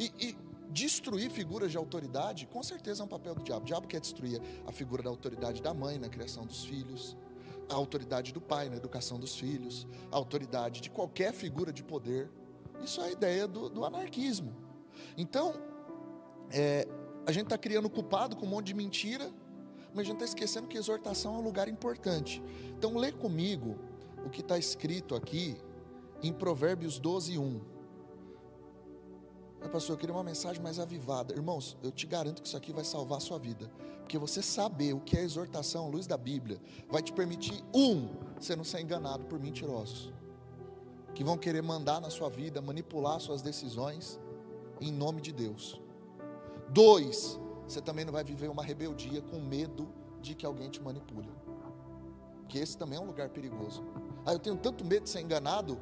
E, 0.01 0.13
e, 0.19 0.37
destruir 0.71 1.31
figuras 1.31 1.71
de 1.71 1.77
autoridade, 1.77 2.47
com 2.47 2.63
certeza 2.63 3.03
é 3.03 3.05
um 3.05 3.09
papel 3.09 3.35
do 3.35 3.43
diabo. 3.43 3.63
O 3.63 3.67
diabo 3.67 3.87
quer 3.87 4.01
destruir 4.01 4.41
a 4.67 4.73
figura 4.73 5.03
da 5.03 5.11
autoridade 5.11 5.63
da 5.63 5.73
mãe 5.73 5.99
na 5.99 6.09
criação 6.09 6.45
dos 6.45 6.65
filhos, 6.65 7.17
a 7.69 7.75
autoridade 7.75 8.33
do 8.33 8.41
pai 8.41 8.69
na 8.69 8.77
educação 8.77 9.19
dos 9.19 9.37
filhos, 9.37 9.87
a 10.11 10.17
autoridade 10.17 10.81
de 10.81 10.91
qualquer 10.91 11.33
figura 11.33 11.73
de 11.73 11.83
poder. 11.83 12.31
Isso 12.85 13.01
é 13.01 13.07
a 13.07 13.11
ideia 13.11 13.47
do, 13.47 13.69
do 13.69 13.85
anarquismo. 13.85 14.55
Então, 15.17 15.55
é, 16.51 16.87
a 17.27 17.33
gente 17.33 17.45
está 17.45 17.59
criando 17.59 17.89
culpado 17.91 18.37
com 18.37 18.47
um 18.47 18.49
monte 18.49 18.67
de 18.67 18.75
mentira, 18.75 19.31
mas 19.93 20.03
a 20.03 20.05
gente 20.05 20.17
está 20.17 20.27
esquecendo 20.27 20.69
que 20.69 20.77
exortação 20.77 21.35
é 21.37 21.39
um 21.39 21.43
lugar 21.43 21.69
importante. 21.69 22.43
Então, 22.77 22.97
lê 22.97 23.11
comigo 23.11 23.77
o 24.25 24.31
que 24.31 24.41
está 24.41 24.59
escrito 24.59 25.15
aqui 25.15 25.57
em 26.23 26.33
Provérbios 26.33 26.99
12, 26.99 27.39
1. 27.39 27.76
Mas, 29.61 29.71
pastor, 29.71 29.95
eu 29.95 29.99
queria 29.99 30.15
uma 30.15 30.23
mensagem 30.25 30.63
mais 30.63 30.79
avivada. 30.79 31.35
Irmãos, 31.35 31.77
eu 31.83 31.91
te 31.91 32.07
garanto 32.07 32.43
que 32.43 32.49
isso 32.49 32.57
aqui 32.57 32.73
vai 32.73 32.85
salvar 32.85 33.19
a 33.19 33.21
sua 33.21 33.39
vida. 33.39 33.71
Porque 34.01 34.19
você 34.19 34.41
saber 34.41 34.93
o 34.93 35.01
que 35.01 35.17
é 35.17 35.23
exortação 35.23 35.87
à 35.87 35.89
luz 35.89 36.07
da 36.07 36.17
Bíblia 36.17 36.61
vai 36.89 37.03
te 37.03 37.13
permitir, 37.13 37.65
um, 37.75 38.09
você 38.39 38.55
não 38.55 38.63
ser 38.63 38.81
enganado 38.81 39.25
por 39.25 39.41
mentirosos. 39.41 40.13
Que 41.15 41.25
vão 41.25 41.37
querer 41.37 41.63
mandar 41.63 42.01
na 42.01 42.11
sua 42.11 42.29
vida, 42.29 42.61
manipular 42.61 43.19
suas 43.19 43.43
decisões 43.43 44.21
em 44.81 44.93
nome 44.93 45.21
de 45.21 45.33
Deus. 45.33 45.81
Dois, 46.69 47.39
você 47.67 47.81
também 47.81 48.05
não 48.05 48.13
vai 48.13 48.23
viver 48.23 48.49
uma 48.49 48.63
rebeldia 48.63 49.23
com 49.23 49.41
medo 49.41 49.89
de 50.21 50.35
que 50.35 50.47
alguém 50.47 50.71
te 50.71 50.81
manipule. 50.81 51.31
Que 52.49 52.59
esse 52.59 52.77
também 52.77 52.99
é 52.99 53.01
um 53.01 53.07
lugar 53.07 53.31
perigoso. 53.31 53.83
Ah, 54.25 54.33
eu 54.33 54.39
tenho 54.39 54.57
tanto 54.57 54.85
medo 54.85 55.05
de 55.05 55.11
ser 55.11 55.21
enganado 55.21 55.81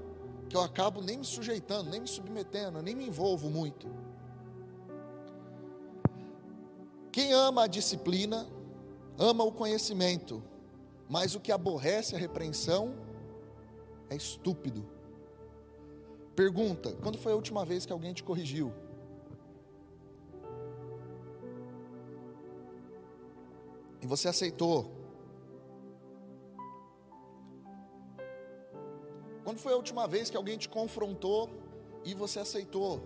que 0.48 0.56
eu 0.56 0.62
acabo 0.62 1.00
nem 1.00 1.18
me 1.18 1.24
sujeitando, 1.24 1.90
nem 1.90 2.00
me 2.00 2.08
submetendo, 2.08 2.82
nem 2.82 2.94
me 2.94 3.06
envolvo 3.06 3.48
muito. 3.50 3.88
Quem 7.10 7.32
ama 7.32 7.64
a 7.64 7.66
disciplina, 7.66 8.46
ama 9.18 9.44
o 9.44 9.52
conhecimento, 9.52 10.42
mas 11.08 11.34
o 11.34 11.40
que 11.40 11.52
aborrece 11.52 12.14
a 12.14 12.18
repreensão 12.18 12.94
é 14.10 14.16
estúpido. 14.16 14.84
Pergunta: 16.34 16.92
quando 17.02 17.18
foi 17.18 17.32
a 17.32 17.36
última 17.36 17.64
vez 17.64 17.86
que 17.86 17.92
alguém 17.92 18.12
te 18.12 18.24
corrigiu? 18.24 18.72
E 24.02 24.06
você 24.06 24.28
aceitou. 24.28 25.03
Quando 29.44 29.58
foi 29.58 29.74
a 29.74 29.76
última 29.76 30.08
vez 30.08 30.30
que 30.30 30.36
alguém 30.36 30.56
te 30.56 30.68
confrontou 30.68 31.50
e 32.02 32.14
você 32.14 32.40
aceitou? 32.40 33.02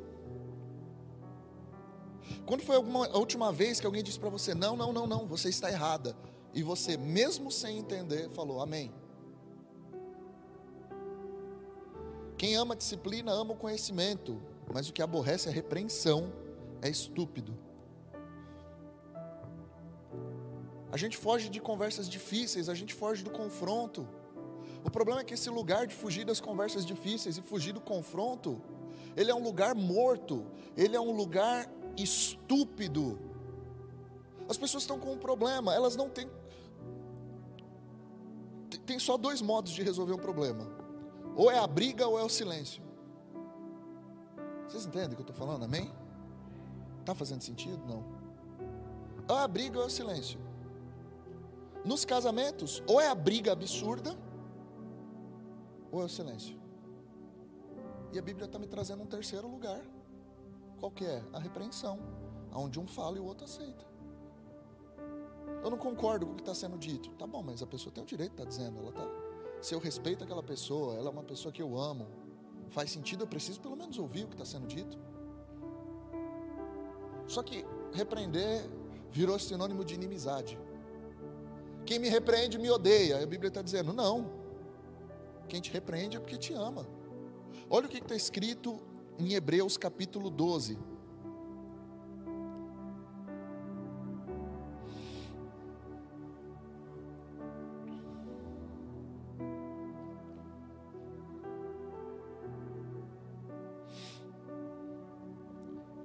Quando 2.46 2.62
foi 2.62 2.76
alguma, 2.76 3.06
a 3.06 3.18
última 3.18 3.52
vez 3.52 3.80
que 3.80 3.86
alguém 3.86 4.02
disse 4.02 4.20
para 4.20 4.30
você: 4.30 4.54
não, 4.54 4.76
não, 4.76 4.92
não, 4.92 5.06
não, 5.06 5.26
você 5.26 5.48
está 5.48 5.68
errada? 5.68 6.16
E 6.54 6.62
você, 6.62 6.96
mesmo 6.96 7.50
sem 7.50 7.78
entender, 7.78 8.30
falou: 8.30 8.60
Amém. 8.60 8.92
Quem 12.36 12.54
ama 12.54 12.76
disciplina 12.76 13.32
ama 13.32 13.52
o 13.52 13.56
conhecimento, 13.56 14.40
mas 14.72 14.88
o 14.88 14.92
que 14.92 15.02
aborrece 15.02 15.48
a 15.48 15.52
repreensão 15.52 16.32
é 16.80 16.88
estúpido. 16.88 17.58
A 20.90 20.96
gente 20.96 21.16
foge 21.16 21.48
de 21.48 21.60
conversas 21.60 22.08
difíceis, 22.08 22.68
a 22.68 22.74
gente 22.74 22.94
foge 22.94 23.24
do 23.24 23.30
confronto. 23.30 24.08
O 24.84 24.90
problema 24.90 25.20
é 25.20 25.24
que 25.24 25.34
esse 25.34 25.50
lugar 25.50 25.86
de 25.86 25.94
fugir 25.94 26.24
das 26.24 26.40
conversas 26.40 26.84
difíceis 26.84 27.36
e 27.36 27.42
fugir 27.42 27.72
do 27.72 27.80
confronto, 27.80 28.60
ele 29.16 29.30
é 29.30 29.34
um 29.34 29.42
lugar 29.42 29.74
morto, 29.74 30.46
ele 30.76 30.96
é 30.96 31.00
um 31.00 31.12
lugar 31.12 31.70
estúpido. 31.96 33.18
As 34.48 34.56
pessoas 34.56 34.84
estão 34.84 34.98
com 34.98 35.12
um 35.12 35.18
problema, 35.18 35.74
elas 35.74 35.96
não 35.96 36.08
têm. 36.08 36.30
Tem 38.86 38.98
só 38.98 39.16
dois 39.18 39.42
modos 39.42 39.72
de 39.72 39.82
resolver 39.82 40.12
um 40.14 40.18
problema: 40.18 40.66
ou 41.36 41.50
é 41.50 41.58
a 41.58 41.66
briga 41.66 42.06
ou 42.06 42.18
é 42.18 42.22
o 42.22 42.28
silêncio. 42.28 42.82
Vocês 44.66 44.86
entendem 44.86 45.12
o 45.12 45.16
que 45.16 45.22
eu 45.22 45.28
estou 45.28 45.36
falando? 45.36 45.64
Amém? 45.64 45.90
Está 47.00 47.14
fazendo 47.14 47.42
sentido? 47.42 47.84
Não. 47.86 48.04
Ou 49.28 49.38
é 49.38 49.42
a 49.42 49.48
briga 49.48 49.78
ou 49.78 49.84
é 49.84 49.86
o 49.86 49.90
silêncio. 49.90 50.38
Nos 51.84 52.04
casamentos, 52.04 52.82
ou 52.86 53.00
é 53.00 53.08
a 53.08 53.14
briga 53.14 53.52
absurda, 53.52 54.16
ou 55.90 56.02
é 56.02 56.04
o 56.04 56.08
silêncio. 56.08 56.58
E 58.12 58.18
a 58.18 58.22
Bíblia 58.22 58.46
está 58.46 58.58
me 58.58 58.66
trazendo 58.66 59.02
um 59.02 59.06
terceiro 59.06 59.46
lugar. 59.48 59.82
Qual 60.78 60.90
que 60.90 61.04
é? 61.04 61.22
A 61.32 61.38
repreensão, 61.38 61.98
onde 62.54 62.78
um 62.78 62.86
fala 62.86 63.16
e 63.16 63.20
o 63.20 63.24
outro 63.24 63.44
aceita. 63.44 63.84
Eu 65.62 65.70
não 65.70 65.78
concordo 65.78 66.26
com 66.26 66.32
o 66.32 66.34
que 66.36 66.42
está 66.42 66.54
sendo 66.54 66.78
dito. 66.78 67.10
Tá 67.10 67.26
bom, 67.26 67.42
mas 67.42 67.62
a 67.62 67.66
pessoa 67.66 67.92
tem 67.92 68.02
o 68.02 68.06
direito 68.06 68.30
de 68.30 68.42
estar 68.42 68.44
tá 68.44 68.48
dizendo. 68.48 68.78
Ela 68.78 68.92
tá. 68.92 69.06
Se 69.60 69.74
eu 69.74 69.78
respeito 69.78 70.22
aquela 70.22 70.42
pessoa, 70.42 70.94
ela 70.96 71.08
é 71.08 71.12
uma 71.12 71.24
pessoa 71.24 71.52
que 71.52 71.60
eu 71.60 71.76
amo. 71.76 72.06
Faz 72.70 72.90
sentido, 72.90 73.24
eu 73.24 73.26
preciso 73.26 73.60
pelo 73.60 73.76
menos 73.76 73.98
ouvir 73.98 74.24
o 74.24 74.28
que 74.28 74.34
está 74.34 74.44
sendo 74.44 74.66
dito. 74.66 74.96
Só 77.26 77.42
que 77.42 77.64
repreender 77.92 78.68
virou 79.10 79.38
sinônimo 79.38 79.84
de 79.84 79.94
inimizade. 79.94 80.58
Quem 81.84 81.98
me 81.98 82.08
repreende 82.08 82.58
me 82.58 82.70
odeia. 82.70 83.22
A 83.22 83.26
Bíblia 83.26 83.48
está 83.48 83.62
dizendo: 83.62 83.92
não. 83.92 84.37
Quem 85.48 85.62
te 85.62 85.72
repreende 85.72 86.16
é 86.16 86.20
porque 86.20 86.36
te 86.36 86.52
ama. 86.52 86.86
Olha 87.70 87.86
o 87.86 87.88
que 87.88 87.98
está 87.98 88.14
escrito 88.14 88.80
em 89.18 89.32
Hebreus 89.32 89.78
capítulo 89.78 90.28
12. 90.30 90.78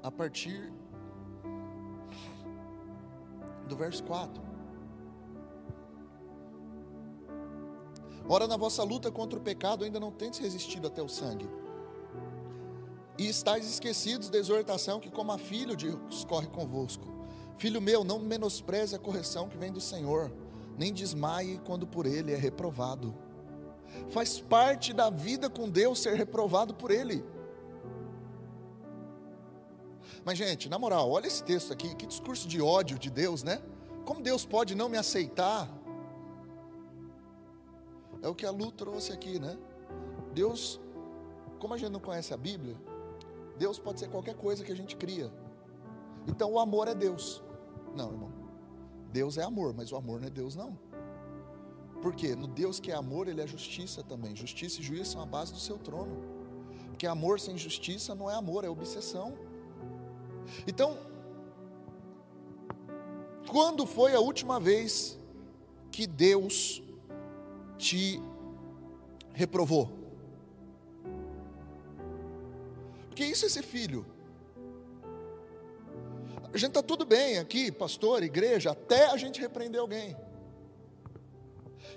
A 0.01 0.11
partir 0.11 0.71
do 3.67 3.75
verso 3.75 4.03
4. 4.03 4.52
Ora, 8.27 8.47
na 8.47 8.55
vossa 8.55 8.83
luta 8.83 9.11
contra 9.11 9.37
o 9.37 9.41
pecado 9.41 9.83
ainda 9.83 9.99
não 9.99 10.11
tendes 10.11 10.39
resistido 10.39 10.87
até 10.87 11.01
o 11.01 11.09
sangue. 11.09 11.49
E 13.17 13.27
estáis 13.27 13.69
esquecidos 13.69 14.29
da 14.29 14.37
exortação 14.37 14.99
que, 14.99 15.11
como 15.11 15.31
a 15.31 15.37
filho, 15.37 15.75
discorre 15.75 16.47
convosco. 16.47 17.07
Filho 17.57 17.81
meu, 17.81 18.03
não 18.03 18.19
menospreze 18.19 18.95
a 18.95 18.99
correção 18.99 19.47
que 19.47 19.57
vem 19.57 19.71
do 19.71 19.81
Senhor, 19.81 20.31
nem 20.77 20.91
desmaie 20.91 21.59
quando 21.65 21.85
por 21.85 22.05
ele 22.05 22.31
é 22.31 22.37
reprovado. 22.37 23.13
Faz 24.09 24.39
parte 24.39 24.93
da 24.93 25.09
vida 25.09 25.49
com 25.49 25.69
Deus 25.69 25.99
ser 25.99 26.15
reprovado 26.15 26.73
por 26.73 26.89
ele. 26.89 27.23
Mas, 30.25 30.37
gente, 30.37 30.69
na 30.69 30.79
moral, 30.79 31.11
olha 31.11 31.27
esse 31.27 31.43
texto 31.43 31.71
aqui, 31.71 31.93
que 31.95 32.07
discurso 32.07 32.47
de 32.47 32.61
ódio 32.61 32.97
de 32.97 33.09
Deus, 33.09 33.43
né? 33.43 33.61
Como 34.05 34.21
Deus 34.21 34.45
pode 34.45 34.73
não 34.73 34.89
me 34.89 34.97
aceitar 34.97 35.69
é 38.23 38.27
o 38.27 38.33
que 38.33 38.45
a 38.45 38.51
Lu 38.51 38.71
trouxe 38.71 39.11
aqui, 39.11 39.37
né? 39.37 39.55
Deus, 40.33 40.79
como 41.59 41.73
a 41.73 41.77
gente 41.77 41.91
não 41.91 41.99
conhece 41.99 42.33
a 42.33 42.37
Bíblia, 42.37 42.75
Deus 43.57 43.77
pode 43.77 43.99
ser 43.99 44.09
qualquer 44.09 44.35
coisa 44.35 44.63
que 44.63 44.71
a 44.71 44.75
gente 44.75 44.95
cria. 44.95 45.31
Então 46.25 46.53
o 46.53 46.57
amor 46.57 46.87
é 46.87 46.95
Deus. 46.95 47.43
Não, 47.95 48.11
irmão. 48.11 48.31
Deus 49.11 49.37
é 49.37 49.43
amor, 49.43 49.73
mas 49.75 49.91
o 49.91 49.97
amor 49.97 50.21
não 50.21 50.27
é 50.27 50.31
Deus, 50.31 50.55
não. 50.55 50.79
Por 52.01 52.15
quê? 52.15 52.35
No 52.35 52.47
Deus 52.47 52.79
que 52.79 52.91
é 52.91 52.95
amor, 52.95 53.27
ele 53.27 53.41
é 53.41 53.45
justiça 53.45 54.01
também. 54.01 54.35
Justiça 54.35 54.79
e 54.79 54.83
juízo 54.83 55.11
são 55.11 55.21
a 55.21 55.25
base 55.25 55.53
do 55.53 55.59
seu 55.59 55.77
trono. 55.77 56.17
Porque 56.87 57.05
amor 57.05 57.39
sem 57.39 57.57
justiça 57.57 58.15
não 58.15 58.31
é 58.31 58.35
amor, 58.35 58.63
é 58.63 58.69
obsessão. 58.69 59.37
Então, 60.65 60.97
quando 63.47 63.85
foi 63.85 64.13
a 64.13 64.19
última 64.19 64.59
vez 64.59 65.19
que 65.91 66.07
Deus 66.07 66.81
te 67.77 68.21
reprovou. 69.33 69.89
Porque 73.07 73.25
isso 73.25 73.45
é 73.45 73.49
ser 73.49 73.63
filho. 73.63 74.05
A 76.53 76.57
gente 76.57 76.69
está 76.69 76.83
tudo 76.83 77.05
bem 77.05 77.39
aqui, 77.39 77.71
pastor, 77.71 78.23
igreja, 78.23 78.71
até 78.71 79.07
a 79.07 79.17
gente 79.17 79.41
repreender 79.41 79.81
alguém. 79.81 80.15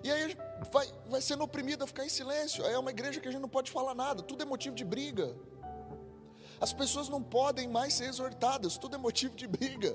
E 0.03 0.11
aí 0.11 0.37
vai, 0.73 0.87
vai 1.09 1.21
sendo 1.21 1.45
oprimido 1.45 1.85
a 1.85 1.87
ficar 1.87 2.05
em 2.05 2.09
silêncio. 2.09 2.65
Aí 2.65 2.73
é 2.73 2.79
uma 2.79 2.91
igreja 2.91 3.21
que 3.21 3.29
a 3.29 3.31
gente 3.31 3.41
não 3.41 3.49
pode 3.49 3.71
falar 3.71 3.95
nada, 3.95 4.23
tudo 4.23 4.43
é 4.43 4.47
motivo 4.47 4.75
de 4.75 4.85
briga. 4.85 5.37
As 6.61 6.73
pessoas 6.73 7.09
não 7.09 7.23
podem 7.23 7.69
mais 7.69 7.95
ser 7.95 8.05
exortadas, 8.05 8.79
tudo 8.79 8.95
é 8.97 8.99
motivo 8.99 9.37
de 9.37 9.47
briga. 9.47 9.95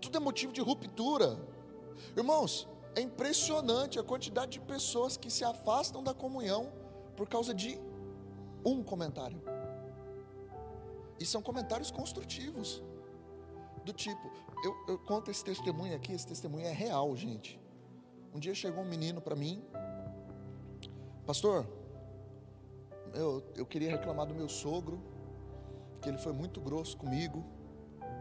Tudo 0.00 0.16
é 0.16 0.20
motivo 0.20 0.52
de 0.52 0.60
ruptura. 0.60 1.38
Irmãos, 2.16 2.66
é 2.96 3.00
impressionante 3.00 3.98
a 3.98 4.02
quantidade 4.02 4.52
de 4.52 4.60
pessoas 4.60 5.16
que 5.16 5.30
se 5.30 5.44
afastam 5.44 6.02
da 6.02 6.14
comunhão 6.14 6.72
por 7.16 7.28
causa 7.28 7.52
de 7.52 7.78
Um 8.64 8.82
comentário. 8.82 9.42
E 11.20 11.26
são 11.26 11.42
comentários 11.42 11.90
construtivos. 11.90 12.82
Do 13.84 13.92
tipo, 13.92 14.26
eu, 14.64 14.74
eu 14.88 14.98
conto 14.98 15.30
esse 15.30 15.44
testemunho 15.44 15.94
aqui, 15.94 16.12
esse 16.14 16.26
testemunho 16.26 16.66
é 16.66 16.72
real, 16.72 17.14
gente. 17.14 17.60
Um 18.34 18.40
dia 18.40 18.54
chegou 18.54 18.82
um 18.82 18.88
menino 18.88 19.20
para 19.20 19.36
mim, 19.36 19.62
pastor, 21.26 21.68
eu, 23.12 23.44
eu 23.54 23.66
queria 23.66 23.90
reclamar 23.90 24.26
do 24.26 24.34
meu 24.34 24.48
sogro, 24.48 25.00
que 26.00 26.08
ele 26.08 26.18
foi 26.18 26.32
muito 26.32 26.60
grosso 26.60 26.96
comigo, 26.96 27.44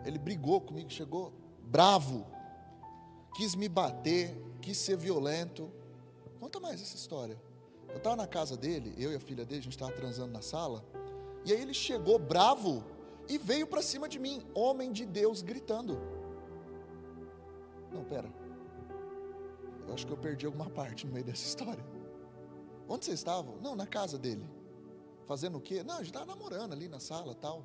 ele 0.06 0.20
brigou 0.20 0.62
comigo, 0.62 0.90
chegou 0.90 1.34
bravo, 1.64 2.28
quis 3.36 3.56
me 3.56 3.68
bater, 3.68 4.38
quis 4.64 4.78
ser 4.78 4.96
violento. 4.96 5.70
Conta 6.40 6.60
mais 6.60 6.82
essa 6.82 6.96
história. 6.96 7.40
Eu 7.90 7.98
estava 7.98 8.16
na 8.16 8.26
casa 8.26 8.56
dele, 8.56 8.96
eu 8.98 9.12
e 9.12 9.16
a 9.16 9.20
filha 9.20 9.46
dele, 9.46 9.60
a 9.60 9.64
gente 9.64 9.74
estava 9.74 9.92
transando 9.92 10.32
na 10.32 10.42
sala, 10.42 10.84
e 11.46 11.54
aí 11.54 11.62
ele 11.62 11.74
chegou 11.74 12.18
bravo 12.18 12.84
e 13.30 13.38
veio 13.38 13.68
para 13.68 13.82
cima 13.82 14.08
de 14.08 14.18
mim, 14.18 14.42
homem 14.56 14.92
de 14.92 15.06
Deus, 15.06 15.42
gritando. 15.42 16.00
Não, 17.92 18.04
pera. 18.04 18.34
Eu 19.86 19.94
acho 19.94 20.08
que 20.08 20.14
eu 20.14 20.18
perdi 20.18 20.46
alguma 20.46 20.70
parte 20.70 21.06
no 21.06 21.14
meio 21.14 21.26
dessa 21.26 21.46
história. 21.46 21.86
Onde 22.88 23.06
vocês 23.06 23.20
estavam? 23.20 23.58
Não, 23.62 23.76
na 23.76 23.86
casa 23.86 24.18
dele. 24.18 24.46
Fazendo 25.26 25.58
o 25.58 25.62
quê? 25.62 25.84
Não, 25.84 25.96
a 25.96 25.98
gente 25.98 26.08
estava 26.08 26.26
namorando 26.26 26.74
ali 26.74 26.88
na 26.88 27.00
sala 27.00 27.36
tal. 27.36 27.64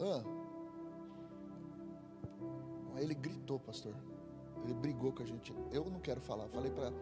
Ah. 0.00 0.24
Aí 2.94 3.04
ele 3.04 3.14
gritou, 3.14 3.60
pastor. 3.60 3.94
Ele 4.64 4.74
brigou 4.74 5.12
com 5.12 5.22
a 5.22 5.26
gente. 5.26 5.54
Eu 5.70 5.84
não 5.84 6.00
quero 6.00 6.20
falar. 6.20 6.48
Falei 6.48 6.70
para 6.70 6.92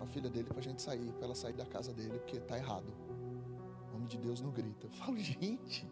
a 0.00 0.06
filha 0.06 0.28
dele 0.28 0.48
para 0.48 0.58
a 0.58 0.62
gente 0.62 0.82
sair, 0.82 1.12
para 1.12 1.24
ela 1.24 1.34
sair 1.34 1.52
da 1.52 1.66
casa 1.66 1.92
dele, 1.92 2.18
porque 2.18 2.36
está 2.36 2.56
errado. 2.56 2.92
O 3.92 3.96
homem 3.96 4.06
de 4.06 4.18
Deus 4.18 4.40
não 4.40 4.50
grita. 4.50 4.86
Eu 4.86 4.90
falo, 4.90 5.16
gente, 5.18 5.86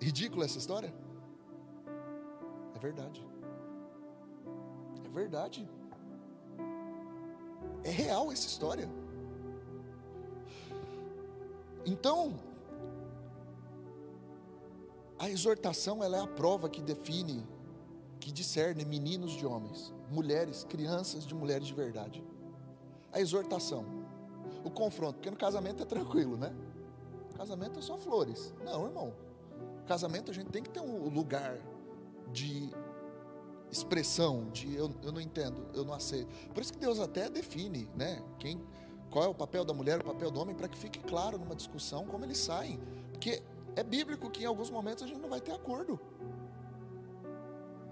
ridícula 0.00 0.44
essa 0.44 0.58
história? 0.58 0.92
É 2.74 2.78
verdade. 2.78 3.26
É 5.04 5.08
verdade. 5.08 5.68
É 7.84 7.90
real 7.90 8.30
essa 8.30 8.46
história. 8.46 8.88
Então, 11.84 12.38
a 15.18 15.28
exortação 15.28 16.04
ela 16.04 16.18
é 16.18 16.20
a 16.20 16.26
prova 16.26 16.68
que 16.68 16.80
define, 16.80 17.44
que 18.18 18.32
discerne 18.32 18.84
meninos 18.84 19.32
de 19.32 19.46
homens, 19.46 19.92
mulheres, 20.10 20.64
crianças 20.64 21.26
de 21.26 21.34
mulheres 21.34 21.66
de 21.66 21.74
verdade. 21.74 22.24
A 23.12 23.20
exortação, 23.20 23.84
o 24.64 24.70
confronto, 24.70 25.14
porque 25.14 25.30
no 25.30 25.36
casamento 25.36 25.82
é 25.82 25.86
tranquilo, 25.86 26.36
né? 26.36 26.54
Casamento 27.36 27.78
é 27.78 27.82
só 27.82 27.96
flores. 27.96 28.52
Não, 28.64 28.86
irmão. 28.86 29.14
Casamento 29.86 30.30
a 30.30 30.34
gente 30.34 30.50
tem 30.50 30.62
que 30.62 30.70
ter 30.70 30.80
um 30.80 31.08
lugar 31.08 31.58
de 32.32 32.70
expressão, 33.70 34.48
de 34.50 34.74
eu, 34.74 34.90
eu 35.02 35.12
não 35.12 35.20
entendo, 35.20 35.66
eu 35.74 35.84
não 35.84 35.94
aceito. 35.94 36.28
Por 36.52 36.60
isso 36.60 36.72
que 36.72 36.78
Deus 36.78 36.98
até 36.98 37.28
define, 37.28 37.88
né? 37.94 38.22
Quem, 38.38 38.60
qual 39.10 39.24
é 39.24 39.28
o 39.28 39.34
papel 39.34 39.64
da 39.64 39.72
mulher, 39.72 40.00
o 40.00 40.04
papel 40.04 40.30
do 40.30 40.40
homem, 40.40 40.54
para 40.54 40.68
que 40.68 40.76
fique 40.76 40.98
claro 40.98 41.38
numa 41.38 41.54
discussão 41.54 42.06
como 42.06 42.24
eles 42.24 42.38
saem. 42.38 42.80
Porque 43.12 43.42
é 43.76 43.82
bíblico 43.82 44.30
que 44.30 44.42
em 44.42 44.46
alguns 44.46 44.70
momentos 44.70 45.04
a 45.04 45.06
gente 45.06 45.20
não 45.20 45.28
vai 45.28 45.40
ter 45.40 45.52
acordo. 45.52 45.98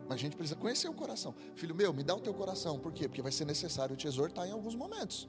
Mas 0.09 0.15
a 0.15 0.17
gente 0.19 0.37
precisa 0.37 0.59
conhecer 0.59 0.89
o 0.89 0.93
coração. 0.93 1.35
Filho 1.55 1.75
meu, 1.75 1.93
me 1.93 2.03
dá 2.03 2.15
o 2.15 2.21
teu 2.21 2.33
coração. 2.33 2.79
Por 2.79 2.93
quê? 2.93 3.09
Porque 3.09 3.23
vai 3.23 3.33
ser 3.33 3.45
necessário 3.45 3.97
te 3.97 4.07
exortar 4.07 4.47
em 4.47 4.53
alguns 4.53 4.75
momentos. 4.75 5.29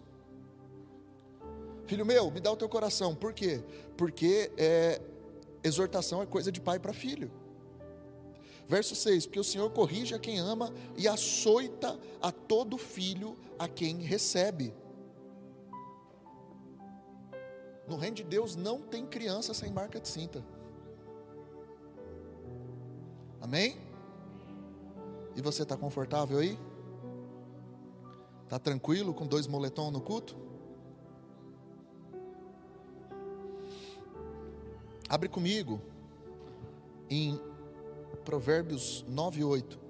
Filho 1.85 2.05
meu, 2.05 2.29
me 2.29 2.39
dá 2.39 2.51
o 2.51 2.55
teu 2.57 2.69
coração. 2.69 3.15
Por 3.15 3.33
quê? 3.33 3.63
Porque 3.95 4.51
é, 4.57 5.01
exortação 5.63 6.21
é 6.21 6.25
coisa 6.25 6.51
de 6.51 6.61
pai 6.61 6.79
para 6.79 6.93
filho. 6.93 7.31
Verso 8.67 8.95
6: 8.95 9.25
Porque 9.25 9.39
o 9.39 9.43
Senhor 9.43 9.69
corrige 9.71 10.13
a 10.13 10.19
quem 10.19 10.39
ama 10.39 10.73
e 10.97 11.07
açoita 11.07 11.97
a 12.21 12.31
todo 12.31 12.77
filho 12.77 13.37
a 13.57 13.67
quem 13.67 14.01
recebe. 14.01 14.73
No 17.87 17.95
reino 17.95 18.17
de 18.17 18.23
Deus 18.23 18.55
não 18.55 18.81
tem 18.81 19.05
criança 19.05 19.53
sem 19.53 19.71
marca 19.71 19.99
de 19.99 20.09
cinta. 20.09 20.43
Amém? 23.39 23.86
E 25.37 25.41
você 25.41 25.61
está 25.61 25.77
confortável 25.77 26.39
aí? 26.39 26.57
Está 28.43 28.57
tranquilo 28.57 29.13
com 29.13 29.27
dois 29.27 29.45
moletom 29.45 29.91
no 29.91 30.01
culto? 30.01 30.35
Abre 35.07 35.29
comigo 35.29 35.79
em 37.07 37.39
Provérbios 38.25 39.05
9 39.07 39.41
e 39.41 39.43
8. 39.43 39.86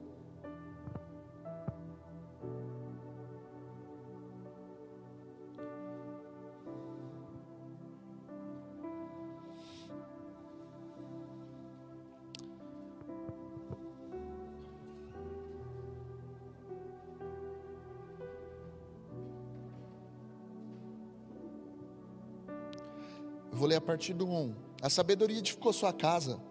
Partir 23.88 24.14
do 24.14 24.28
1. 24.28 24.54
A 24.82 24.90
sabedoria 24.90 25.38
edificou 25.38 25.72
sua 25.72 25.94
casa 25.94 26.42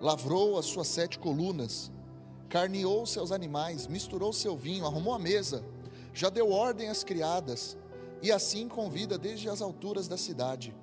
lavrou 0.00 0.58
as 0.58 0.66
suas 0.66 0.88
sete 0.88 1.20
colunas, 1.20 1.92
carneou 2.48 3.06
seus 3.06 3.30
animais, 3.30 3.86
misturou 3.86 4.32
seu 4.32 4.56
vinho, 4.56 4.84
arrumou 4.84 5.14
a 5.14 5.18
mesa, 5.18 5.64
já 6.12 6.28
deu 6.28 6.50
ordem 6.50 6.88
às 6.88 7.04
criadas, 7.04 7.76
e 8.20 8.32
assim 8.32 8.66
convida 8.66 9.16
desde 9.16 9.48
as 9.48 9.62
alturas 9.62 10.08
da 10.08 10.16
cidade. 10.16 10.74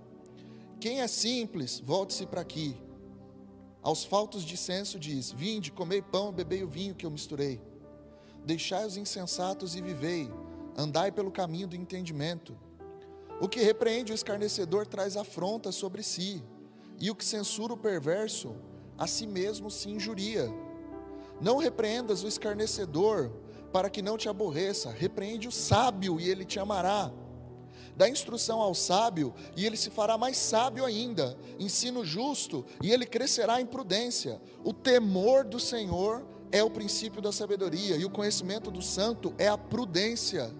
Quem 0.79 1.01
é 1.01 1.07
simples, 1.09 1.81
volte-se 1.81 2.25
para 2.25 2.39
aqui. 2.39 2.73
Aos 3.83 4.05
faltos 4.05 4.43
de 4.43 4.55
senso 4.55 4.97
diz: 4.97 5.29
Vinde, 5.29 5.73
comei 5.73 6.01
pão, 6.01 6.31
bebei 6.31 6.63
o 6.63 6.69
vinho 6.69 6.95
que 6.95 7.05
eu 7.05 7.11
misturei. 7.11 7.61
Deixai 8.45 8.85
os 8.85 8.95
insensatos 8.95 9.75
e 9.75 9.81
vivei, 9.81 10.31
andai 10.77 11.11
pelo 11.11 11.31
caminho 11.31 11.67
do 11.67 11.75
entendimento. 11.75 12.57
O 13.41 13.49
que 13.49 13.59
repreende 13.59 14.11
o 14.11 14.15
escarnecedor 14.15 14.85
traz 14.85 15.17
afronta 15.17 15.71
sobre 15.71 16.03
si, 16.03 16.43
e 16.99 17.09
o 17.09 17.15
que 17.15 17.25
censura 17.25 17.73
o 17.73 17.77
perverso 17.77 18.55
a 18.95 19.07
si 19.07 19.25
mesmo 19.25 19.71
se 19.71 19.89
injuria. 19.89 20.47
Não 21.41 21.57
repreendas 21.57 22.23
o 22.23 22.27
escarnecedor, 22.27 23.31
para 23.73 23.89
que 23.89 23.99
não 23.99 24.15
te 24.15 24.29
aborreça. 24.29 24.91
Repreende 24.91 25.47
o 25.47 25.51
sábio, 25.51 26.19
e 26.19 26.29
ele 26.29 26.45
te 26.45 26.59
amará. 26.59 27.11
Dá 27.97 28.07
instrução 28.07 28.61
ao 28.61 28.75
sábio, 28.75 29.33
e 29.57 29.65
ele 29.65 29.75
se 29.75 29.89
fará 29.89 30.19
mais 30.19 30.37
sábio 30.37 30.85
ainda. 30.85 31.35
Ensino 31.57 32.05
justo, 32.05 32.63
e 32.79 32.91
ele 32.91 33.07
crescerá 33.07 33.59
em 33.59 33.65
prudência. 33.65 34.39
O 34.63 34.71
temor 34.71 35.43
do 35.43 35.59
Senhor 35.59 36.23
é 36.51 36.61
o 36.63 36.69
princípio 36.69 37.23
da 37.23 37.31
sabedoria, 37.31 37.95
e 37.95 38.05
o 38.05 38.09
conhecimento 38.11 38.69
do 38.69 38.83
santo 38.83 39.33
é 39.39 39.47
a 39.47 39.57
prudência. 39.57 40.53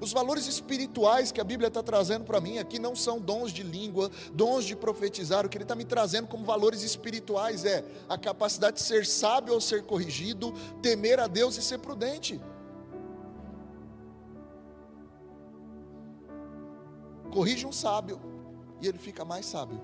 Os 0.00 0.12
valores 0.12 0.46
espirituais 0.46 1.32
que 1.32 1.40
a 1.40 1.44
Bíblia 1.44 1.68
está 1.68 1.82
trazendo 1.82 2.24
para 2.24 2.40
mim 2.40 2.58
aqui 2.58 2.78
não 2.78 2.94
são 2.94 3.20
dons 3.20 3.52
de 3.52 3.62
língua, 3.62 4.10
dons 4.32 4.64
de 4.64 4.76
profetizar. 4.76 5.44
O 5.44 5.48
que 5.48 5.56
ele 5.56 5.64
está 5.64 5.74
me 5.74 5.84
trazendo 5.84 6.28
como 6.28 6.44
valores 6.44 6.82
espirituais 6.82 7.64
é 7.64 7.84
a 8.08 8.16
capacidade 8.16 8.76
de 8.76 8.82
ser 8.82 9.06
sábio 9.06 9.54
ao 9.54 9.60
ser 9.60 9.82
corrigido, 9.84 10.52
temer 10.80 11.20
a 11.20 11.26
Deus 11.26 11.56
e 11.56 11.62
ser 11.62 11.78
prudente. 11.78 12.40
Corrige 17.32 17.66
um 17.66 17.72
sábio 17.72 18.20
e 18.80 18.86
ele 18.86 18.98
fica 18.98 19.24
mais 19.24 19.46
sábio. 19.46 19.80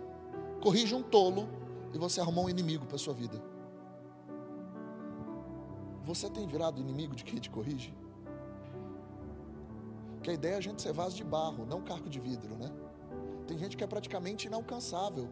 Corrige 0.61 0.95
um 0.95 1.03
tolo 1.03 1.49
e 1.95 1.99
você 1.99 2.21
arrumou 2.21 2.47
um 2.47 2.51
inimigo 2.51 2.85
para 2.87 2.99
sua 2.99 3.15
vida. 3.15 3.43
Você 6.05 6.29
tem 6.29 6.47
virado 6.47 6.81
inimigo 6.81 7.15
de 7.15 7.25
quem 7.25 7.39
te 7.39 7.51
corrige? 7.51 7.95
Que 10.29 10.33
a 10.33 10.35
ideia 10.35 10.55
é 10.57 10.59
a 10.59 10.61
gente 10.61 10.83
ser 10.83 10.93
vaso 10.93 11.17
de 11.17 11.25
barro, 11.25 11.65
não 11.65 11.81
carro 11.81 12.07
de 12.07 12.21
vidro, 12.21 12.55
né? 12.55 12.71
Tem 13.47 13.57
gente 13.57 13.79
que 13.79 13.83
é 13.83 13.87
praticamente 13.87 14.47
inalcançável. 14.47 15.27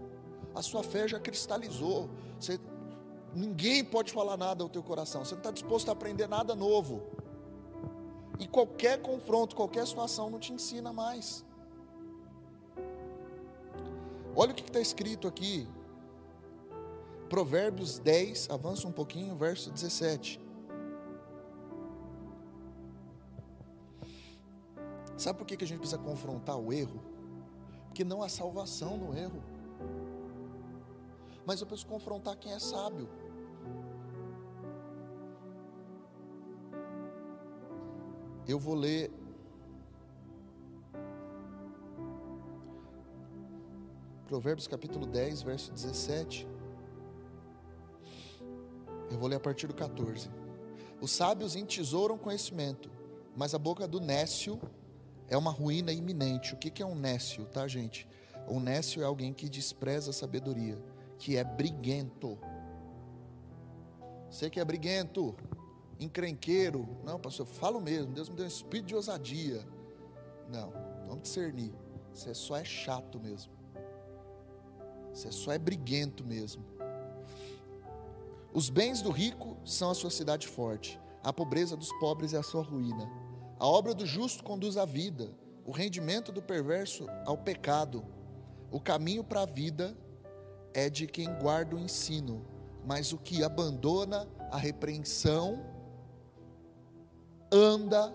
A 0.55 0.63
sua 0.63 0.83
fé 0.83 1.07
já 1.07 1.21
cristalizou. 1.21 2.09
Você, 2.41 2.59
ninguém 3.35 3.85
pode 3.85 4.11
falar 4.11 4.39
nada 4.39 4.63
ao 4.63 4.71
teu 4.71 4.83
coração. 4.83 5.23
Você 5.23 5.35
não 5.35 5.41
está 5.41 5.51
disposto 5.51 5.91
a 5.91 5.93
aprender 5.93 6.27
nada 6.27 6.55
novo. 6.55 7.03
E 8.39 8.49
qualquer 8.49 9.03
confronto, 9.03 9.55
qualquer 9.55 9.87
situação 9.87 10.31
não 10.31 10.39
te 10.39 10.55
ensina 10.55 10.95
mais. 10.95 11.45
Olha 14.35 14.53
o 14.53 14.55
que 14.55 14.63
está 14.63 14.81
escrito 14.81 15.29
aqui. 15.29 15.69
Provérbios 17.29 17.99
10, 17.99 18.49
avança 18.49 18.89
um 18.89 18.93
pouquinho, 18.93 19.37
verso 19.37 19.71
17. 19.71 20.41
Sabe 25.17 25.39
por 25.39 25.47
que 25.47 25.63
a 25.63 25.67
gente 25.67 25.79
precisa 25.79 25.99
confrontar 25.99 26.59
o 26.59 26.73
erro? 26.73 27.17
que 27.97 28.05
não 28.05 28.23
há 28.23 28.29
salvação 28.29 28.99
no 28.99 29.17
erro. 29.17 29.43
Mas 31.47 31.63
eu 31.63 31.67
preciso 31.67 31.89
confrontar 31.89 32.37
quem 32.37 32.53
é 32.53 32.59
sábio. 32.59 33.09
Eu 38.47 38.59
vou 38.59 38.75
ler 38.75 39.11
Provérbios 44.27 44.69
capítulo 44.69 45.07
10, 45.07 45.41
verso 45.41 45.73
17. 45.73 46.47
Eu 49.11 49.19
vou 49.19 49.27
ler 49.27 49.37
a 49.37 49.41
partir 49.41 49.67
do 49.67 49.75
14. 49.75 50.29
Os 51.01 51.13
sábios 51.13 51.57
entesouram 51.57 52.19
conhecimento, 52.19 52.91
mas 53.35 53.55
a 53.55 53.59
boca 53.59 53.89
do 53.89 54.01
nécio 54.01 54.61
é 55.29 55.37
uma 55.37 55.51
ruína 55.51 55.93
iminente. 55.93 56.55
O 56.55 56.57
que 56.57 56.83
é 56.83 56.87
um 56.87 56.95
nécio, 56.95 57.45
tá, 57.47 57.67
gente? 57.67 58.09
Um 58.49 58.61
nécio 58.61 59.03
é 59.03 59.05
alguém 59.05 59.33
que 59.33 59.49
despreza 59.49 60.11
a 60.11 60.13
sabedoria, 60.13 60.79
que 61.19 61.37
é 61.37 61.45
briguento. 61.45 62.39
Você 64.31 64.49
que 64.49 64.61
é 64.61 64.65
briguento, 64.65 65.35
encrenqueiro. 65.99 66.89
Não, 67.05 67.19
pastor, 67.19 67.47
eu 67.47 67.53
falo 67.53 67.81
mesmo. 67.81 68.13
Deus 68.13 68.29
me 68.29 68.37
deu 68.37 68.45
um 68.45 68.49
espírito 68.49 68.87
de 68.87 68.95
ousadia. 68.95 69.67
Não, 70.49 70.73
vamos 71.07 71.23
discernir. 71.23 71.73
Você 72.13 72.35
só 72.35 72.57
é 72.57 72.65
chato 72.65 73.19
mesmo. 73.19 73.53
Você 75.13 75.33
só 75.33 75.53
é 75.53 75.59
briguento 75.59 76.25
mesmo. 76.25 76.65
Os 78.53 78.71
bens 78.71 79.03
do 79.03 79.11
rico 79.11 79.57
são 79.65 79.91
a 79.91 79.95
sua 79.95 80.11
cidade 80.11 80.47
forte, 80.47 80.99
a 81.23 81.31
pobreza 81.31 81.77
dos 81.77 81.93
pobres 81.99 82.33
é 82.33 82.39
a 82.39 82.43
sua 82.43 82.63
ruína. 82.63 83.07
A 83.59 83.67
obra 83.67 83.95
do 83.95 84.05
justo 84.05 84.45
conduz 84.45 84.77
à 84.77 84.85
vida, 84.85 85.31
o 85.65 85.71
rendimento 85.71 86.31
do 86.31 86.43
perverso 86.43 87.07
ao 87.25 87.39
pecado. 87.39 88.05
O 88.71 88.79
caminho 88.79 89.25
para 89.25 89.43
a 89.43 89.47
vida 89.47 89.97
é 90.75 90.91
de 90.91 91.07
quem 91.07 91.33
guarda 91.39 91.75
o 91.75 91.79
ensino, 91.79 92.45
mas 92.85 93.13
o 93.13 93.19
que 93.19 93.43
abandona 93.43 94.29
a 94.51 94.59
repreensão 94.59 95.65
anda 97.51 98.15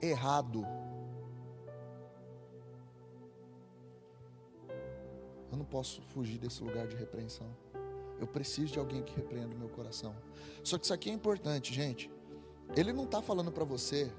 errado. 0.00 0.66
Eu 5.50 5.58
não 5.58 5.64
posso 5.64 6.02
fugir 6.02 6.38
desse 6.38 6.62
lugar 6.64 6.88
de 6.88 6.96
repreensão. 6.96 7.46
Eu 8.18 8.26
preciso 8.26 8.72
de 8.72 8.78
alguém 8.78 9.02
que 9.02 9.14
repreenda 9.14 9.54
o 9.54 9.58
meu 9.58 9.68
coração. 9.68 10.14
Só 10.64 10.76
que 10.76 10.84
isso 10.84 10.94
aqui 10.94 11.10
é 11.10 11.12
importante, 11.12 11.72
gente. 11.72 12.10
Ele 12.74 12.92
não 12.92 13.04
está 13.04 13.20
falando 13.20 13.52
para 13.52 13.64
você 13.64 14.10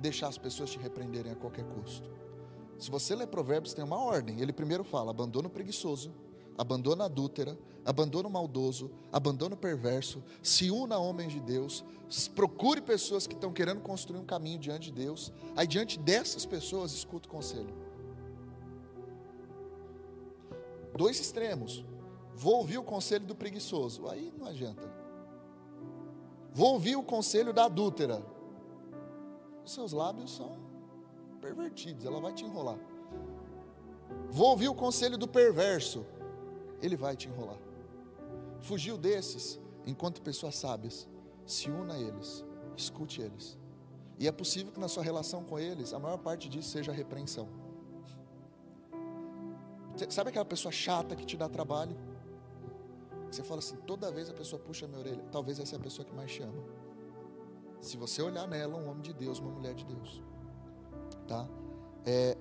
deixar 0.00 0.28
as 0.28 0.38
pessoas 0.38 0.70
te 0.70 0.78
repreenderem 0.78 1.32
a 1.32 1.36
qualquer 1.36 1.64
custo. 1.64 2.10
Se 2.78 2.90
você 2.90 3.14
ler 3.14 3.26
Provérbios, 3.26 3.74
tem 3.74 3.84
uma 3.84 4.02
ordem. 4.02 4.40
Ele 4.40 4.52
primeiro 4.52 4.82
fala: 4.82 5.10
abandona 5.10 5.48
o 5.48 5.50
preguiçoso, 5.50 6.12
abandona 6.56 7.04
a 7.04 7.06
adúltera, 7.06 7.58
abandona 7.84 8.26
o 8.28 8.30
maldoso, 8.30 8.90
abandona 9.12 9.54
o 9.54 9.58
perverso, 9.58 10.22
se 10.42 10.70
una 10.70 10.96
a 10.96 10.98
homens 10.98 11.32
de 11.32 11.40
Deus, 11.40 11.84
procure 12.34 12.80
pessoas 12.80 13.26
que 13.26 13.34
estão 13.34 13.52
querendo 13.52 13.80
construir 13.80 14.18
um 14.18 14.24
caminho 14.24 14.58
diante 14.58 14.90
de 14.90 15.02
Deus. 15.04 15.32
Aí, 15.54 15.66
diante 15.66 15.98
dessas 15.98 16.46
pessoas, 16.46 16.92
escuta 16.92 17.28
o 17.28 17.30
conselho. 17.30 17.90
dois 21.00 21.18
extremos. 21.18 21.82
Vou 22.34 22.56
ouvir 22.56 22.76
o 22.76 22.82
conselho 22.82 23.24
do 23.24 23.34
preguiçoso, 23.34 24.06
aí 24.06 24.32
não 24.38 24.46
adianta. 24.46 24.86
Vou 26.52 26.74
ouvir 26.74 26.96
o 26.96 27.02
conselho 27.02 27.54
da 27.54 27.64
adúltera. 27.64 28.22
Seus 29.70 29.92
lábios 29.92 30.34
são 30.34 30.58
pervertidos, 31.40 32.04
ela 32.04 32.20
vai 32.20 32.32
te 32.32 32.44
enrolar. 32.44 32.78
Vou 34.28 34.48
ouvir 34.48 34.68
o 34.68 34.74
conselho 34.74 35.16
do 35.16 35.28
perverso, 35.28 36.04
ele 36.82 36.96
vai 36.96 37.14
te 37.14 37.28
enrolar. 37.28 37.58
Fugiu 38.58 38.98
desses, 38.98 39.60
enquanto 39.86 40.20
pessoas 40.22 40.56
sábias, 40.56 41.08
se 41.46 41.70
una 41.70 41.94
a 41.94 42.00
eles, 42.00 42.44
escute 42.76 43.22
eles. 43.22 43.56
E 44.18 44.26
é 44.26 44.32
possível 44.32 44.72
que 44.72 44.80
na 44.80 44.88
sua 44.88 45.04
relação 45.04 45.44
com 45.44 45.56
eles, 45.56 45.94
a 45.94 46.00
maior 46.00 46.18
parte 46.18 46.48
disso 46.48 46.70
seja 46.70 46.90
repreensão. 46.90 47.48
Sabe 50.08 50.30
aquela 50.30 50.44
pessoa 50.44 50.72
chata 50.72 51.14
que 51.14 51.24
te 51.24 51.36
dá 51.36 51.48
trabalho? 51.48 51.96
Você 53.30 53.44
fala 53.44 53.60
assim, 53.60 53.76
toda 53.86 54.10
vez 54.10 54.28
a 54.28 54.34
pessoa 54.34 54.60
puxa 54.60 54.86
a 54.86 54.88
minha 54.88 55.00
orelha. 55.00 55.24
Talvez 55.30 55.60
essa 55.60 55.76
é 55.76 55.78
a 55.78 55.80
pessoa 55.80 56.04
que 56.04 56.12
mais 56.12 56.28
chama. 56.28 56.79
Se 57.80 57.96
você 57.96 58.22
olhar 58.22 58.46
nela, 58.46 58.76
um 58.76 58.88
homem 58.88 59.02
de 59.02 59.12
Deus, 59.12 59.38
uma 59.38 59.50
mulher 59.50 59.74
de 59.74 59.84
Deus. 59.84 60.22
Tá? 61.26 61.48
É, 62.04 62.36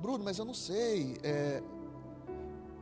Bruno, 0.00 0.22
mas 0.22 0.38
eu 0.38 0.44
não 0.44 0.54
sei. 0.54 1.16
É, 1.22 1.62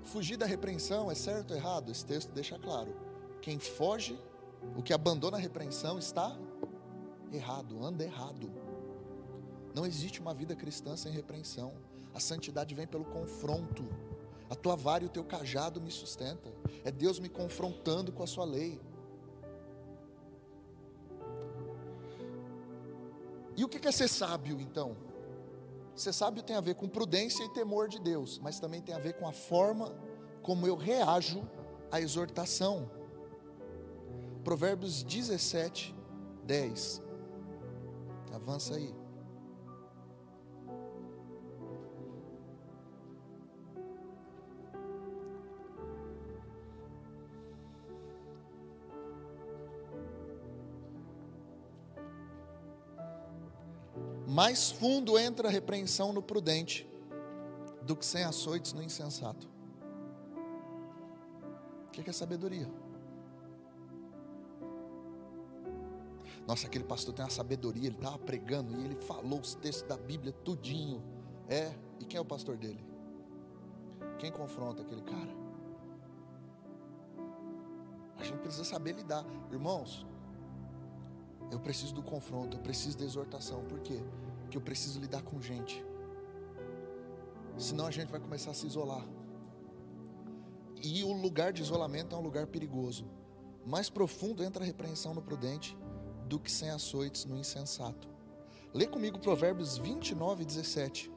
fugir 0.02 0.36
da 0.36 0.46
repreensão 0.46 1.10
é 1.10 1.14
certo 1.14 1.52
ou 1.52 1.56
errado? 1.56 1.90
Esse 1.90 2.04
texto 2.04 2.32
deixa 2.32 2.58
claro. 2.58 2.94
Quem 3.40 3.58
foge, 3.58 4.18
o 4.76 4.82
que 4.82 4.92
abandona 4.92 5.36
a 5.36 5.40
repreensão 5.40 5.98
está 5.98 6.36
errado, 7.32 7.84
anda 7.84 8.02
errado. 8.02 8.50
Não 9.74 9.86
existe 9.86 10.20
uma 10.20 10.34
vida 10.34 10.54
cristã 10.54 10.96
sem 10.96 11.12
repreensão. 11.12 11.72
A 12.14 12.20
santidade 12.20 12.74
vem 12.74 12.86
pelo 12.86 13.04
confronto. 13.04 13.84
A 14.50 14.54
tua 14.54 14.76
vara 14.76 15.04
e 15.04 15.06
o 15.06 15.10
teu 15.10 15.24
cajado 15.24 15.80
me 15.80 15.90
sustenta. 15.90 16.52
É 16.84 16.90
Deus 16.90 17.18
me 17.18 17.28
confrontando 17.28 18.12
com 18.12 18.22
a 18.22 18.26
sua 18.26 18.44
lei. 18.44 18.80
E 23.62 23.64
o 23.64 23.68
que 23.68 23.86
é 23.86 23.92
ser 23.92 24.08
sábio, 24.08 24.60
então? 24.60 24.96
Ser 25.94 26.12
sábio 26.12 26.42
tem 26.42 26.56
a 26.56 26.60
ver 26.60 26.74
com 26.74 26.88
prudência 26.88 27.44
e 27.44 27.48
temor 27.50 27.88
de 27.88 28.00
Deus, 28.00 28.40
mas 28.42 28.58
também 28.58 28.82
tem 28.82 28.92
a 28.92 28.98
ver 28.98 29.12
com 29.12 29.28
a 29.28 29.32
forma 29.32 29.94
como 30.42 30.66
eu 30.66 30.74
reajo 30.74 31.48
à 31.88 32.00
exortação. 32.00 32.90
Provérbios 34.42 35.04
17, 35.04 35.94
10. 36.42 37.00
Avança 38.34 38.74
aí. 38.74 39.01
Mais 54.32 54.70
fundo 54.70 55.18
entra 55.18 55.48
a 55.48 55.50
repreensão 55.50 56.10
no 56.10 56.22
prudente 56.22 56.88
do 57.82 57.94
que 57.94 58.06
sem 58.06 58.24
açoites 58.24 58.72
no 58.72 58.82
insensato. 58.82 59.46
O 61.86 61.90
que 61.90 62.08
é 62.08 62.12
sabedoria? 62.14 62.66
Nossa, 66.46 66.66
aquele 66.66 66.84
pastor 66.84 67.12
tem 67.12 67.22
uma 67.22 67.30
sabedoria, 67.30 67.88
ele 67.88 67.94
estava 67.94 68.18
pregando 68.18 68.74
e 68.80 68.84
ele 68.86 68.96
falou 69.02 69.38
os 69.38 69.54
textos 69.54 69.86
da 69.86 69.98
Bíblia 69.98 70.32
tudinho. 70.32 71.02
É, 71.46 71.70
e 72.00 72.06
quem 72.06 72.16
é 72.16 72.20
o 72.20 72.24
pastor 72.24 72.56
dele? 72.56 72.82
Quem 74.18 74.32
confronta 74.32 74.80
aquele 74.80 75.02
cara? 75.02 75.36
A 78.16 78.24
gente 78.24 78.38
precisa 78.38 78.64
saber 78.64 78.94
lidar. 78.94 79.26
Irmãos, 79.50 80.06
eu 81.52 81.60
preciso 81.60 81.94
do 81.94 82.02
confronto, 82.02 82.56
eu 82.56 82.60
preciso 82.62 82.96
da 82.96 83.04
exortação. 83.04 83.62
Por 83.64 83.78
quê? 83.80 84.00
Porque 84.40 84.56
eu 84.56 84.60
preciso 84.60 84.98
lidar 84.98 85.22
com 85.22 85.40
gente. 85.40 85.84
Senão 87.58 87.86
a 87.86 87.90
gente 87.90 88.10
vai 88.10 88.18
começar 88.18 88.52
a 88.52 88.54
se 88.54 88.66
isolar. 88.66 89.06
E 90.82 91.04
o 91.04 91.12
lugar 91.12 91.52
de 91.52 91.60
isolamento 91.60 92.16
é 92.16 92.18
um 92.18 92.22
lugar 92.22 92.46
perigoso. 92.46 93.04
Mais 93.66 93.90
profundo 93.90 94.42
entra 94.42 94.64
a 94.64 94.66
repreensão 94.66 95.12
no 95.12 95.20
prudente 95.20 95.76
do 96.26 96.40
que 96.40 96.50
sem 96.50 96.70
açoites 96.70 97.26
no 97.26 97.36
insensato. 97.36 98.08
Lê 98.72 98.86
comigo 98.86 99.18
Provérbios 99.18 99.76
29, 99.76 100.46
17. 100.46 101.12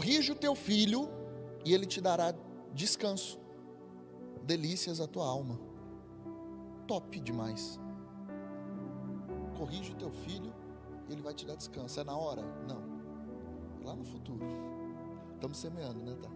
Corrige 0.00 0.32
o 0.32 0.34
teu 0.34 0.54
filho 0.54 1.10
e 1.62 1.74
ele 1.74 1.84
te 1.84 2.00
dará 2.00 2.34
descanso, 2.72 3.38
delícias 4.42 4.98
à 4.98 5.06
tua 5.06 5.26
alma. 5.26 5.60
Top 6.86 7.20
demais. 7.20 7.78
Corrige 9.58 9.92
o 9.92 9.94
teu 9.94 10.10
filho 10.10 10.54
e 11.06 11.12
ele 11.12 11.20
vai 11.20 11.34
te 11.34 11.44
dar 11.44 11.54
descanso. 11.54 12.00
É 12.00 12.04
na 12.04 12.16
hora? 12.16 12.40
Não. 12.66 12.80
É 13.82 13.84
lá 13.84 13.94
no 13.94 14.02
futuro. 14.02 14.42
Estamos 15.34 15.58
semeando, 15.58 16.02
né, 16.02 16.16
tá? 16.22 16.30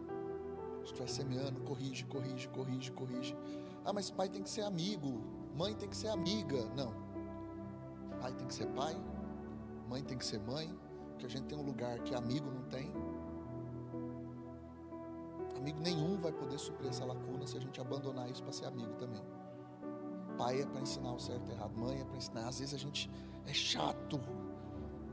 A 0.82 0.84
gente 0.84 0.98
vai 0.98 1.08
semeando, 1.08 1.62
corrige, 1.62 2.04
corrige, 2.04 2.46
corrige, 2.48 2.92
corrige. 2.92 3.34
Ah, 3.82 3.94
mas 3.94 4.10
pai 4.10 4.28
tem 4.28 4.42
que 4.42 4.50
ser 4.50 4.60
amigo, 4.60 5.22
mãe 5.56 5.74
tem 5.74 5.88
que 5.88 5.96
ser 5.96 6.08
amiga. 6.08 6.66
Não. 6.76 6.92
Pai 8.20 8.34
tem 8.34 8.46
que 8.46 8.54
ser 8.54 8.66
pai, 8.66 8.94
mãe 9.88 10.02
tem 10.02 10.18
que 10.18 10.26
ser 10.26 10.38
mãe, 10.40 10.70
que 11.18 11.24
a 11.24 11.30
gente 11.30 11.46
tem 11.46 11.56
um 11.56 11.64
lugar 11.64 11.98
que 12.00 12.14
amigo 12.14 12.53
Amigo 15.64 15.80
nenhum 15.80 16.20
vai 16.20 16.30
poder 16.30 16.58
suprir 16.58 16.90
essa 16.90 17.06
lacuna 17.06 17.46
se 17.46 17.56
a 17.56 17.60
gente 17.60 17.80
abandonar 17.80 18.30
isso 18.30 18.42
para 18.42 18.52
ser 18.52 18.66
amigo 18.66 18.92
também. 18.96 19.22
Pai 20.36 20.60
é 20.60 20.66
para 20.66 20.82
ensinar 20.82 21.10
o 21.14 21.18
certo 21.18 21.48
e 21.48 21.52
o 21.52 21.54
errado, 21.54 21.74
mãe 21.74 22.02
é 22.02 22.04
para 22.04 22.18
ensinar. 22.18 22.46
Às 22.46 22.58
vezes 22.58 22.74
a 22.74 22.76
gente 22.76 23.10
é 23.46 23.54
chato, 23.54 24.20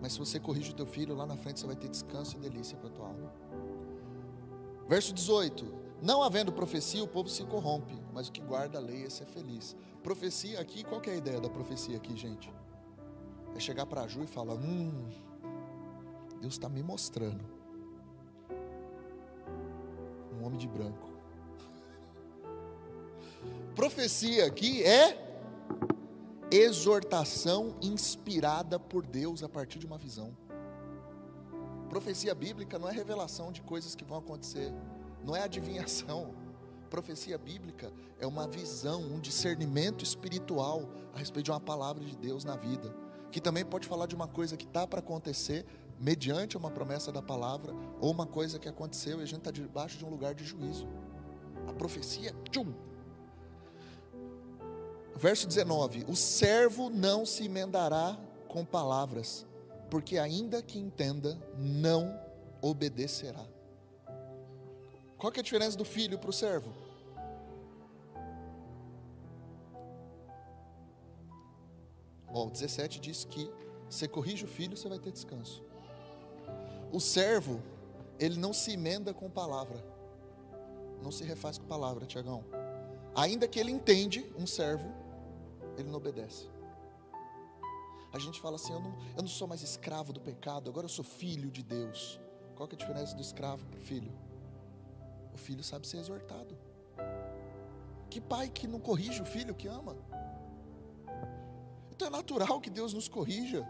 mas 0.02 0.12
se 0.12 0.20
você 0.20 0.42
corrige 0.42 0.72
o 0.72 0.74
teu 0.74 0.86
filho, 0.86 1.16
lá 1.16 1.26
na 1.26 1.38
frente 1.38 1.62
você 1.62 1.68
vai 1.68 1.78
ter 1.78 1.88
descanso 1.88 2.36
e 2.36 2.40
delícia 2.42 2.78
para 2.78 2.90
a 2.90 2.92
tua 2.92 3.08
alma. 3.08 3.34
Verso 4.90 5.14
18: 5.14 5.74
Não 6.02 6.22
havendo 6.22 6.52
profecia, 6.52 7.02
o 7.02 7.08
povo 7.08 7.30
se 7.30 7.46
corrompe, 7.46 7.98
mas 8.12 8.28
o 8.28 8.32
que 8.34 8.42
guarda 8.42 8.78
a 8.78 8.82
lei, 8.82 9.06
é 9.06 9.10
feliz. 9.10 9.74
Profecia 10.04 10.60
aqui, 10.60 10.84
qual 10.84 11.02
é 11.08 11.12
a 11.12 11.16
ideia 11.16 11.40
da 11.40 11.50
profecia 11.50 11.96
aqui, 11.96 12.14
gente? 12.18 12.54
É 13.56 13.60
chegar 13.62 13.86
para 13.86 14.06
Ju 14.06 14.22
e 14.22 14.28
falar: 14.28 14.56
Hum, 14.56 15.08
Deus 16.42 16.56
está 16.56 16.68
me 16.68 16.84
mostrando. 16.84 17.61
Um 20.42 20.46
homem 20.48 20.58
de 20.58 20.68
branco. 20.68 21.08
Profecia 23.76 24.48
aqui 24.48 24.84
é 24.84 25.16
exortação 26.50 27.76
inspirada 27.80 28.80
por 28.80 29.06
Deus 29.06 29.44
a 29.44 29.50
partir 29.50 29.78
de 29.78 29.86
uma 29.86 30.00
visão. 30.00 30.36
Profecia 31.90 32.34
bíblica 32.34 32.80
não 32.80 32.90
é 32.90 32.92
revelação 32.92 33.52
de 33.52 33.62
coisas 33.62 33.94
que 33.94 34.04
vão 34.04 34.18
acontecer, 34.18 34.74
não 35.24 35.36
é 35.36 35.44
adivinhação. 35.44 36.34
Profecia 36.90 37.38
bíblica 37.38 37.94
é 38.20 38.26
uma 38.26 38.48
visão, 38.48 39.00
um 39.00 39.20
discernimento 39.20 40.04
espiritual 40.04 40.90
a 41.14 41.20
respeito 41.20 41.46
de 41.46 41.52
uma 41.52 41.60
palavra 41.60 42.04
de 42.04 42.18
Deus 42.18 42.44
na 42.44 42.56
vida, 42.56 42.92
que 43.32 43.40
também 43.40 43.64
pode 43.64 43.88
falar 43.88 44.08
de 44.08 44.16
uma 44.16 44.28
coisa 44.28 44.58
que 44.58 44.66
está 44.66 44.88
para 44.88 45.02
acontecer 45.02 45.66
mediante 46.02 46.58
uma 46.58 46.72
promessa 46.72 47.12
da 47.12 47.22
palavra, 47.22 47.74
ou 48.00 48.12
uma 48.12 48.26
coisa 48.26 48.60
que 48.60 48.68
aconteceu 48.68 49.20
e 49.20 49.24
a 49.24 49.26
gente 49.26 49.40
está 49.40 49.52
debaixo 49.52 49.98
de 49.98 50.04
um 50.04 50.10
lugar 50.10 50.34
de 50.34 50.44
juízo. 50.44 50.88
A 51.68 51.74
profecia, 51.74 52.34
tchum, 52.50 52.74
Verso 55.22 55.48
19: 55.48 56.06
O 56.08 56.16
servo 56.16 56.90
não 56.90 57.28
se 57.28 57.46
emendará 57.46 58.18
com 58.48 58.66
palavras, 58.66 59.46
porque 59.88 60.18
ainda 60.18 60.64
que 60.64 60.80
entenda, 60.80 61.40
não 61.56 62.20
obedecerá. 62.60 63.46
Qual 65.20 65.32
que 65.32 65.40
é 65.40 65.42
a 65.42 65.44
diferença 65.44 65.78
do 65.78 65.86
filho 65.86 66.18
para 66.18 66.32
o 66.32 66.34
servo? 66.34 66.74
O 72.34 72.50
17 72.50 73.00
diz 73.00 73.24
que 73.24 73.48
você 73.88 74.08
corrige 74.08 74.46
o 74.46 74.48
filho, 74.48 74.76
você 74.76 74.90
vai 74.90 74.98
ter 74.98 75.12
descanso. 75.12 75.64
O 76.92 77.00
servo, 77.00 77.62
ele 78.20 78.38
não 78.38 78.54
se 78.54 78.74
emenda 78.74 79.14
com 79.14 79.30
palavra. 79.30 79.84
Não 81.02 81.12
se 81.12 81.24
refaz 81.24 81.58
com 81.58 81.66
palavra, 81.66 82.06
Tiagão. 82.06 82.44
Ainda 83.16 83.48
que 83.48 83.60
ele 83.60 83.72
entende, 83.72 84.26
um 84.38 84.46
servo, 84.46 84.92
ele 85.78 85.90
não 85.90 85.98
obedece. 85.98 86.50
A 88.14 88.20
gente 88.20 88.40
fala 88.42 88.56
assim: 88.56 88.74
eu 88.74 88.80
não, 88.80 88.98
eu 89.16 89.22
não 89.22 89.30
sou 89.30 89.48
mais 89.48 89.62
escravo 89.62 90.12
do 90.12 90.20
pecado, 90.20 90.70
agora 90.70 90.86
eu 90.86 90.90
sou 90.90 91.04
filho 91.04 91.50
de 91.50 91.64
Deus. 91.64 92.20
Qual 92.56 92.68
que 92.68 92.76
é 92.76 92.78
a 92.78 92.80
diferença 92.80 93.16
do 93.16 93.22
escravo 93.22 93.66
para 93.66 93.80
o 93.80 93.82
filho? 93.82 94.12
O 95.34 95.38
filho 95.38 95.64
sabe 95.64 95.88
ser 95.88 95.98
exortado. 95.98 96.58
Que 98.10 98.20
pai 98.20 98.50
que 98.50 98.68
não 98.68 98.80
corrige 98.80 99.22
o 99.22 99.26
filho 99.26 99.56
que 99.56 99.68
ama? 99.68 99.96
Então 101.92 102.08
é 102.08 102.12
natural 102.12 102.60
que 102.60 102.70
Deus 102.70 102.94
nos 102.94 103.08
corrija. 103.08 103.68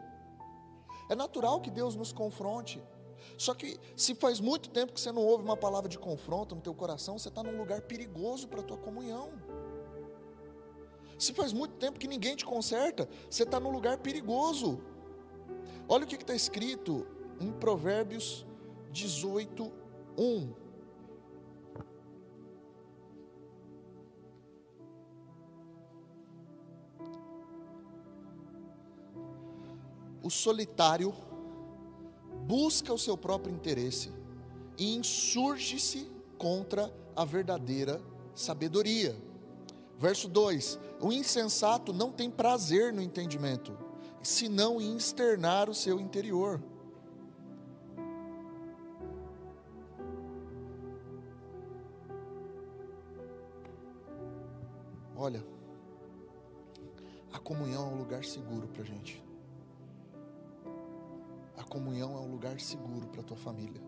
É 1.09 1.15
natural 1.15 1.61
que 1.61 1.69
Deus 1.69 1.95
nos 1.95 2.11
confronte. 2.11 2.81
Só 3.37 3.53
que 3.53 3.79
se 3.95 4.15
faz 4.15 4.39
muito 4.39 4.69
tempo 4.69 4.93
que 4.93 4.99
você 4.99 5.11
não 5.11 5.21
ouve 5.21 5.43
uma 5.43 5.57
palavra 5.57 5.89
de 5.89 5.97
confronto 5.97 6.55
no 6.55 6.61
teu 6.61 6.73
coração, 6.73 7.17
você 7.17 7.29
está 7.29 7.43
num 7.43 7.57
lugar 7.57 7.81
perigoso 7.81 8.47
para 8.47 8.61
a 8.61 8.63
tua 8.63 8.77
comunhão. 8.77 9.31
Se 11.17 11.33
faz 11.33 11.53
muito 11.53 11.75
tempo 11.75 11.99
que 11.99 12.07
ninguém 12.07 12.35
te 12.35 12.43
conserta, 12.43 13.07
você 13.29 13.43
está 13.43 13.59
num 13.59 13.69
lugar 13.69 13.97
perigoso. 13.99 14.81
Olha 15.87 16.03
o 16.03 16.07
que 16.07 16.15
está 16.15 16.33
escrito 16.33 17.05
em 17.39 17.51
Provérbios 17.51 18.45
18, 18.91 19.71
1. 20.17 20.53
O 30.23 30.29
solitário 30.29 31.13
busca 32.51 32.93
o 32.93 32.97
seu 32.97 33.15
próprio 33.15 33.55
interesse 33.55 34.11
e 34.77 34.93
insurge-se 34.97 36.11
contra 36.37 36.93
a 37.15 37.23
verdadeira 37.23 38.01
sabedoria. 38.35 39.15
Verso 39.97 40.27
2: 40.27 40.77
O 40.99 41.13
insensato 41.13 41.93
não 41.93 42.11
tem 42.11 42.29
prazer 42.29 42.91
no 42.91 43.01
entendimento, 43.01 43.71
senão 44.21 44.81
em 44.81 44.97
externar 44.97 45.69
o 45.69 45.73
seu 45.73 45.97
interior. 45.97 46.61
Olha, 55.15 55.41
a 57.31 57.39
comunhão 57.39 57.87
é 57.87 57.93
um 57.93 57.97
lugar 57.97 58.25
seguro 58.25 58.67
para 58.67 58.81
a 58.81 58.85
gente. 58.85 59.30
Comunhão 61.71 62.17
é 62.17 62.19
um 62.19 62.29
lugar 62.29 62.59
seguro 62.59 63.07
para 63.07 63.21
a 63.21 63.23
tua 63.23 63.37
família. 63.37 63.81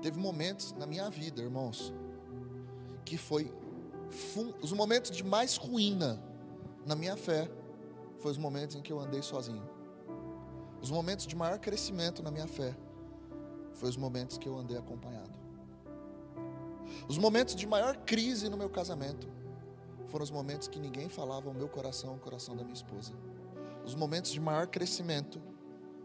Teve 0.00 0.18
momentos 0.18 0.72
na 0.72 0.86
minha 0.86 1.10
vida, 1.10 1.42
irmãos, 1.42 1.92
que 3.04 3.18
foi 3.18 3.52
os 4.62 4.72
momentos 4.72 5.10
de 5.10 5.22
mais 5.22 5.58
ruína 5.58 6.18
na 6.86 6.96
minha 6.96 7.18
fé 7.18 7.50
foi 8.18 8.30
os 8.30 8.38
momentos 8.38 8.76
em 8.76 8.80
que 8.80 8.90
eu 8.90 8.98
andei 8.98 9.20
sozinho. 9.20 9.68
Os 10.80 10.90
momentos 10.90 11.26
de 11.26 11.36
maior 11.36 11.58
crescimento 11.58 12.22
na 12.22 12.30
minha 12.30 12.46
fé 12.46 12.74
foi 13.74 13.90
os 13.90 13.98
momentos 13.98 14.38
que 14.38 14.48
eu 14.48 14.56
andei 14.56 14.78
acompanhado. 14.78 15.38
Os 17.06 17.18
momentos 17.18 17.54
de 17.54 17.66
maior 17.66 17.94
crise 18.06 18.48
no 18.48 18.56
meu 18.56 18.70
casamento 18.70 19.28
foram 20.06 20.22
os 20.22 20.30
momentos 20.30 20.66
que 20.66 20.78
ninguém 20.78 21.10
falava 21.10 21.46
ao 21.46 21.54
meu 21.54 21.68
coração, 21.68 22.12
ao 22.12 22.18
coração 22.18 22.56
da 22.56 22.62
minha 22.62 22.74
esposa. 22.74 23.12
Os 23.84 23.94
momentos 23.94 24.30
de 24.30 24.40
maior 24.40 24.66
crescimento 24.66 25.42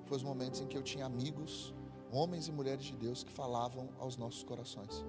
foram 0.09 0.17
os 0.17 0.23
momentos 0.23 0.59
em 0.59 0.65
que 0.65 0.75
eu 0.75 0.81
tinha 0.81 1.05
amigos, 1.05 1.71
homens 2.11 2.47
e 2.47 2.51
mulheres 2.51 2.83
de 2.83 2.95
Deus 2.95 3.23
que 3.23 3.31
falavam 3.31 3.89
aos 3.99 4.17
nossos 4.17 4.41
corações. 4.41 5.05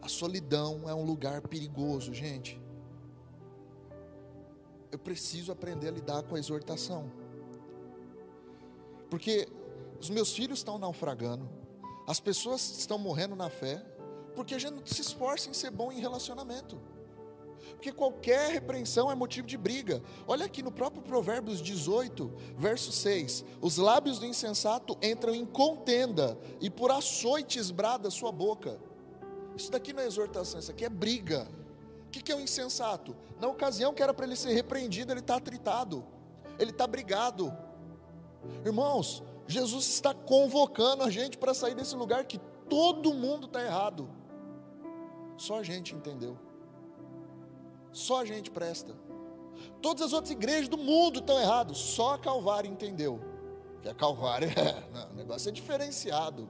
A 0.00 0.08
solidão 0.08 0.88
é 0.88 0.94
um 0.94 1.04
lugar 1.04 1.42
perigoso, 1.42 2.14
gente. 2.14 2.58
Eu 4.90 4.98
preciso 4.98 5.52
aprender 5.52 5.88
a 5.88 5.90
lidar 5.90 6.22
com 6.22 6.34
a 6.34 6.38
exortação. 6.38 7.12
Porque 9.10 9.46
os 10.00 10.08
meus 10.08 10.32
filhos 10.32 10.60
estão 10.60 10.78
naufragando, 10.78 11.46
as 12.08 12.20
pessoas 12.20 12.78
estão 12.78 12.98
morrendo 12.98 13.36
na 13.36 13.50
fé, 13.50 13.84
porque 14.34 14.54
a 14.54 14.58
gente 14.58 14.72
não 14.72 14.86
se 14.86 15.02
esforça 15.02 15.50
em 15.50 15.52
ser 15.52 15.70
bom 15.70 15.92
em 15.92 16.00
relacionamento. 16.00 16.80
Porque 17.74 17.92
qualquer 17.92 18.50
repreensão 18.50 19.10
é 19.10 19.14
motivo 19.14 19.46
de 19.46 19.56
briga. 19.56 20.02
Olha 20.26 20.46
aqui 20.46 20.62
no 20.62 20.70
próprio 20.70 21.02
Provérbios 21.02 21.60
18, 21.60 22.32
verso 22.56 22.92
6: 22.92 23.44
Os 23.60 23.76
lábios 23.76 24.18
do 24.18 24.26
insensato 24.26 24.96
entram 25.02 25.34
em 25.34 25.44
contenda, 25.44 26.38
e 26.60 26.70
por 26.70 26.90
açoites 26.90 27.70
brada 27.70 28.10
sua 28.10 28.32
boca. 28.32 28.78
Isso 29.56 29.70
daqui 29.70 29.92
não 29.92 30.02
é 30.02 30.06
exortação, 30.06 30.60
isso 30.60 30.70
aqui 30.70 30.84
é 30.84 30.88
briga. 30.88 31.48
O 32.06 32.10
que 32.10 32.30
é 32.30 32.34
o 32.34 32.38
um 32.38 32.40
insensato? 32.40 33.16
Na 33.40 33.48
ocasião 33.48 33.94
que 33.94 34.02
era 34.02 34.12
para 34.12 34.26
ele 34.26 34.36
ser 34.36 34.52
repreendido, 34.52 35.12
ele 35.12 35.20
está 35.20 35.36
atritado, 35.36 36.04
ele 36.58 36.70
está 36.70 36.86
brigado. 36.86 37.52
Irmãos, 38.64 39.22
Jesus 39.46 39.88
está 39.88 40.14
convocando 40.14 41.02
a 41.02 41.10
gente 41.10 41.38
para 41.38 41.54
sair 41.54 41.74
desse 41.74 41.94
lugar 41.94 42.24
que 42.24 42.38
todo 42.68 43.14
mundo 43.14 43.46
está 43.46 43.62
errado. 43.62 44.08
Só 45.36 45.58
a 45.58 45.62
gente 45.62 45.94
entendeu. 45.94 46.38
Só 47.92 48.20
a 48.20 48.24
gente 48.24 48.50
presta. 48.50 48.94
Todas 49.80 50.02
as 50.02 50.12
outras 50.12 50.32
igrejas 50.32 50.68
do 50.68 50.78
mundo 50.78 51.20
estão 51.20 51.38
erradas. 51.38 51.78
Só 51.78 52.14
a 52.14 52.18
Calvário 52.18 52.70
entendeu. 52.70 53.20
Que 53.82 53.88
a 53.88 53.94
Calvário 53.94 54.48
é, 54.48 54.88
não, 54.92 55.10
o 55.10 55.14
negócio 55.14 55.48
é 55.48 55.52
diferenciado. 55.52 56.48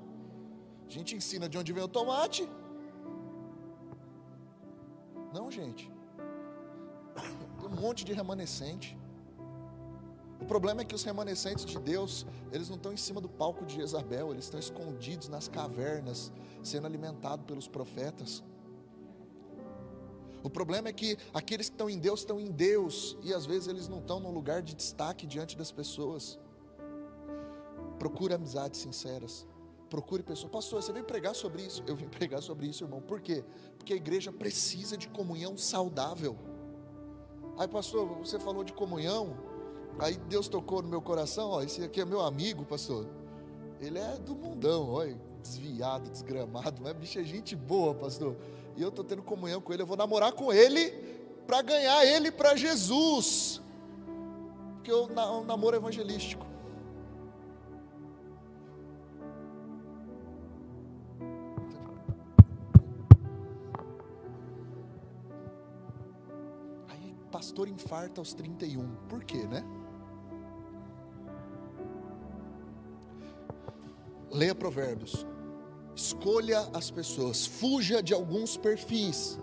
A 0.87 0.91
gente 0.91 1.15
ensina 1.15 1.49
de 1.49 1.59
onde 1.59 1.73
vem 1.73 1.83
o 1.83 1.89
tomate 1.89 2.49
não, 5.33 5.51
gente. 5.51 5.91
Tem 7.59 7.69
um 7.69 7.81
monte 7.81 8.05
de 8.05 8.13
remanescente. 8.13 8.99
O 10.41 10.45
problema 10.45 10.83
é 10.83 10.85
que 10.85 10.95
os 10.95 11.05
remanescentes 11.05 11.65
de 11.65 11.79
Deus, 11.79 12.27
eles 12.53 12.69
não 12.69 12.77
estão 12.77 12.93
em 12.93 12.97
cima 12.97 13.21
do 13.21 13.29
palco 13.29 13.65
de 13.65 13.77
Jezabel, 13.77 14.33
eles 14.33 14.45
estão 14.45 14.61
escondidos 14.61 15.29
nas 15.29 15.49
cavernas, 15.49 16.33
sendo 16.63 16.87
alimentados 16.87 17.47
pelos 17.47 17.67
profetas. 17.67 18.43
O 20.43 20.51
problema 20.51 20.89
é 20.89 20.93
que 20.93 21.17
aqueles 21.33 21.69
que 21.69 21.75
estão 21.75 21.89
em 21.89 21.99
Deus 21.99 22.21
estão 22.21 22.41
em 22.41 22.51
Deus, 22.51 23.17
e 23.23 23.33
às 23.33 23.47
vezes 23.47 23.69
eles 23.69 23.89
não 23.89 23.99
estão 23.99 24.19
num 24.19 24.33
lugar 24.33 24.61
de 24.61 24.75
destaque 24.75 25.27
diante 25.27 25.57
das 25.57 25.71
pessoas. 25.71 26.39
Procure 27.99 28.35
amizades 28.35 28.81
sinceras. 28.81 29.47
Procure 29.89 30.23
pessoas. 30.23 30.51
Pastor, 30.51 30.83
você 30.83 30.93
veio 30.93 31.05
pregar 31.05 31.35
sobre 31.35 31.63
isso? 31.63 31.85
Eu 31.87 31.95
vim 31.95 32.09
pregar 32.11 32.43
sobre 32.43 32.67
isso, 32.67 32.83
irmão. 32.83 33.01
Por 33.01 33.21
quê? 33.21 33.45
Porque 33.77 33.93
a 33.93 33.97
igreja 33.97 34.33
precisa 34.33 34.97
de 34.97 35.09
comunhão 35.09 35.57
saudável. 35.57 36.37
Aí, 37.59 37.69
pastor, 37.69 38.09
você 38.19 38.41
falou 38.41 38.65
de 38.65 38.73
comunhão. 38.73 39.37
Aí 39.99 40.17
Deus 40.17 40.49
tocou 40.49 40.83
no 40.83 40.89
meu 40.89 41.03
coração. 41.03 41.51
Ó, 41.51 41.63
esse 41.63 41.85
aqui 41.85 42.01
é 42.01 42.05
meu 42.05 42.23
amigo, 42.23 42.65
pastor. 42.65 43.07
Ele 43.81 43.99
é 43.99 44.17
do 44.17 44.35
mundão, 44.35 44.89
olha, 44.89 45.21
desviado, 45.43 46.09
desgramado. 46.09 46.81
Mas 46.83 46.95
bicho 46.95 47.19
é 47.19 47.25
gente 47.25 47.55
boa, 47.55 47.95
pastor. 47.95 48.37
E 48.77 48.83
eu 48.83 48.89
estou 48.89 49.05
tendo 49.05 49.23
comunhão 49.23 49.61
com 49.61 49.73
ele. 49.73 49.83
Eu 49.83 49.87
vou 49.87 49.97
namorar 49.97 50.33
com 50.33 50.53
ele 50.53 50.91
para 51.47 51.63
ganhar 51.63 52.05
ele 52.07 52.31
para 52.31 52.57
Jesus. 52.57 53.61
Porque 54.77 54.93
o 54.93 55.09
namoro 55.45 55.77
evangelístico. 55.77 56.53
pastor 67.43 67.67
infarta 67.67 68.21
aos 68.21 68.35
31. 68.35 68.89
Por 69.09 69.25
quê, 69.25 69.47
né? 69.49 69.65
Leia 74.31 74.55
Provérbios. 74.55 75.27
Escolha 76.03 76.69
as 76.75 76.91
pessoas. 76.91 77.47
Fuja 77.47 78.03
de 78.03 78.13
alguns 78.13 78.57
perfis. 78.57 79.39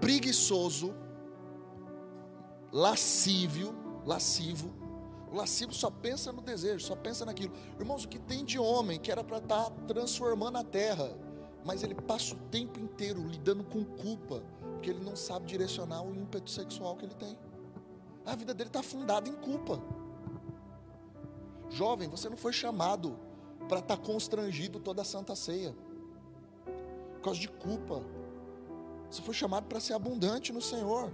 Preguiçoso, 0.00 0.94
lascívio, 2.72 3.74
lascivo. 4.06 4.72
O 5.32 5.34
lascivo 5.34 5.74
só 5.74 5.90
pensa 5.90 6.30
no 6.30 6.42
desejo, 6.42 6.86
só 6.86 6.94
pensa 6.94 7.24
naquilo. 7.24 7.52
Irmãos, 7.78 8.04
o 8.04 8.08
que 8.08 8.20
tem 8.20 8.44
de 8.44 8.56
homem 8.56 9.00
que 9.00 9.10
era 9.10 9.24
para 9.24 9.38
estar 9.38 9.64
tá 9.64 9.70
transformando 9.88 10.58
a 10.58 10.64
terra, 10.64 11.12
mas 11.64 11.82
ele 11.82 11.96
passa 11.96 12.34
o 12.34 12.38
tempo 12.50 12.78
inteiro 12.78 13.26
lidando 13.26 13.64
com 13.64 13.84
culpa, 13.84 14.44
porque 14.74 14.90
ele 14.90 15.04
não 15.04 15.16
sabe 15.16 15.46
direcionar 15.46 16.02
o 16.02 16.14
ímpeto 16.14 16.50
sexual 16.50 16.96
que 16.96 17.04
ele 17.04 17.14
tem. 17.14 17.36
A 18.24 18.36
vida 18.36 18.54
dele 18.54 18.70
está 18.70 18.82
fundada 18.82 19.28
em 19.28 19.34
culpa. 19.34 19.82
Jovem, 21.68 22.08
você 22.08 22.28
não 22.28 22.36
foi 22.36 22.52
chamado 22.52 23.18
para 23.70 23.78
estar 23.78 23.96
tá 23.96 24.02
constrangido 24.02 24.80
toda 24.80 25.02
a 25.02 25.04
santa 25.04 25.36
ceia, 25.36 25.72
por 27.14 27.20
causa 27.22 27.38
de 27.38 27.46
culpa. 27.46 28.02
Você 29.08 29.22
foi 29.22 29.32
chamado 29.32 29.68
para 29.68 29.78
ser 29.78 29.92
abundante 29.92 30.52
no 30.52 30.60
Senhor. 30.60 31.12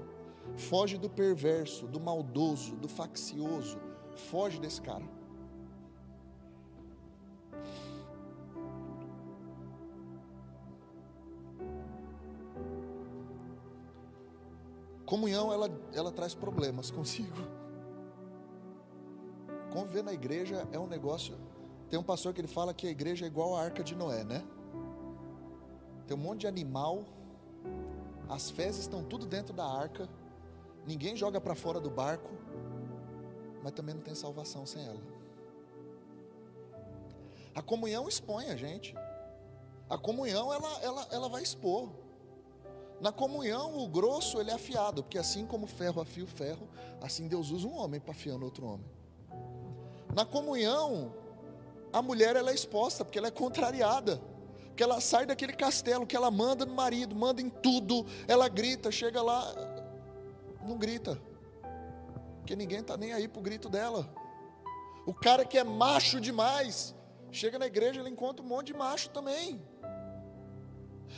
Foge 0.56 0.96
do 0.96 1.10
perverso, 1.10 1.86
do 1.86 2.00
maldoso, 2.00 2.74
do 2.76 2.88
faccioso. 2.88 3.78
Foge 4.30 4.58
desse 4.58 4.80
cara. 4.80 5.04
Comunhão, 15.04 15.52
ela, 15.52 15.70
ela 15.92 16.10
traz 16.10 16.34
problemas 16.34 16.88
consigo. 16.90 17.36
Conviver 19.70 20.02
na 20.02 20.14
igreja 20.14 20.66
é 20.72 20.78
um 20.78 20.86
negócio. 20.86 21.36
Tem 21.88 21.98
um 21.98 22.02
pastor 22.02 22.34
que 22.34 22.40
ele 22.40 22.48
fala 22.48 22.74
que 22.74 22.86
a 22.86 22.90
igreja 22.90 23.24
é 23.24 23.28
igual 23.28 23.54
a 23.56 23.62
arca 23.62 23.82
de 23.84 23.94
Noé, 23.94 24.24
né? 24.24 24.44
Tem 26.06 26.16
um 26.16 26.20
monte 26.20 26.40
de 26.40 26.46
animal, 26.46 27.04
as 28.28 28.50
fezes 28.50 28.82
estão 28.82 29.04
tudo 29.04 29.26
dentro 29.26 29.54
da 29.54 29.64
arca, 29.64 30.08
ninguém 30.86 31.16
joga 31.16 31.40
para 31.40 31.54
fora 31.54 31.80
do 31.80 31.90
barco, 31.90 32.30
mas 33.62 33.72
também 33.72 33.94
não 33.94 34.02
tem 34.02 34.14
salvação 34.14 34.66
sem 34.66 34.84
ela. 34.84 35.00
A 37.54 37.62
comunhão 37.62 38.08
expõe 38.08 38.50
a 38.50 38.56
gente. 38.56 38.94
A 39.88 39.96
comunhão 39.96 40.52
ela, 40.52 40.82
ela, 40.82 41.08
ela 41.10 41.28
vai 41.28 41.42
expor. 41.42 41.88
Na 43.00 43.12
comunhão, 43.12 43.78
o 43.78 43.88
grosso 43.88 44.40
ele 44.40 44.50
é 44.50 44.54
afiado, 44.54 45.02
porque 45.02 45.18
assim 45.18 45.46
como 45.46 45.66
ferro 45.66 46.00
afia 46.00 46.24
o 46.24 46.26
ferro, 46.26 46.68
assim 47.00 47.28
Deus 47.28 47.50
usa 47.50 47.66
um 47.66 47.76
homem 47.76 48.00
para 48.00 48.12
afiar 48.12 48.42
outro 48.42 48.66
homem. 48.66 48.86
Na 50.14 50.24
comunhão, 50.24 51.12
a 51.92 52.02
mulher 52.02 52.36
ela 52.36 52.50
é 52.50 52.54
exposta, 52.54 53.04
porque 53.04 53.18
ela 53.18 53.28
é 53.28 53.30
contrariada. 53.30 54.20
Que 54.76 54.82
ela 54.82 55.00
sai 55.00 55.24
daquele 55.24 55.54
castelo, 55.54 56.06
que 56.06 56.14
ela 56.14 56.30
manda 56.30 56.66
no 56.66 56.74
marido, 56.74 57.14
manda 57.14 57.40
em 57.40 57.48
tudo, 57.48 58.04
ela 58.28 58.46
grita, 58.46 58.90
chega 58.90 59.22
lá, 59.22 59.42
não 60.66 60.76
grita, 60.76 61.18
porque 62.38 62.54
ninguém 62.54 62.80
está 62.80 62.96
nem 62.96 63.12
aí 63.12 63.26
para 63.26 63.40
o 63.40 63.42
grito 63.42 63.70
dela. 63.70 64.06
O 65.06 65.14
cara 65.14 65.44
que 65.44 65.56
é 65.56 65.64
macho 65.64 66.20
demais, 66.20 66.94
chega 67.32 67.58
na 67.58 67.66
igreja, 67.66 68.00
ele 68.00 68.10
encontra 68.10 68.44
um 68.44 68.48
monte 68.48 68.66
de 68.66 68.74
macho 68.74 69.08
também. 69.10 69.60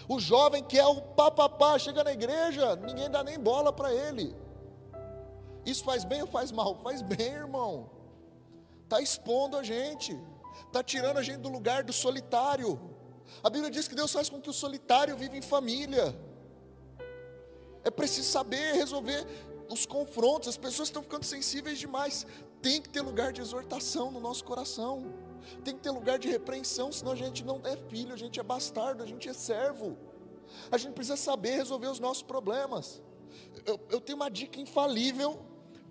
O 0.09 0.21
jovem 0.21 0.63
que 0.63 0.79
é 0.79 0.87
o 0.87 1.01
papapá 1.01 1.79
chega 1.79 2.05
na 2.05 2.13
igreja, 2.13 2.77
ninguém 2.77 3.11
dá 3.11 3.25
nem 3.25 3.39
bola 3.39 3.73
para 3.73 3.93
ele. 3.93 4.37
Isso 5.65 5.85
faz 5.85 6.05
bem 6.05 6.23
ou 6.23 6.29
faz 6.29 6.53
mal? 6.53 6.77
Faz 6.77 7.03
bem, 7.03 7.33
irmão. 7.33 7.91
Está 8.85 9.01
expondo 9.01 9.57
a 9.57 9.63
gente, 9.63 10.19
está 10.67 10.83
tirando 10.83 11.19
a 11.19 11.23
gente 11.23 11.39
do 11.39 11.49
lugar 11.49 11.83
do 11.83 11.93
solitário. 11.93 12.81
A 13.43 13.51
Bíblia 13.51 13.71
diz 13.71 13.87
que 13.87 13.95
Deus 13.95 14.13
faz 14.13 14.29
com 14.29 14.41
que 14.41 14.51
o 14.51 14.53
solitário 14.53 15.17
viva 15.17 15.37
em 15.37 15.43
família. 15.43 16.19
É 17.85 17.91
preciso 17.91 18.29
saber 18.29 18.75
resolver 18.75 19.27
os 19.71 19.87
confrontos, 19.87 20.49
as 20.49 20.57
pessoas 20.57 20.89
estão 20.89 21.03
ficando 21.03 21.25
sensíveis 21.25 21.79
demais. 21.79 22.27
Tem 22.61 22.81
que 22.83 22.89
ter 22.89 23.01
lugar 23.01 23.33
de 23.33 23.41
exortação 23.41 24.11
no 24.11 24.21
nosso 24.21 24.45
coração 24.45 25.13
tem 25.65 25.75
que 25.75 25.81
ter 25.81 25.91
lugar 25.91 26.19
de 26.19 26.29
repreensão, 26.29 26.93
senão 26.93 27.13
a 27.13 27.17
gente 27.17 27.45
não 27.45 27.61
é 27.65 27.77
filho, 27.77 28.13
a 28.13 28.17
gente 28.17 28.39
é 28.39 28.43
bastardo, 28.43 29.03
a 29.03 29.07
gente 29.07 29.29
é 29.29 29.33
servo. 29.33 29.97
A 30.71 30.79
gente 30.79 30.93
precisa 30.95 31.17
saber 31.17 31.57
resolver 31.57 31.89
os 31.89 32.01
nossos 32.01 32.23
problemas. 32.23 33.03
Eu, 33.65 33.79
eu 33.91 34.01
tenho 34.01 34.17
uma 34.17 34.31
dica 34.31 34.61
infalível 34.61 35.39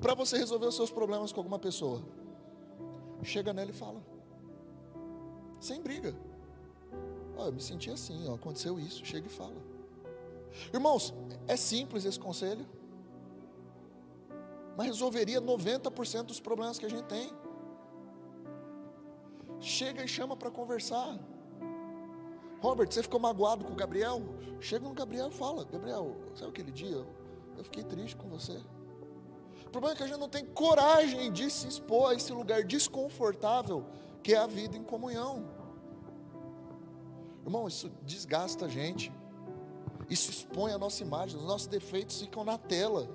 para 0.01 0.13
você 0.13 0.37
resolver 0.37 0.67
os 0.67 0.75
seus 0.75 0.91
problemas 0.91 1.31
com 1.31 1.39
alguma 1.39 1.59
pessoa. 1.59 2.03
Chega 3.23 3.53
nela 3.53 3.71
e 3.71 3.73
fala. 3.73 4.01
Sem 5.59 5.81
briga. 5.81 6.15
Eu 7.37 7.51
me 7.51 7.61
senti 7.61 7.89
assim, 7.89 8.27
ó, 8.27 8.35
aconteceu 8.35 8.79
isso. 8.79 9.05
Chega 9.05 9.27
e 9.27 9.29
fala. 9.29 9.55
Irmãos, 10.73 11.13
é 11.47 11.55
simples 11.55 12.05
esse 12.05 12.19
conselho. 12.19 12.65
Mas 14.75 14.87
resolveria 14.87 15.41
90% 15.41 16.23
dos 16.23 16.39
problemas 16.39 16.77
que 16.77 16.85
a 16.85 16.89
gente 16.89 17.03
tem. 17.03 17.31
Chega 19.59 20.03
e 20.03 20.07
chama 20.07 20.35
para 20.35 20.51
conversar. 20.51 21.17
Robert, 22.59 22.91
você 22.91 23.03
ficou 23.03 23.19
magoado 23.19 23.65
com 23.65 23.73
o 23.73 23.75
Gabriel? 23.75 24.21
Chega 24.59 24.87
no 24.87 24.93
Gabriel 24.93 25.29
e 25.29 25.31
fala: 25.31 25.65
Gabriel, 25.65 26.15
sabe 26.35 26.49
aquele 26.49 26.71
dia? 26.71 27.05
Eu 27.57 27.63
fiquei 27.63 27.83
triste 27.83 28.15
com 28.15 28.27
você. 28.29 28.59
O 29.65 29.69
problema 29.69 29.93
é 29.93 29.97
que 29.97 30.03
a 30.03 30.07
gente 30.07 30.19
não 30.19 30.29
tem 30.29 30.45
coragem 30.45 31.31
de 31.31 31.49
se 31.49 31.67
expor 31.67 32.11
a 32.11 32.13
esse 32.13 32.31
lugar 32.31 32.63
desconfortável 32.63 33.85
que 34.27 34.33
é 34.33 34.37
a 34.37 34.45
vida 34.45 34.75
em 34.75 34.83
comunhão. 34.83 35.45
Irmão, 37.45 37.65
isso 37.65 37.89
desgasta 38.03 38.65
a 38.65 38.67
gente. 38.67 39.09
Isso 40.09 40.29
expõe 40.29 40.73
a 40.73 40.77
nossa 40.77 41.01
imagem, 41.01 41.37
os 41.37 41.45
nossos 41.45 41.67
defeitos 41.67 42.19
ficam 42.19 42.43
na 42.43 42.57
tela. 42.57 43.07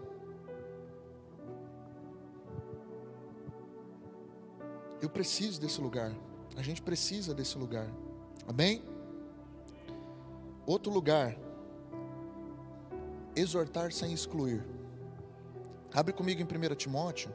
Eu 5.02 5.10
preciso 5.10 5.60
desse 5.60 5.82
lugar. 5.82 6.16
A 6.56 6.62
gente 6.62 6.80
precisa 6.80 7.34
desse 7.34 7.58
lugar. 7.58 7.92
Amém? 8.48 8.82
Outro 10.64 10.90
lugar. 10.90 11.36
Exortar 13.36 13.92
sem 13.92 14.14
excluir. 14.14 14.64
Abre 15.92 16.14
comigo 16.14 16.40
em 16.40 16.44
1 16.46 16.74
Timóteo. 16.74 17.30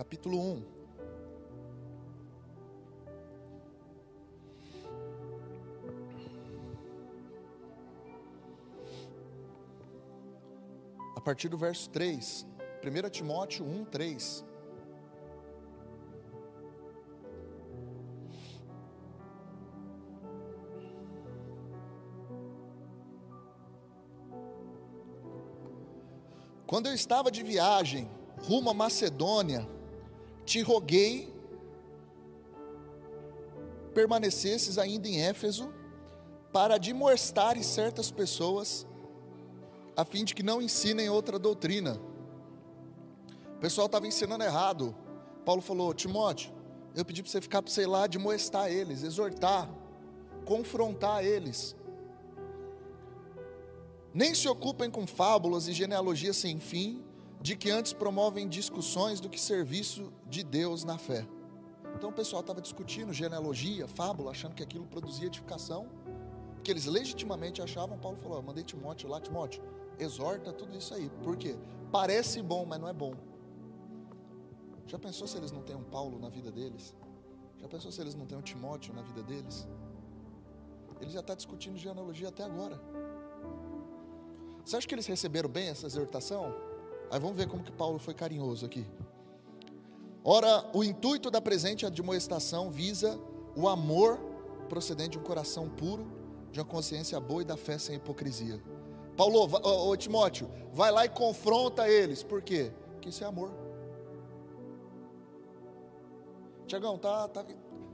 Capítulo 0.00 0.40
1. 0.40 0.64
a 11.14 11.20
partir 11.20 11.50
do 11.50 11.58
verso 11.58 11.90
3. 11.90 12.46
1 12.82 13.10
Timóteo 13.10 13.66
1, 13.66 13.84
3. 13.84 14.42
Quando 26.66 26.86
eu 26.86 26.94
estava 26.94 27.30
de 27.30 27.42
viagem 27.42 28.10
rumo 28.38 28.70
a 28.70 28.72
Macedônia, 28.74 29.68
te 30.50 30.60
roguei 30.62 31.32
permanecesses 33.94 34.78
ainda 34.78 35.06
em 35.06 35.20
Éfeso, 35.22 35.72
para 36.52 36.74
admoestarem 36.74 37.62
certas 37.62 38.10
pessoas, 38.10 38.84
a 39.96 40.04
fim 40.04 40.24
de 40.24 40.34
que 40.34 40.42
não 40.42 40.60
ensinem 40.60 41.08
outra 41.08 41.38
doutrina. 41.38 42.00
O 43.54 43.60
pessoal 43.60 43.86
estava 43.86 44.08
ensinando 44.08 44.42
errado. 44.42 44.96
Paulo 45.44 45.62
falou: 45.62 45.94
Timóteo, 45.94 46.52
eu 46.96 47.04
pedi 47.04 47.22
para 47.22 47.30
você 47.30 47.40
ficar 47.40 47.62
sei 47.68 47.86
lá, 47.86 48.04
admoestar 48.04 48.72
eles, 48.72 49.04
exortar, 49.04 49.72
confrontar 50.44 51.24
eles. 51.24 51.76
Nem 54.12 54.34
se 54.34 54.48
ocupem 54.48 54.90
com 54.90 55.06
fábulas 55.06 55.68
e 55.68 55.72
genealogias 55.72 56.36
sem 56.36 56.58
fim, 56.58 57.04
de 57.40 57.56
que 57.56 57.70
antes 57.70 57.92
promovem 57.92 58.48
discussões 58.48 59.20
do 59.20 59.28
que 59.28 59.40
serviço 59.40 60.12
de 60.28 60.42
Deus 60.42 60.84
na 60.84 60.98
fé. 60.98 61.26
Então 61.94 62.10
o 62.10 62.12
pessoal 62.12 62.40
estava 62.40 62.60
discutindo 62.60 63.12
genealogia, 63.12 63.88
fábula, 63.88 64.30
achando 64.30 64.54
que 64.54 64.62
aquilo 64.62 64.86
produzia 64.86 65.26
edificação, 65.26 65.88
que 66.62 66.70
eles 66.70 66.84
legitimamente 66.84 67.62
achavam. 67.62 67.98
Paulo 67.98 68.18
falou: 68.18 68.38
Eu 68.38 68.42
mandei 68.42 68.62
Timóteo 68.62 69.08
lá, 69.08 69.20
Timóteo, 69.20 69.62
exorta 69.98 70.52
tudo 70.52 70.76
isso 70.76 70.94
aí, 70.94 71.10
por 71.22 71.36
quê? 71.36 71.56
Parece 71.90 72.42
bom, 72.42 72.64
mas 72.66 72.78
não 72.78 72.88
é 72.88 72.92
bom. 72.92 73.14
Já 74.86 74.98
pensou 74.98 75.26
se 75.26 75.36
eles 75.36 75.52
não 75.52 75.62
têm 75.62 75.76
um 75.76 75.84
Paulo 75.84 76.18
na 76.18 76.28
vida 76.28 76.50
deles? 76.50 76.94
Já 77.58 77.68
pensou 77.68 77.90
se 77.92 78.00
eles 78.00 78.14
não 78.14 78.26
têm 78.26 78.36
um 78.36 78.42
Timóteo 78.42 78.92
na 78.92 79.02
vida 79.02 79.22
deles? 79.22 79.66
Ele 81.00 81.10
já 81.10 81.20
está 81.20 81.34
discutindo 81.34 81.78
genealogia 81.78 82.28
até 82.28 82.42
agora. 82.42 82.80
Você 84.64 84.76
acha 84.76 84.86
que 84.86 84.94
eles 84.94 85.06
receberam 85.06 85.48
bem 85.48 85.68
essa 85.68 85.86
exortação? 85.86 86.54
Aí 87.10 87.18
vamos 87.18 87.36
ver 87.36 87.48
como 87.48 87.62
que 87.62 87.72
Paulo 87.72 87.98
foi 87.98 88.14
carinhoso 88.14 88.64
aqui. 88.64 88.86
Ora, 90.22 90.70
o 90.72 90.84
intuito 90.84 91.30
da 91.30 91.40
presente 91.40 91.84
admoestação 91.84 92.70
visa 92.70 93.18
o 93.56 93.68
amor 93.68 94.18
procedente 94.68 95.10
de 95.10 95.18
um 95.18 95.22
coração 95.22 95.68
puro, 95.68 96.06
de 96.52 96.60
uma 96.60 96.66
consciência 96.66 97.18
boa 97.18 97.42
e 97.42 97.44
da 97.44 97.56
fé 97.56 97.78
sem 97.78 97.96
hipocrisia. 97.96 98.62
Paulo, 99.16 99.50
ô, 99.62 99.88
ô, 99.88 99.96
Timóteo, 99.96 100.48
vai 100.72 100.92
lá 100.92 101.04
e 101.04 101.08
confronta 101.08 101.88
eles. 101.88 102.22
Por 102.22 102.42
quê? 102.42 102.72
Porque 102.92 103.08
isso 103.08 103.24
é 103.24 103.26
amor. 103.26 103.50
Tiagão, 106.66 106.96
tá, 106.96 107.26
tá, 107.26 107.44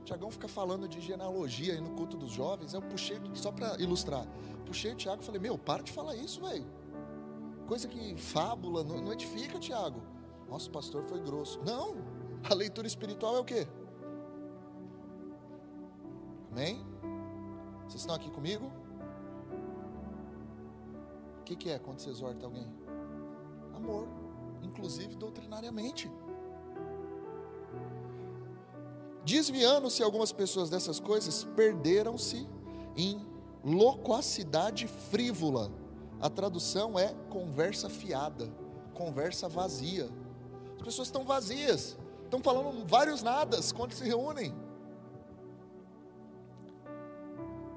Tiagão 0.05 0.29
fica 0.29 0.47
falando 0.47 0.87
de 0.87 1.01
genealogia 1.01 1.73
aí 1.73 1.81
no 1.81 1.89
culto 1.91 2.15
dos 2.15 2.31
jovens. 2.31 2.73
Eu 2.73 2.81
puxei, 2.81 3.19
só 3.33 3.51
para 3.51 3.75
ilustrar, 3.81 4.27
puxei 4.65 4.93
o 4.93 4.95
Tiago 4.95 5.21
e 5.23 5.25
falei: 5.25 5.41
Meu, 5.41 5.57
para 5.57 5.81
de 5.81 5.91
falar 5.91 6.15
isso, 6.15 6.41
velho. 6.41 6.65
Coisa 7.67 7.87
que 7.87 8.15
fábula 8.15 8.83
não, 8.83 9.01
não 9.01 9.11
edifica, 9.11 9.59
Tiago. 9.59 10.01
Nossa, 10.49 10.69
o 10.69 10.71
pastor 10.71 11.03
foi 11.03 11.19
grosso. 11.19 11.59
Não, 11.65 11.95
a 12.49 12.53
leitura 12.53 12.87
espiritual 12.87 13.35
é 13.35 13.39
o 13.39 13.43
quê? 13.43 13.67
Amém? 16.49 16.83
Vocês 17.87 18.01
estão 18.01 18.15
aqui 18.15 18.31
comigo? 18.31 18.71
O 21.39 21.43
que, 21.43 21.55
que 21.55 21.69
é 21.69 21.77
quando 21.77 21.99
você 21.99 22.09
exorta 22.09 22.45
alguém? 22.45 22.67
Amor, 23.75 24.07
inclusive 24.63 25.15
doutrinariamente. 25.15 26.09
Desviando-se 29.25 30.01
algumas 30.01 30.31
pessoas 30.31 30.69
dessas 30.69 31.01
coisas, 31.01 31.43
perderam-se 31.43 32.47
em 32.95 33.25
loquacidade 33.63 34.87
frívola. 34.87 35.69
A 36.19 36.29
tradução 36.29 36.97
é 36.97 37.13
conversa 37.29 37.89
fiada, 37.89 38.49
conversa 38.93 39.47
vazia. 39.47 40.09
As 40.77 40.83
pessoas 40.83 41.07
estão 41.07 41.23
vazias, 41.23 41.97
estão 42.23 42.41
falando 42.41 42.85
vários 42.87 43.21
nadas 43.21 43.71
quando 43.71 43.93
se 43.93 44.03
reúnem. 44.03 44.53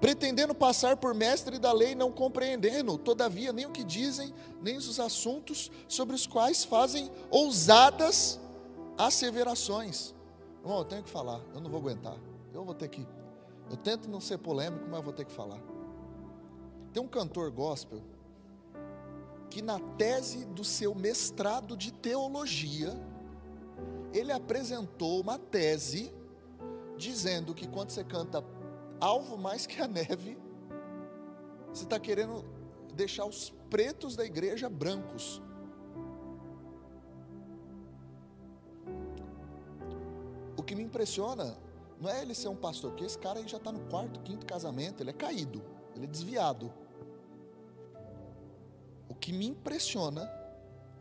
Pretendendo 0.00 0.54
passar 0.54 0.96
por 0.96 1.14
mestre 1.14 1.58
da 1.58 1.72
lei, 1.72 1.94
não 1.94 2.10
compreendendo, 2.10 2.96
todavia, 2.96 3.52
nem 3.52 3.66
o 3.66 3.70
que 3.70 3.84
dizem, 3.84 4.32
nem 4.62 4.78
os 4.78 4.98
assuntos 4.98 5.70
sobre 5.86 6.14
os 6.14 6.26
quais 6.26 6.64
fazem 6.64 7.10
ousadas 7.30 8.40
asseverações. 8.96 10.14
Irmão, 10.62 10.78
eu 10.78 10.84
tenho 10.86 11.02
que 11.02 11.10
falar, 11.10 11.42
eu 11.54 11.60
não 11.60 11.70
vou 11.70 11.80
aguentar. 11.80 12.16
Eu 12.54 12.64
vou 12.64 12.74
ter 12.74 12.88
que. 12.88 13.06
Eu 13.70 13.76
tento 13.76 14.08
não 14.08 14.20
ser 14.20 14.38
polêmico, 14.38 14.84
mas 14.86 14.96
eu 14.96 15.02
vou 15.02 15.12
ter 15.12 15.26
que 15.26 15.32
falar. 15.32 15.60
Tem 16.92 17.02
um 17.02 17.06
cantor 17.06 17.50
gospel 17.50 18.00
que, 19.50 19.60
na 19.60 19.78
tese 19.98 20.44
do 20.44 20.64
seu 20.64 20.94
mestrado 20.94 21.76
de 21.76 21.92
teologia, 21.92 22.94
ele 24.12 24.32
apresentou 24.32 25.20
uma 25.20 25.38
tese 25.38 26.12
dizendo 26.96 27.54
que 27.54 27.66
quando 27.66 27.90
você 27.90 28.04
canta 28.04 28.44
alvo 29.00 29.36
mais 29.36 29.66
que 29.66 29.80
a 29.80 29.88
neve, 29.88 30.38
você 31.72 31.84
está 31.84 31.98
querendo 31.98 32.44
deixar 32.94 33.24
os 33.24 33.50
pretos 33.68 34.16
da 34.16 34.24
igreja 34.24 34.68
brancos. 34.68 35.42
O 40.56 40.62
que 40.62 40.74
me 40.74 40.82
impressiona 40.82 41.56
não 42.00 42.08
é 42.08 42.22
ele 42.22 42.34
ser 42.34 42.48
um 42.48 42.56
pastor, 42.56 42.90
porque 42.90 43.04
esse 43.04 43.18
cara 43.18 43.38
aí 43.38 43.48
já 43.48 43.56
está 43.56 43.72
no 43.72 43.80
quarto, 43.88 44.20
quinto 44.20 44.46
casamento, 44.46 45.02
ele 45.02 45.10
é 45.10 45.14
caído, 45.14 45.62
ele 45.94 46.04
é 46.04 46.08
desviado. 46.08 46.72
Que 49.20 49.32
me 49.32 49.46
impressiona 49.46 50.30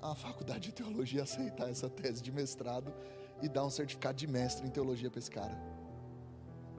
a 0.02 0.16
faculdade 0.16 0.62
de 0.62 0.72
teologia 0.72 1.24
aceitar 1.24 1.70
essa 1.70 1.90
tese 1.90 2.22
de 2.22 2.32
mestrado 2.32 2.94
e 3.42 3.48
dar 3.48 3.66
um 3.66 3.70
certificado 3.70 4.18
de 4.18 4.28
mestre 4.28 4.68
em 4.68 4.70
teologia 4.70 5.10
para 5.10 5.20
esse 5.20 5.32
cara. 5.32 5.58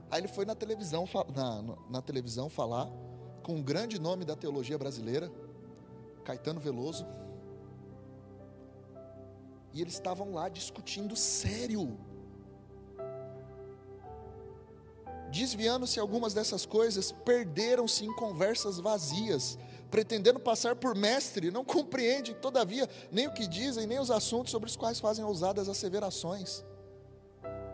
Aí 0.09 0.21
ele 0.21 0.27
foi 0.27 0.45
na 0.45 0.55
televisão, 0.55 1.07
na, 1.35 1.77
na 1.89 2.01
televisão 2.01 2.49
falar 2.49 2.89
com 3.43 3.55
um 3.55 3.63
grande 3.63 3.99
nome 3.99 4.25
da 4.25 4.35
teologia 4.35 4.77
brasileira, 4.77 5.31
Caetano 6.23 6.59
Veloso. 6.59 7.05
E 9.73 9.81
eles 9.81 9.93
estavam 9.93 10.33
lá 10.33 10.49
discutindo 10.49 11.15
sério 11.15 11.97
desviando-se 15.31 15.99
algumas 15.99 16.33
dessas 16.33 16.65
coisas, 16.65 17.11
perderam-se 17.11 18.05
em 18.05 18.13
conversas 18.13 18.79
vazias, 18.79 19.57
pretendendo 19.91 20.39
passar 20.39 20.75
por 20.75 20.95
mestre, 20.95 21.51
não 21.51 21.65
compreendem, 21.65 22.33
todavia, 22.33 22.89
nem 23.11 23.27
o 23.27 23.33
que 23.33 23.45
dizem, 23.45 23.85
nem 23.85 23.99
os 23.99 24.09
assuntos 24.09 24.49
sobre 24.49 24.69
os 24.69 24.77
quais 24.77 25.01
fazem 25.01 25.23
ousadas 25.25 25.67
asseverações. 25.67 26.63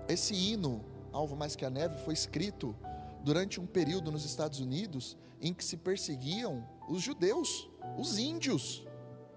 Esse 0.10 0.34
hino, 0.34 0.84
Alvo 1.14 1.36
Mais 1.36 1.56
Que 1.56 1.64
a 1.64 1.70
Neve, 1.70 2.04
foi 2.04 2.16
escrito 2.16 2.76
durante 3.24 3.60
um 3.60 3.68
período 3.68 4.12
nos 4.12 4.26
Estados 4.26 4.60
Unidos 4.60 5.16
em 5.40 5.54
que 5.54 5.64
se 5.64 5.78
perseguiam 5.78 6.68
os 6.90 7.04
judeus, 7.04 7.70
os 7.98 8.18
índios. 8.18 8.86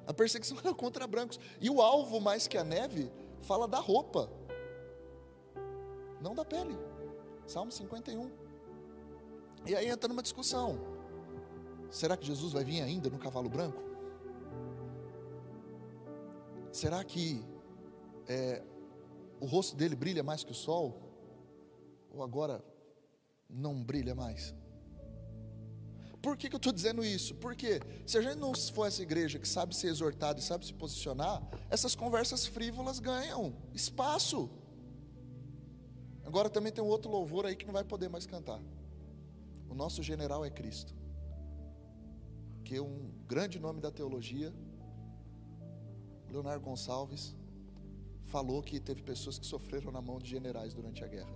A 0.07 0.15
perseguição 0.15 0.57
era 0.65 0.73
contra 0.75 1.07
brancos. 1.07 1.39
E 1.61 1.69
o 1.69 1.83
alvo 1.83 2.19
mais 2.19 2.49
que 2.49 2.57
a 2.57 2.65
neve 2.65 3.13
fala 3.43 3.69
da 3.69 3.79
roupa, 3.79 4.31
não 6.21 6.35
da 6.35 6.45
pele. 6.45 6.79
Salmo 7.47 7.71
51. 7.71 8.31
E 9.67 9.75
aí 9.75 9.89
entra 9.89 10.09
numa 10.09 10.23
discussão: 10.23 10.79
será 11.91 12.17
que 12.17 12.27
Jesus 12.27 12.53
vai 12.53 12.65
vir 12.65 12.81
ainda 12.83 13.11
no 13.11 13.19
cavalo 13.19 13.49
branco? 13.49 13.83
Será 16.73 17.03
que 17.03 17.45
é, 18.29 18.63
o 19.41 19.47
rosto 19.47 19.77
dele 19.77 19.97
brilha 19.97 20.23
mais 20.23 20.45
que 20.45 20.53
o 20.53 20.55
sol? 20.55 20.99
Ou 22.13 22.23
agora 22.23 22.65
não 23.49 23.83
brilha 23.83 24.15
mais? 24.15 24.55
Por 26.23 26.37
que, 26.37 26.49
que 26.49 26.55
eu 26.55 26.59
estou 26.59 26.73
dizendo 26.73 27.03
isso? 27.03 27.35
Porque 27.37 27.81
se 28.07 28.19
a 28.19 28.23
gente 28.23 28.37
não 28.37 28.55
for 28.55 28.87
essa 28.87 29.03
igreja 29.03 29.39
que 29.39 29.49
sabe 29.49 29.75
ser 29.75 29.89
exortada 29.89 30.39
e 30.39 30.43
sabe 30.43 30.67
se 30.67 30.75
posicionar, 30.75 31.43
essas 31.71 31.95
conversas 31.95 32.47
frívolas 32.47 32.99
ganham 32.99 33.57
espaço. 33.73 34.51
Agora 36.25 36.51
também 36.51 36.71
tem 36.71 36.85
um 36.85 36.89
outro 36.89 37.11
louvor 37.11 37.47
aí 37.47 37.57
que 37.57 37.65
não 37.65 37.73
vai 37.73 37.85
poder 37.85 38.09
mais 38.09 38.27
cantar. 38.27 38.61
O 39.69 39.75
nosso 39.75 40.03
general 40.03 40.45
é 40.45 40.51
Cristo. 40.51 41.00
Que 42.71 42.77
é 42.77 42.81
um 42.81 43.11
grande 43.27 43.59
nome 43.59 43.81
da 43.81 43.91
teologia, 43.91 44.55
Leonardo 46.31 46.65
Gonçalves, 46.65 47.35
falou 48.27 48.63
que 48.63 48.79
teve 48.79 49.03
pessoas 49.03 49.41
que 49.41 49.45
sofreram 49.45 49.91
na 49.91 50.01
mão 50.01 50.21
de 50.21 50.31
generais 50.31 50.73
durante 50.73 51.03
a 51.03 51.09
guerra. 51.09 51.35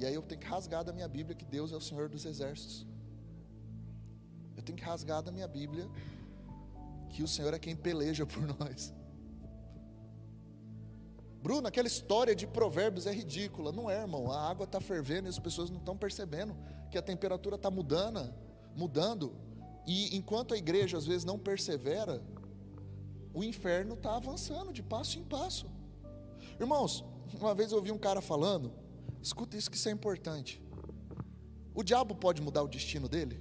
E 0.00 0.04
aí 0.04 0.12
eu 0.12 0.22
tenho 0.22 0.40
que 0.40 0.46
rasgar 0.48 0.82
da 0.82 0.92
minha 0.92 1.06
Bíblia 1.06 1.36
que 1.36 1.44
Deus 1.44 1.70
é 1.70 1.76
o 1.76 1.80
Senhor 1.80 2.08
dos 2.08 2.24
exércitos. 2.24 2.84
Eu 4.56 4.62
tenho 4.64 4.76
que 4.76 4.82
rasgar 4.82 5.22
da 5.22 5.30
minha 5.30 5.46
Bíblia 5.46 5.88
que 7.10 7.22
o 7.22 7.28
Senhor 7.28 7.54
é 7.54 7.60
quem 7.60 7.76
peleja 7.76 8.26
por 8.26 8.42
nós. 8.58 8.92
Bruno, 11.40 11.68
aquela 11.68 11.86
história 11.86 12.34
de 12.34 12.44
provérbios 12.44 13.06
é 13.06 13.12
ridícula. 13.12 13.70
Não 13.70 13.88
é, 13.88 14.00
irmão. 14.00 14.32
A 14.32 14.50
água 14.50 14.64
está 14.64 14.80
fervendo 14.80 15.28
e 15.28 15.30
as 15.30 15.38
pessoas 15.38 15.70
não 15.70 15.78
estão 15.78 15.96
percebendo 15.96 16.56
que 16.90 16.98
a 16.98 17.02
temperatura 17.02 17.54
está 17.54 17.70
mudando, 17.70 18.34
mudando. 18.78 19.34
E 19.86 20.16
enquanto 20.16 20.54
a 20.54 20.56
igreja 20.56 20.96
às 20.96 21.06
vezes 21.06 21.24
não 21.24 21.38
persevera, 21.38 22.22
o 23.34 23.42
inferno 23.42 23.94
está 23.94 24.16
avançando 24.16 24.72
de 24.72 24.82
passo 24.82 25.18
em 25.18 25.24
passo. 25.24 25.66
Irmãos, 26.58 27.04
uma 27.40 27.54
vez 27.54 27.72
eu 27.72 27.78
ouvi 27.78 27.90
um 27.90 27.98
cara 27.98 28.20
falando, 28.20 28.72
escuta 29.20 29.56
isso 29.56 29.70
que 29.70 29.76
isso 29.76 29.88
é 29.88 29.92
importante. 29.92 30.62
O 31.74 31.82
diabo 31.82 32.14
pode 32.14 32.40
mudar 32.40 32.62
o 32.62 32.68
destino 32.68 33.08
dele? 33.08 33.40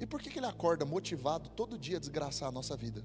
E 0.00 0.06
por 0.06 0.20
que, 0.20 0.30
que 0.30 0.38
ele 0.38 0.46
acorda 0.46 0.84
motivado 0.84 1.48
todo 1.50 1.78
dia 1.78 1.96
a 1.96 2.00
desgraçar 2.00 2.48
a 2.48 2.52
nossa 2.52 2.76
vida? 2.76 3.04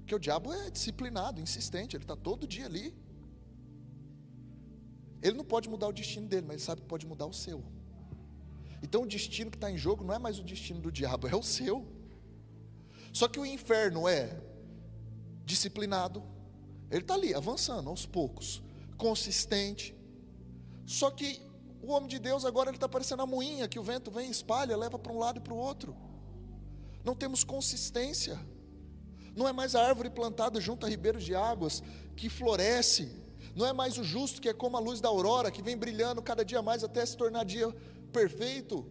Porque 0.00 0.14
o 0.14 0.18
diabo 0.18 0.52
é 0.52 0.70
disciplinado, 0.70 1.40
insistente, 1.40 1.96
ele 1.96 2.02
está 2.02 2.16
todo 2.16 2.46
dia 2.46 2.66
ali. 2.66 2.92
Ele 5.22 5.36
não 5.36 5.44
pode 5.44 5.68
mudar 5.68 5.86
o 5.86 5.92
destino 5.92 6.26
dele, 6.26 6.46
mas 6.46 6.56
ele 6.56 6.64
sabe 6.64 6.80
que 6.80 6.88
pode 6.88 7.06
mudar 7.06 7.26
o 7.26 7.32
seu. 7.32 7.62
Então 8.82 9.02
o 9.02 9.06
destino 9.06 9.50
que 9.50 9.56
está 9.56 9.70
em 9.70 9.76
jogo 9.76 10.04
não 10.04 10.14
é 10.14 10.18
mais 10.18 10.38
o 10.38 10.42
destino 10.42 10.80
do 10.80 10.90
diabo, 10.90 11.28
é 11.28 11.34
o 11.34 11.42
seu. 11.42 11.86
Só 13.12 13.28
que 13.28 13.38
o 13.38 13.44
inferno 13.44 14.08
é 14.08 14.40
disciplinado, 15.44 16.22
ele 16.90 17.02
está 17.02 17.14
ali, 17.14 17.34
avançando 17.34 17.88
aos 17.88 18.06
poucos, 18.06 18.62
consistente. 18.96 19.94
Só 20.86 21.10
que 21.10 21.40
o 21.82 21.92
homem 21.92 22.08
de 22.08 22.18
Deus 22.18 22.44
agora 22.44 22.70
ele 22.70 22.76
está 22.76 22.88
parecendo 22.88 23.22
a 23.22 23.26
moinha 23.26 23.68
que 23.68 23.78
o 23.78 23.82
vento 23.82 24.10
vem, 24.10 24.30
espalha, 24.30 24.76
leva 24.76 24.98
para 24.98 25.12
um 25.12 25.18
lado 25.18 25.38
e 25.38 25.40
para 25.40 25.54
o 25.54 25.56
outro. 25.56 25.96
Não 27.04 27.14
temos 27.14 27.44
consistência. 27.44 28.38
Não 29.34 29.48
é 29.48 29.52
mais 29.52 29.74
a 29.74 29.86
árvore 29.86 30.10
plantada 30.10 30.60
junto 30.60 30.84
a 30.84 30.88
ribeiros 30.88 31.24
de 31.24 31.34
águas 31.34 31.82
que 32.16 32.28
floresce. 32.28 33.10
Não 33.54 33.66
é 33.66 33.72
mais 33.72 33.96
o 33.98 34.04
justo 34.04 34.40
que 34.40 34.48
é 34.48 34.54
como 34.54 34.76
a 34.76 34.80
luz 34.80 35.00
da 35.00 35.08
aurora 35.08 35.50
que 35.50 35.62
vem 35.62 35.76
brilhando 35.76 36.20
cada 36.22 36.44
dia 36.44 36.60
mais 36.60 36.84
até 36.84 37.04
se 37.04 37.16
tornar 37.16 37.44
dia 37.44 37.74
perfeito. 38.10 38.86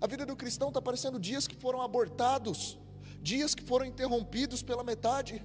A 0.00 0.06
vida 0.06 0.24
do 0.26 0.36
cristão 0.36 0.68
está 0.68 0.80
parecendo 0.80 1.18
dias 1.18 1.46
que 1.46 1.56
foram 1.56 1.80
abortados, 1.80 2.78
dias 3.20 3.54
que 3.54 3.62
foram 3.62 3.86
interrompidos 3.86 4.62
pela 4.62 4.82
metade. 4.82 5.44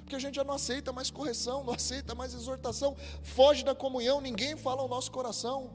Porque 0.00 0.16
a 0.16 0.18
gente 0.18 0.34
já 0.34 0.44
não 0.44 0.54
aceita 0.54 0.92
mais 0.92 1.10
correção, 1.10 1.64
não 1.64 1.72
aceita 1.72 2.14
mais 2.14 2.34
exortação, 2.34 2.96
foge 3.22 3.64
da 3.64 3.74
comunhão, 3.74 4.20
ninguém 4.20 4.56
fala 4.56 4.82
ao 4.82 4.88
nosso 4.88 5.10
coração. 5.10 5.70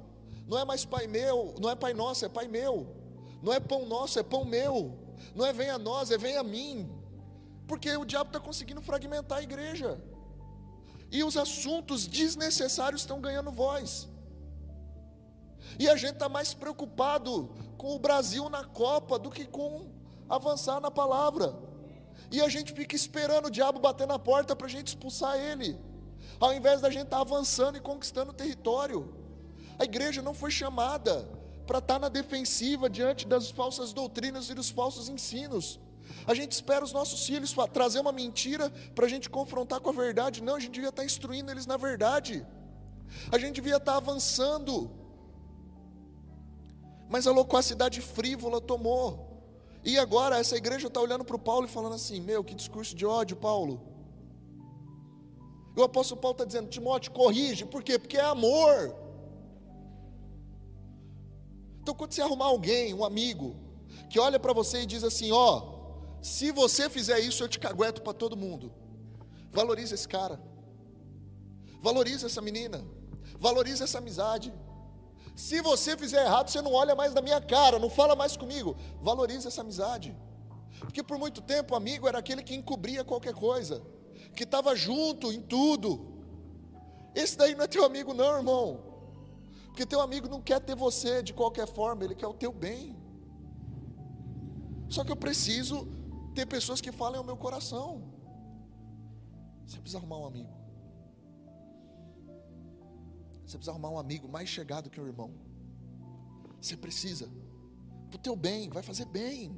Não 0.47 0.57
é 0.57 0.63
mais 0.63 0.85
pai 0.85 1.07
meu, 1.07 1.55
não 1.59 1.69
é 1.69 1.75
pai 1.75 1.93
nosso, 1.93 2.25
é 2.25 2.29
pai 2.29 2.47
meu. 2.47 2.95
Não 3.41 3.53
é 3.53 3.59
pão 3.59 3.85
nosso, 3.85 4.19
é 4.19 4.23
pão 4.23 4.45
meu. 4.45 4.97
Não 5.35 5.45
é 5.45 5.53
vem 5.53 5.69
a 5.69 5.77
nós, 5.77 6.11
é 6.11 6.17
vem 6.17 6.37
a 6.37 6.43
mim. 6.43 6.89
Porque 7.67 7.95
o 7.95 8.05
diabo 8.05 8.29
está 8.29 8.39
conseguindo 8.39 8.81
fragmentar 8.81 9.39
a 9.39 9.43
igreja. 9.43 10.01
E 11.11 11.23
os 11.23 11.37
assuntos 11.37 12.07
desnecessários 12.07 13.01
estão 13.01 13.21
ganhando 13.21 13.51
voz. 13.51 14.07
E 15.79 15.89
a 15.89 15.95
gente 15.95 16.13
está 16.13 16.29
mais 16.29 16.53
preocupado 16.53 17.49
com 17.77 17.95
o 17.95 17.99
Brasil 17.99 18.49
na 18.49 18.63
Copa 18.63 19.19
do 19.19 19.29
que 19.29 19.45
com 19.45 19.87
avançar 20.29 20.79
na 20.79 20.91
palavra. 20.91 21.55
E 22.31 22.41
a 22.41 22.49
gente 22.49 22.73
fica 22.73 22.95
esperando 22.95 23.47
o 23.47 23.51
diabo 23.51 23.79
bater 23.79 24.07
na 24.07 24.19
porta 24.19 24.55
para 24.55 24.67
a 24.67 24.69
gente 24.69 24.87
expulsar 24.87 25.37
ele, 25.37 25.77
ao 26.39 26.53
invés 26.53 26.81
da 26.81 26.89
gente 26.89 27.05
estar 27.05 27.17
tá 27.17 27.21
avançando 27.21 27.77
e 27.77 27.81
conquistando 27.81 28.31
o 28.31 28.33
território. 28.33 29.13
A 29.79 29.83
igreja 29.83 30.21
não 30.21 30.33
foi 30.33 30.51
chamada 30.51 31.27
para 31.65 31.79
estar 31.79 31.95
tá 31.95 31.99
na 31.99 32.09
defensiva 32.09 32.89
diante 32.89 33.27
das 33.27 33.49
falsas 33.49 33.93
doutrinas 33.93 34.49
e 34.49 34.53
dos 34.53 34.69
falsos 34.69 35.07
ensinos. 35.09 35.79
A 36.25 36.33
gente 36.33 36.51
espera 36.51 36.83
os 36.83 36.91
nossos 36.91 37.25
filhos 37.25 37.55
trazer 37.71 37.99
uma 37.99 38.11
mentira 38.11 38.69
para 38.95 39.05
a 39.05 39.09
gente 39.09 39.29
confrontar 39.29 39.79
com 39.79 39.89
a 39.89 39.93
verdade. 39.93 40.41
Não, 40.41 40.55
a 40.55 40.59
gente 40.59 40.71
devia 40.71 40.89
estar 40.89 41.01
tá 41.01 41.05
instruindo 41.05 41.51
eles 41.51 41.65
na 41.65 41.77
verdade. 41.77 42.45
A 43.31 43.37
gente 43.37 43.55
devia 43.55 43.77
estar 43.77 43.97
avançando. 43.97 44.91
Mas 47.09 47.25
a 47.27 47.31
loquacidade 47.31 48.01
frívola 48.01 48.59
tomou. 48.59 49.27
E 49.83 49.97
agora 49.97 50.37
essa 50.37 50.57
igreja 50.57 50.87
está 50.87 50.99
olhando 50.99 51.23
para 51.23 51.35
o 51.35 51.39
Paulo 51.39 51.65
e 51.65 51.69
falando 51.69 51.95
assim: 51.95 52.19
Meu, 52.19 52.43
que 52.43 52.53
discurso 52.53 52.95
de 52.95 53.05
ódio, 53.05 53.37
Paulo. 53.37 53.81
E 55.75 55.79
o 55.79 55.83
apóstolo 55.83 56.19
Paulo 56.19 56.33
está 56.33 56.45
dizendo: 56.45 56.69
Timóteo, 56.69 57.11
corrige, 57.11 57.65
por 57.65 57.83
quê? 57.83 57.97
Porque 57.97 58.17
é 58.17 58.25
amor. 58.25 58.95
Então, 61.81 61.95
quando 61.95 62.11
você 62.11 62.21
arrumar 62.21 62.47
alguém, 62.47 62.93
um 62.93 63.05
amigo, 63.05 63.55
que 64.09 64.19
olha 64.19 64.39
para 64.39 64.51
você 64.51 64.81
e 64.81 64.85
diz 64.85 65.03
assim: 65.03 65.31
Ó, 65.31 65.77
se 66.21 66.51
você 66.51 66.89
fizer 66.89 67.19
isso, 67.19 67.43
eu 67.43 67.47
te 67.47 67.59
cagueto 67.59 68.01
para 68.01 68.13
todo 68.13 68.35
mundo. 68.35 68.73
Valoriza 69.51 69.95
esse 69.95 70.07
cara, 70.07 70.41
valoriza 71.81 72.25
essa 72.25 72.41
menina, 72.41 72.85
valoriza 73.39 73.85
essa 73.85 73.99
amizade. 73.99 74.53
Se 75.37 75.61
você 75.61 75.95
fizer 75.95 76.25
errado, 76.25 76.49
você 76.49 76.63
não 76.63 76.73
olha 76.73 76.95
mais 76.95 77.13
na 77.13 77.21
minha 77.21 77.39
cara, 77.39 77.77
não 77.77 77.91
fala 77.91 78.15
mais 78.15 78.35
comigo. 78.35 78.75
Valorize 78.99 79.47
essa 79.47 79.61
amizade. 79.61 80.17
Porque 80.79 81.03
por 81.03 81.19
muito 81.19 81.43
tempo, 81.43 81.75
o 81.75 81.77
amigo 81.77 82.07
era 82.07 82.17
aquele 82.17 82.41
que 82.41 82.55
encobria 82.55 83.03
qualquer 83.03 83.35
coisa, 83.35 83.83
que 84.35 84.43
estava 84.43 84.75
junto 84.75 85.31
em 85.31 85.39
tudo. 85.39 85.91
Esse 87.13 87.37
daí 87.37 87.53
não 87.53 87.65
é 87.65 87.67
teu 87.67 87.85
amigo, 87.85 88.15
não, 88.15 88.35
irmão. 88.35 88.83
Porque 89.67 89.85
teu 89.85 90.01
amigo 90.01 90.27
não 90.27 90.41
quer 90.41 90.59
ter 90.59 90.75
você 90.75 91.21
de 91.21 91.35
qualquer 91.35 91.67
forma, 91.67 92.03
ele 92.03 92.15
quer 92.15 92.25
o 92.25 92.33
teu 92.33 92.51
bem. 92.51 92.97
Só 94.89 95.03
que 95.03 95.11
eu 95.11 95.15
preciso 95.15 95.87
ter 96.33 96.47
pessoas 96.47 96.81
que 96.81 96.91
falem 96.91 97.19
ao 97.19 97.23
meu 97.23 97.37
coração. 97.37 98.01
Você 99.67 99.77
precisa 99.77 99.99
arrumar 99.99 100.17
um 100.17 100.25
amigo. 100.25 100.56
Você 103.47 103.57
precisa 103.57 103.71
arrumar 103.71 103.89
um 103.89 103.97
amigo 103.97 104.27
mais 104.27 104.49
chegado 104.49 104.89
que 104.89 104.99
um 104.99 105.07
irmão. 105.07 105.31
Você 106.59 106.75
precisa. 106.75 107.29
Para 108.09 108.17
o 108.17 108.21
teu 108.21 108.35
bem, 108.35 108.69
vai 108.69 108.83
fazer 108.83 109.05
bem. 109.05 109.57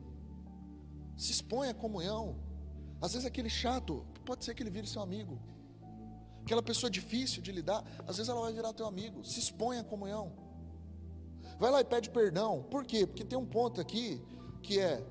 Se 1.18 1.32
expõe 1.32 1.70
à 1.70 1.74
comunhão. 1.74 2.38
Às 3.02 3.14
vezes 3.14 3.26
aquele 3.26 3.50
chato, 3.50 4.06
pode 4.24 4.46
ser 4.46 4.54
que 4.54 4.62
ele 4.62 4.70
vire 4.70 4.86
seu 4.86 5.02
amigo. 5.02 5.40
Aquela 6.44 6.62
pessoa 6.62 6.90
difícil 6.90 7.42
de 7.42 7.52
lidar, 7.52 7.84
às 8.08 8.18
vezes 8.18 8.30
ela 8.30 8.42
vai 8.42 8.54
virar 8.54 8.74
teu 8.74 8.86
amigo. 8.86 9.26
Se 9.26 9.40
expõe 9.40 9.80
à 9.80 9.84
comunhão. 9.84 10.34
Vai 11.58 11.72
lá 11.72 11.82
e 11.82 11.86
pede 11.86 12.12
perdão. 12.12 12.64
Por 12.70 12.86
quê? 12.86 13.08
Porque 13.08 13.26
tem 13.26 13.40
um 13.40 13.46
ponto 13.46 13.82
aqui 13.82 14.22
que 14.62 14.80
é 14.80 15.04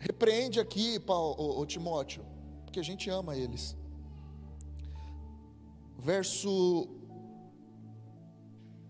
repreende 0.00 0.58
aqui, 0.58 0.98
Paulo, 0.98 1.36
o, 1.38 1.60
o 1.60 1.66
Timóteo, 1.66 2.24
porque 2.64 2.80
a 2.80 2.82
gente 2.82 3.08
ama 3.08 3.36
eles. 3.36 3.76
Verso 5.96 7.01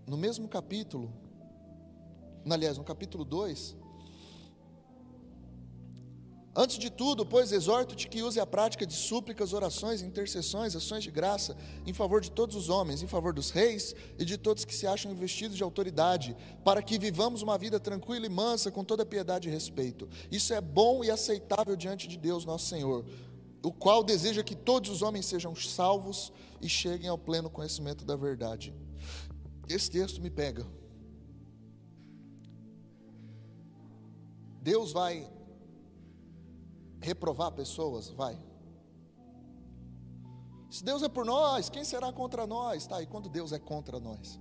no 0.07 0.16
mesmo 0.16 0.48
capítulo, 0.48 1.12
aliás, 2.48 2.78
no 2.78 2.84
capítulo 2.84 3.24
2, 3.24 3.76
Antes 6.55 6.78
de 6.78 6.90
tudo, 6.90 7.24
pois, 7.24 7.50
exorto-te 7.50 8.07
que 8.07 8.22
use 8.22 8.38
a 8.38 8.44
prática 8.44 8.86
de 8.86 8.92
súplicas, 8.92 9.55
orações, 9.55 10.03
intercessões, 10.03 10.76
ações 10.76 11.03
de 11.03 11.11
graça, 11.11 11.57
em 11.86 11.94
favor 11.94 12.20
de 12.20 12.30
todos 12.30 12.55
os 12.55 12.68
homens, 12.68 13.03
em 13.03 13.07
favor 13.07 13.32
dos 13.32 13.48
reis 13.48 13.94
e 14.18 14.24
de 14.24 14.36
todos 14.36 14.66
que 14.66 14.74
se 14.74 14.86
acham 14.86 15.11
investidos 15.11 15.57
de 15.57 15.62
autoridade, 15.62 16.37
para 16.62 16.83
que 16.83 16.99
vivamos 16.99 17.41
uma 17.41 17.57
vida 17.57 17.80
tranquila 17.80 18.26
e 18.26 18.29
mansa, 18.29 18.70
com 18.70 18.84
toda 18.84 19.07
piedade 19.07 19.49
e 19.49 19.50
respeito. 19.53 20.07
Isso 20.30 20.53
é 20.53 20.61
bom 20.61 21.03
e 21.03 21.11
aceitável 21.11 21.74
diante 21.74 22.07
de 22.07 22.18
Deus, 22.18 22.45
nosso 22.45 22.66
Senhor, 22.66 23.03
o 23.62 23.72
qual 23.72 24.04
deseja 24.04 24.42
que 24.42 24.54
todos 24.54 24.91
os 24.91 25.00
homens 25.00 25.24
sejam 25.24 25.57
salvos 25.57 26.30
e 26.61 26.68
cheguem 26.68 27.08
ao 27.08 27.16
pleno 27.16 27.49
conhecimento 27.49 28.04
da 28.04 28.14
verdade. 28.14 28.74
Esse 29.72 29.90
texto 29.90 30.20
me 30.20 30.28
pega. 30.28 30.66
Deus 34.61 34.92
vai 34.92 35.26
reprovar 37.00 37.53
pessoas? 37.53 38.11
Vai. 38.11 38.38
Se 40.70 40.84
Deus 40.84 41.03
é 41.03 41.08
por 41.08 41.24
nós, 41.24 41.70
quem 41.70 41.84
será 41.84 42.12
contra 42.12 42.46
nós? 42.46 42.86
Tá, 42.86 43.03
e 43.03 43.07
quando 43.07 43.30
Deus 43.30 43.50
é 43.53 43.58
contra 43.58 43.99
nós? 43.99 44.38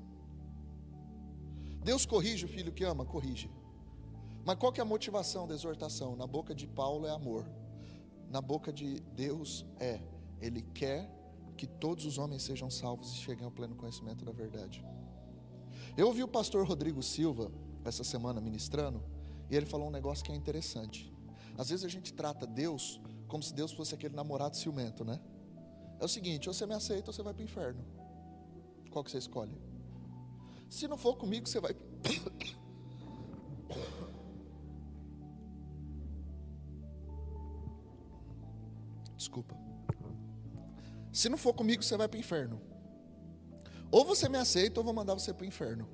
Deus 1.81 2.05
corrige 2.05 2.43
o 2.45 2.49
filho 2.49 2.73
que 2.73 2.83
ama? 2.83 3.05
Corrige. 3.05 3.49
Mas 4.45 4.57
qual 4.57 4.71
que 4.73 4.81
é 4.81 4.83
a 4.83 4.85
motivação 4.85 5.47
da 5.47 5.53
exortação? 5.53 6.15
Na 6.15 6.27
boca 6.27 6.53
de 6.53 6.67
Paulo 6.67 7.07
é 7.07 7.11
amor. 7.11 7.49
Na 8.29 8.41
boca 8.41 8.71
de 8.71 8.99
Deus 9.15 9.65
é, 9.79 10.01
Ele 10.41 10.61
quer 10.61 11.09
que 11.55 11.65
todos 11.65 12.05
os 12.05 12.17
homens 12.17 12.43
sejam 12.43 12.69
salvos 12.69 13.13
e 13.13 13.15
cheguem 13.15 13.45
ao 13.45 13.51
pleno 13.51 13.75
conhecimento 13.75 14.25
da 14.25 14.31
verdade. 14.31 14.83
Eu 15.97 16.07
ouvi 16.07 16.23
o 16.23 16.27
pastor 16.27 16.65
Rodrigo 16.65 17.03
Silva 17.03 17.51
essa 17.83 18.03
semana 18.03 18.39
ministrando, 18.39 19.03
e 19.49 19.55
ele 19.55 19.65
falou 19.65 19.87
um 19.87 19.91
negócio 19.91 20.23
que 20.23 20.31
é 20.31 20.35
interessante. 20.35 21.11
Às 21.57 21.69
vezes 21.69 21.83
a 21.83 21.89
gente 21.89 22.13
trata 22.13 22.47
Deus 22.47 23.01
como 23.27 23.43
se 23.43 23.53
Deus 23.53 23.71
fosse 23.71 23.93
aquele 23.95 24.15
namorado 24.15 24.55
ciumento, 24.57 25.03
né? 25.03 25.19
É 25.99 26.05
o 26.05 26.07
seguinte, 26.07 26.47
ou 26.49 26.53
você 26.53 26.65
me 26.65 26.73
aceita 26.73 27.09
ou 27.09 27.13
você 27.13 27.21
vai 27.21 27.33
para 27.33 27.41
o 27.41 27.43
inferno. 27.43 27.83
Qual 28.89 29.03
que 29.03 29.11
você 29.11 29.17
escolhe? 29.17 29.55
Se 30.69 30.87
não 30.87 30.97
for 30.97 31.17
comigo, 31.17 31.47
você 31.47 31.59
vai. 31.59 31.75
Desculpa. 39.15 39.55
Se 41.11 41.27
não 41.29 41.37
for 41.37 41.53
comigo, 41.53 41.83
você 41.83 41.95
vai 41.97 42.07
para 42.07 42.17
o 42.17 42.19
inferno. 42.19 42.70
Ou 43.91 44.05
você 44.05 44.29
me 44.29 44.37
aceita, 44.37 44.79
ou 44.79 44.85
vou 44.85 44.93
mandar 44.93 45.13
você 45.13 45.33
para 45.33 45.43
o 45.43 45.47
inferno. 45.47 45.87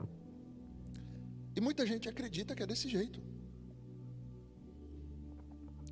E 1.55 1.59
muita 1.59 1.85
gente 1.87 2.07
acredita 2.07 2.53
que 2.53 2.61
é 2.61 2.67
desse 2.67 2.87
jeito. 2.87 3.19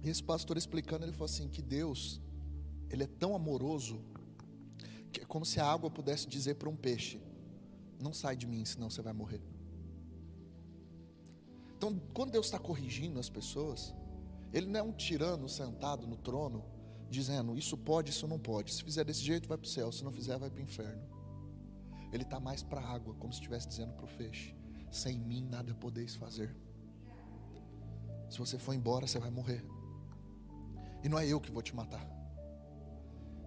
E 0.03 0.09
esse 0.09 0.23
pastor 0.23 0.55
explicando, 0.55 1.03
ele 1.03 1.11
falou 1.11 1.25
assim: 1.25 1.49
que 1.49 1.63
Deus, 1.63 2.21
Ele 2.91 3.03
é 3.03 3.07
tão 3.07 3.35
amoroso, 3.35 3.99
que 5.11 5.21
é 5.21 5.25
como 5.25 5.43
se 5.43 5.59
a 5.59 5.65
água 5.65 5.89
pudesse 5.89 6.27
dizer 6.27 6.55
para 6.55 6.69
um 6.69 6.75
peixe: 6.75 7.19
Não 7.99 8.13
sai 8.13 8.35
de 8.35 8.45
mim, 8.45 8.63
senão 8.63 8.91
você 8.91 9.01
vai 9.01 9.13
morrer. 9.13 9.41
Então, 11.75 11.99
quando 12.13 12.31
Deus 12.31 12.45
está 12.45 12.59
corrigindo 12.59 13.19
as 13.19 13.29
pessoas, 13.29 13.95
Ele 14.53 14.67
não 14.67 14.79
é 14.79 14.83
um 14.83 14.93
tirano 14.93 15.49
sentado 15.49 16.05
no 16.05 16.17
trono, 16.17 16.63
dizendo: 17.09 17.57
Isso 17.57 17.75
pode, 17.75 18.11
isso 18.11 18.27
não 18.27 18.37
pode. 18.37 18.71
Se 18.71 18.83
fizer 18.83 19.03
desse 19.03 19.23
jeito, 19.23 19.49
vai 19.49 19.57
para 19.57 19.65
o 19.65 19.69
céu. 19.69 19.91
Se 19.91 20.03
não 20.03 20.11
fizer, 20.11 20.37
vai 20.37 20.51
para 20.51 20.59
o 20.59 20.63
inferno. 20.63 21.14
Ele 22.15 22.23
está 22.23 22.39
mais 22.39 22.63
para 22.63 22.79
a 22.79 22.89
água, 22.93 23.13
como 23.15 23.33
se 23.33 23.39
estivesse 23.39 23.67
dizendo 23.67 23.91
para 23.91 24.05
o 24.05 24.07
peixe: 24.07 24.55
Sem 24.89 25.19
mim 25.19 25.45
nada 25.51 25.73
podeis 25.75 26.15
fazer. 26.15 26.55
Se 28.29 28.39
você 28.39 28.57
for 28.57 28.73
embora, 28.73 29.05
você 29.05 29.19
vai 29.19 29.29
morrer. 29.29 29.65
E 31.03 31.09
não 31.09 31.19
é 31.19 31.27
eu 31.27 31.41
que 31.41 31.51
vou 31.51 31.61
te 31.61 31.75
matar. 31.75 32.09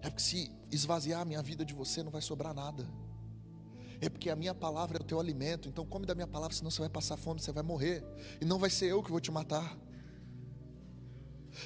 É 0.03 0.09
porque 0.09 0.21
se 0.21 0.51
esvaziar 0.71 1.21
a 1.21 1.25
minha 1.25 1.41
vida 1.41 1.65
de 1.65 1.73
você, 1.73 2.03
não 2.03 2.11
vai 2.11 2.21
sobrar 2.21 2.53
nada. 2.53 2.87
É 3.99 4.07
porque 4.07 4.29
a 4.29 4.35
minha 4.35 4.53
palavra 4.53 4.99
é 4.99 5.01
o 5.01 5.03
teu 5.03 5.19
alimento. 5.19 5.67
Então 5.67 5.83
come 5.83 6.05
da 6.05 6.13
minha 6.13 6.27
palavra, 6.27 6.55
senão 6.55 6.69
você 6.69 6.79
vai 6.79 6.89
passar 6.89 7.17
fome, 7.17 7.41
você 7.41 7.51
vai 7.51 7.63
morrer. 7.63 8.03
E 8.39 8.45
não 8.45 8.59
vai 8.59 8.69
ser 8.69 8.85
eu 8.91 9.01
que 9.01 9.09
vou 9.09 9.19
te 9.19 9.31
matar. 9.31 9.77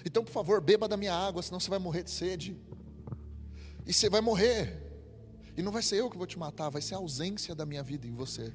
Então, 0.06 0.24
por 0.24 0.32
favor, 0.32 0.62
beba 0.62 0.88
da 0.88 0.96
minha 0.96 1.14
água, 1.14 1.44
senão 1.44 1.60
você 1.60 1.70
vai 1.70 1.80
morrer 1.80 2.04
de 2.04 2.12
sede. 2.12 2.58
E 3.86 3.92
você 3.92 4.10
vai 4.10 4.22
morrer. 4.22 4.83
E 5.56 5.62
não 5.62 5.72
vai 5.72 5.82
ser 5.82 5.98
eu 5.98 6.10
que 6.10 6.18
vou 6.18 6.28
te 6.28 6.38
matar, 6.38 6.70
vai 6.70 6.82
ser 6.82 6.96
a 6.96 6.98
ausência 6.98 7.54
da 7.54 7.66
minha 7.66 7.84
vida 7.84 8.08
em 8.08 8.14
você. 8.14 8.54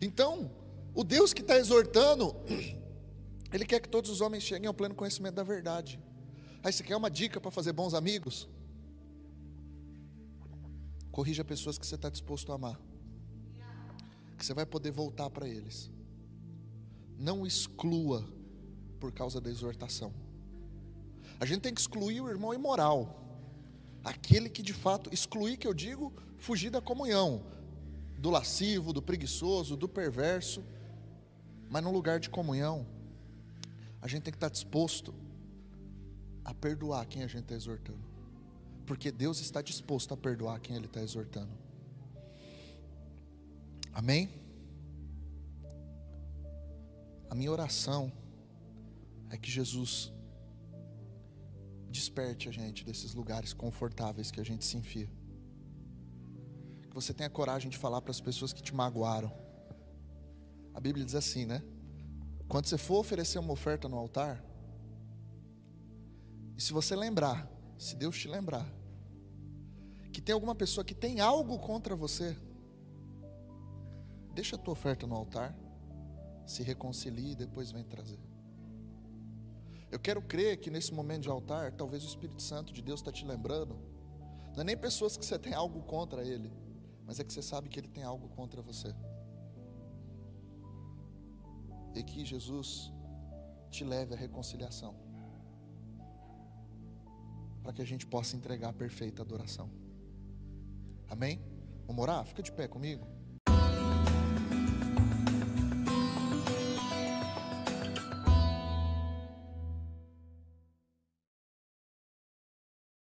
Então, 0.00 0.50
o 0.94 1.02
Deus 1.02 1.32
que 1.32 1.40
está 1.40 1.56
exortando, 1.56 2.34
Ele 3.52 3.64
quer 3.64 3.80
que 3.80 3.88
todos 3.88 4.10
os 4.10 4.20
homens 4.20 4.42
cheguem 4.42 4.66
ao 4.66 4.74
pleno 4.74 4.94
conhecimento 4.94 5.34
da 5.34 5.42
verdade. 5.42 5.98
Aí 6.62 6.72
você 6.72 6.82
quer 6.82 6.96
uma 6.96 7.10
dica 7.10 7.40
para 7.40 7.50
fazer 7.50 7.72
bons 7.72 7.94
amigos? 7.94 8.48
Corrija 11.10 11.44
pessoas 11.44 11.78
que 11.78 11.86
você 11.86 11.94
está 11.94 12.10
disposto 12.10 12.52
a 12.52 12.56
amar. 12.56 12.78
Que 14.36 14.44
você 14.44 14.52
vai 14.52 14.66
poder 14.66 14.90
voltar 14.90 15.30
para 15.30 15.48
eles. 15.48 15.90
Não 17.18 17.46
exclua 17.46 18.28
por 19.00 19.12
causa 19.12 19.40
da 19.40 19.50
exortação. 19.50 20.12
A 21.40 21.46
gente 21.46 21.62
tem 21.62 21.72
que 21.72 21.80
excluir 21.80 22.20
o 22.20 22.28
irmão 22.28 22.52
imoral. 22.52 23.27
Aquele 24.04 24.48
que 24.48 24.62
de 24.62 24.72
fato, 24.72 25.12
excluir 25.12 25.56
que 25.56 25.66
eu 25.66 25.74
digo, 25.74 26.12
fugir 26.38 26.70
da 26.70 26.80
comunhão. 26.80 27.42
Do 28.18 28.30
lascivo, 28.30 28.92
do 28.92 29.02
preguiçoso, 29.02 29.76
do 29.76 29.88
perverso. 29.88 30.62
Mas 31.70 31.82
no 31.82 31.92
lugar 31.92 32.18
de 32.18 32.30
comunhão, 32.30 32.86
a 34.00 34.08
gente 34.08 34.22
tem 34.22 34.32
que 34.32 34.36
estar 34.36 34.48
disposto 34.48 35.14
a 36.44 36.54
perdoar 36.54 37.06
quem 37.06 37.22
a 37.22 37.26
gente 37.26 37.42
está 37.42 37.54
exortando 37.54 38.08
porque 38.88 39.12
Deus 39.12 39.38
está 39.38 39.60
disposto 39.60 40.14
a 40.14 40.16
perdoar 40.16 40.58
quem 40.60 40.74
Ele 40.74 40.86
está 40.86 41.02
exortando. 41.02 41.52
Amém? 43.92 44.30
A 47.28 47.34
minha 47.34 47.52
oração 47.52 48.10
é 49.28 49.36
que 49.36 49.50
Jesus 49.50 50.10
desperte 51.90 52.48
a 52.48 52.52
gente 52.52 52.84
desses 52.84 53.14
lugares 53.14 53.52
confortáveis 53.52 54.30
que 54.30 54.40
a 54.40 54.44
gente 54.44 54.64
se 54.64 54.76
enfia. 54.76 55.10
Que 56.88 56.94
você 56.94 57.14
tenha 57.14 57.30
coragem 57.30 57.70
de 57.70 57.76
falar 57.76 58.00
para 58.00 58.10
as 58.10 58.20
pessoas 58.20 58.52
que 58.52 58.62
te 58.62 58.74
magoaram. 58.74 59.32
A 60.74 60.80
Bíblia 60.80 61.04
diz 61.04 61.14
assim, 61.14 61.46
né? 61.46 61.62
Quando 62.46 62.66
você 62.66 62.78
for 62.78 62.98
oferecer 62.98 63.38
uma 63.38 63.52
oferta 63.52 63.88
no 63.88 63.96
altar, 63.96 64.42
e 66.56 66.62
se 66.62 66.72
você 66.72 66.96
lembrar, 66.96 67.48
se 67.78 67.94
Deus 67.94 68.18
te 68.18 68.26
lembrar, 68.26 68.66
que 70.12 70.20
tem 70.20 70.32
alguma 70.32 70.54
pessoa 70.54 70.84
que 70.84 70.94
tem 70.94 71.20
algo 71.20 71.58
contra 71.58 71.94
você, 71.94 72.36
deixa 74.34 74.56
a 74.56 74.58
tua 74.58 74.72
oferta 74.72 75.06
no 75.06 75.14
altar, 75.14 75.56
se 76.46 76.62
reconcilie 76.62 77.32
e 77.32 77.36
depois 77.36 77.70
vem 77.70 77.84
trazer. 77.84 78.27
Eu 79.90 79.98
quero 79.98 80.20
crer 80.20 80.58
que 80.58 80.70
nesse 80.70 80.92
momento 80.92 81.22
de 81.22 81.30
altar, 81.30 81.72
talvez 81.72 82.04
o 82.04 82.06
Espírito 82.06 82.42
Santo 82.42 82.72
de 82.72 82.82
Deus 82.82 83.00
está 83.00 83.10
te 83.10 83.24
lembrando. 83.24 83.74
Não 84.54 84.60
é 84.60 84.64
nem 84.64 84.76
pessoas 84.76 85.16
que 85.16 85.24
você 85.24 85.38
tem 85.38 85.54
algo 85.54 85.82
contra 85.82 86.22
ele, 86.22 86.52
mas 87.06 87.18
é 87.18 87.24
que 87.24 87.32
você 87.32 87.42
sabe 87.42 87.68
que 87.68 87.80
ele 87.80 87.88
tem 87.88 88.02
algo 88.02 88.28
contra 88.28 88.60
você. 88.60 88.94
E 91.94 92.02
que 92.02 92.24
Jesus 92.24 92.92
te 93.70 93.82
leve 93.82 94.14
à 94.14 94.16
reconciliação, 94.16 94.94
para 97.62 97.72
que 97.72 97.80
a 97.80 97.84
gente 97.84 98.06
possa 98.06 98.36
entregar 98.36 98.68
a 98.70 98.72
perfeita 98.72 99.22
adoração. 99.22 99.70
Amém? 101.08 101.40
Vamos 101.86 102.02
orar? 102.02 102.24
Fica 102.26 102.42
de 102.42 102.52
pé 102.52 102.68
comigo. 102.68 103.06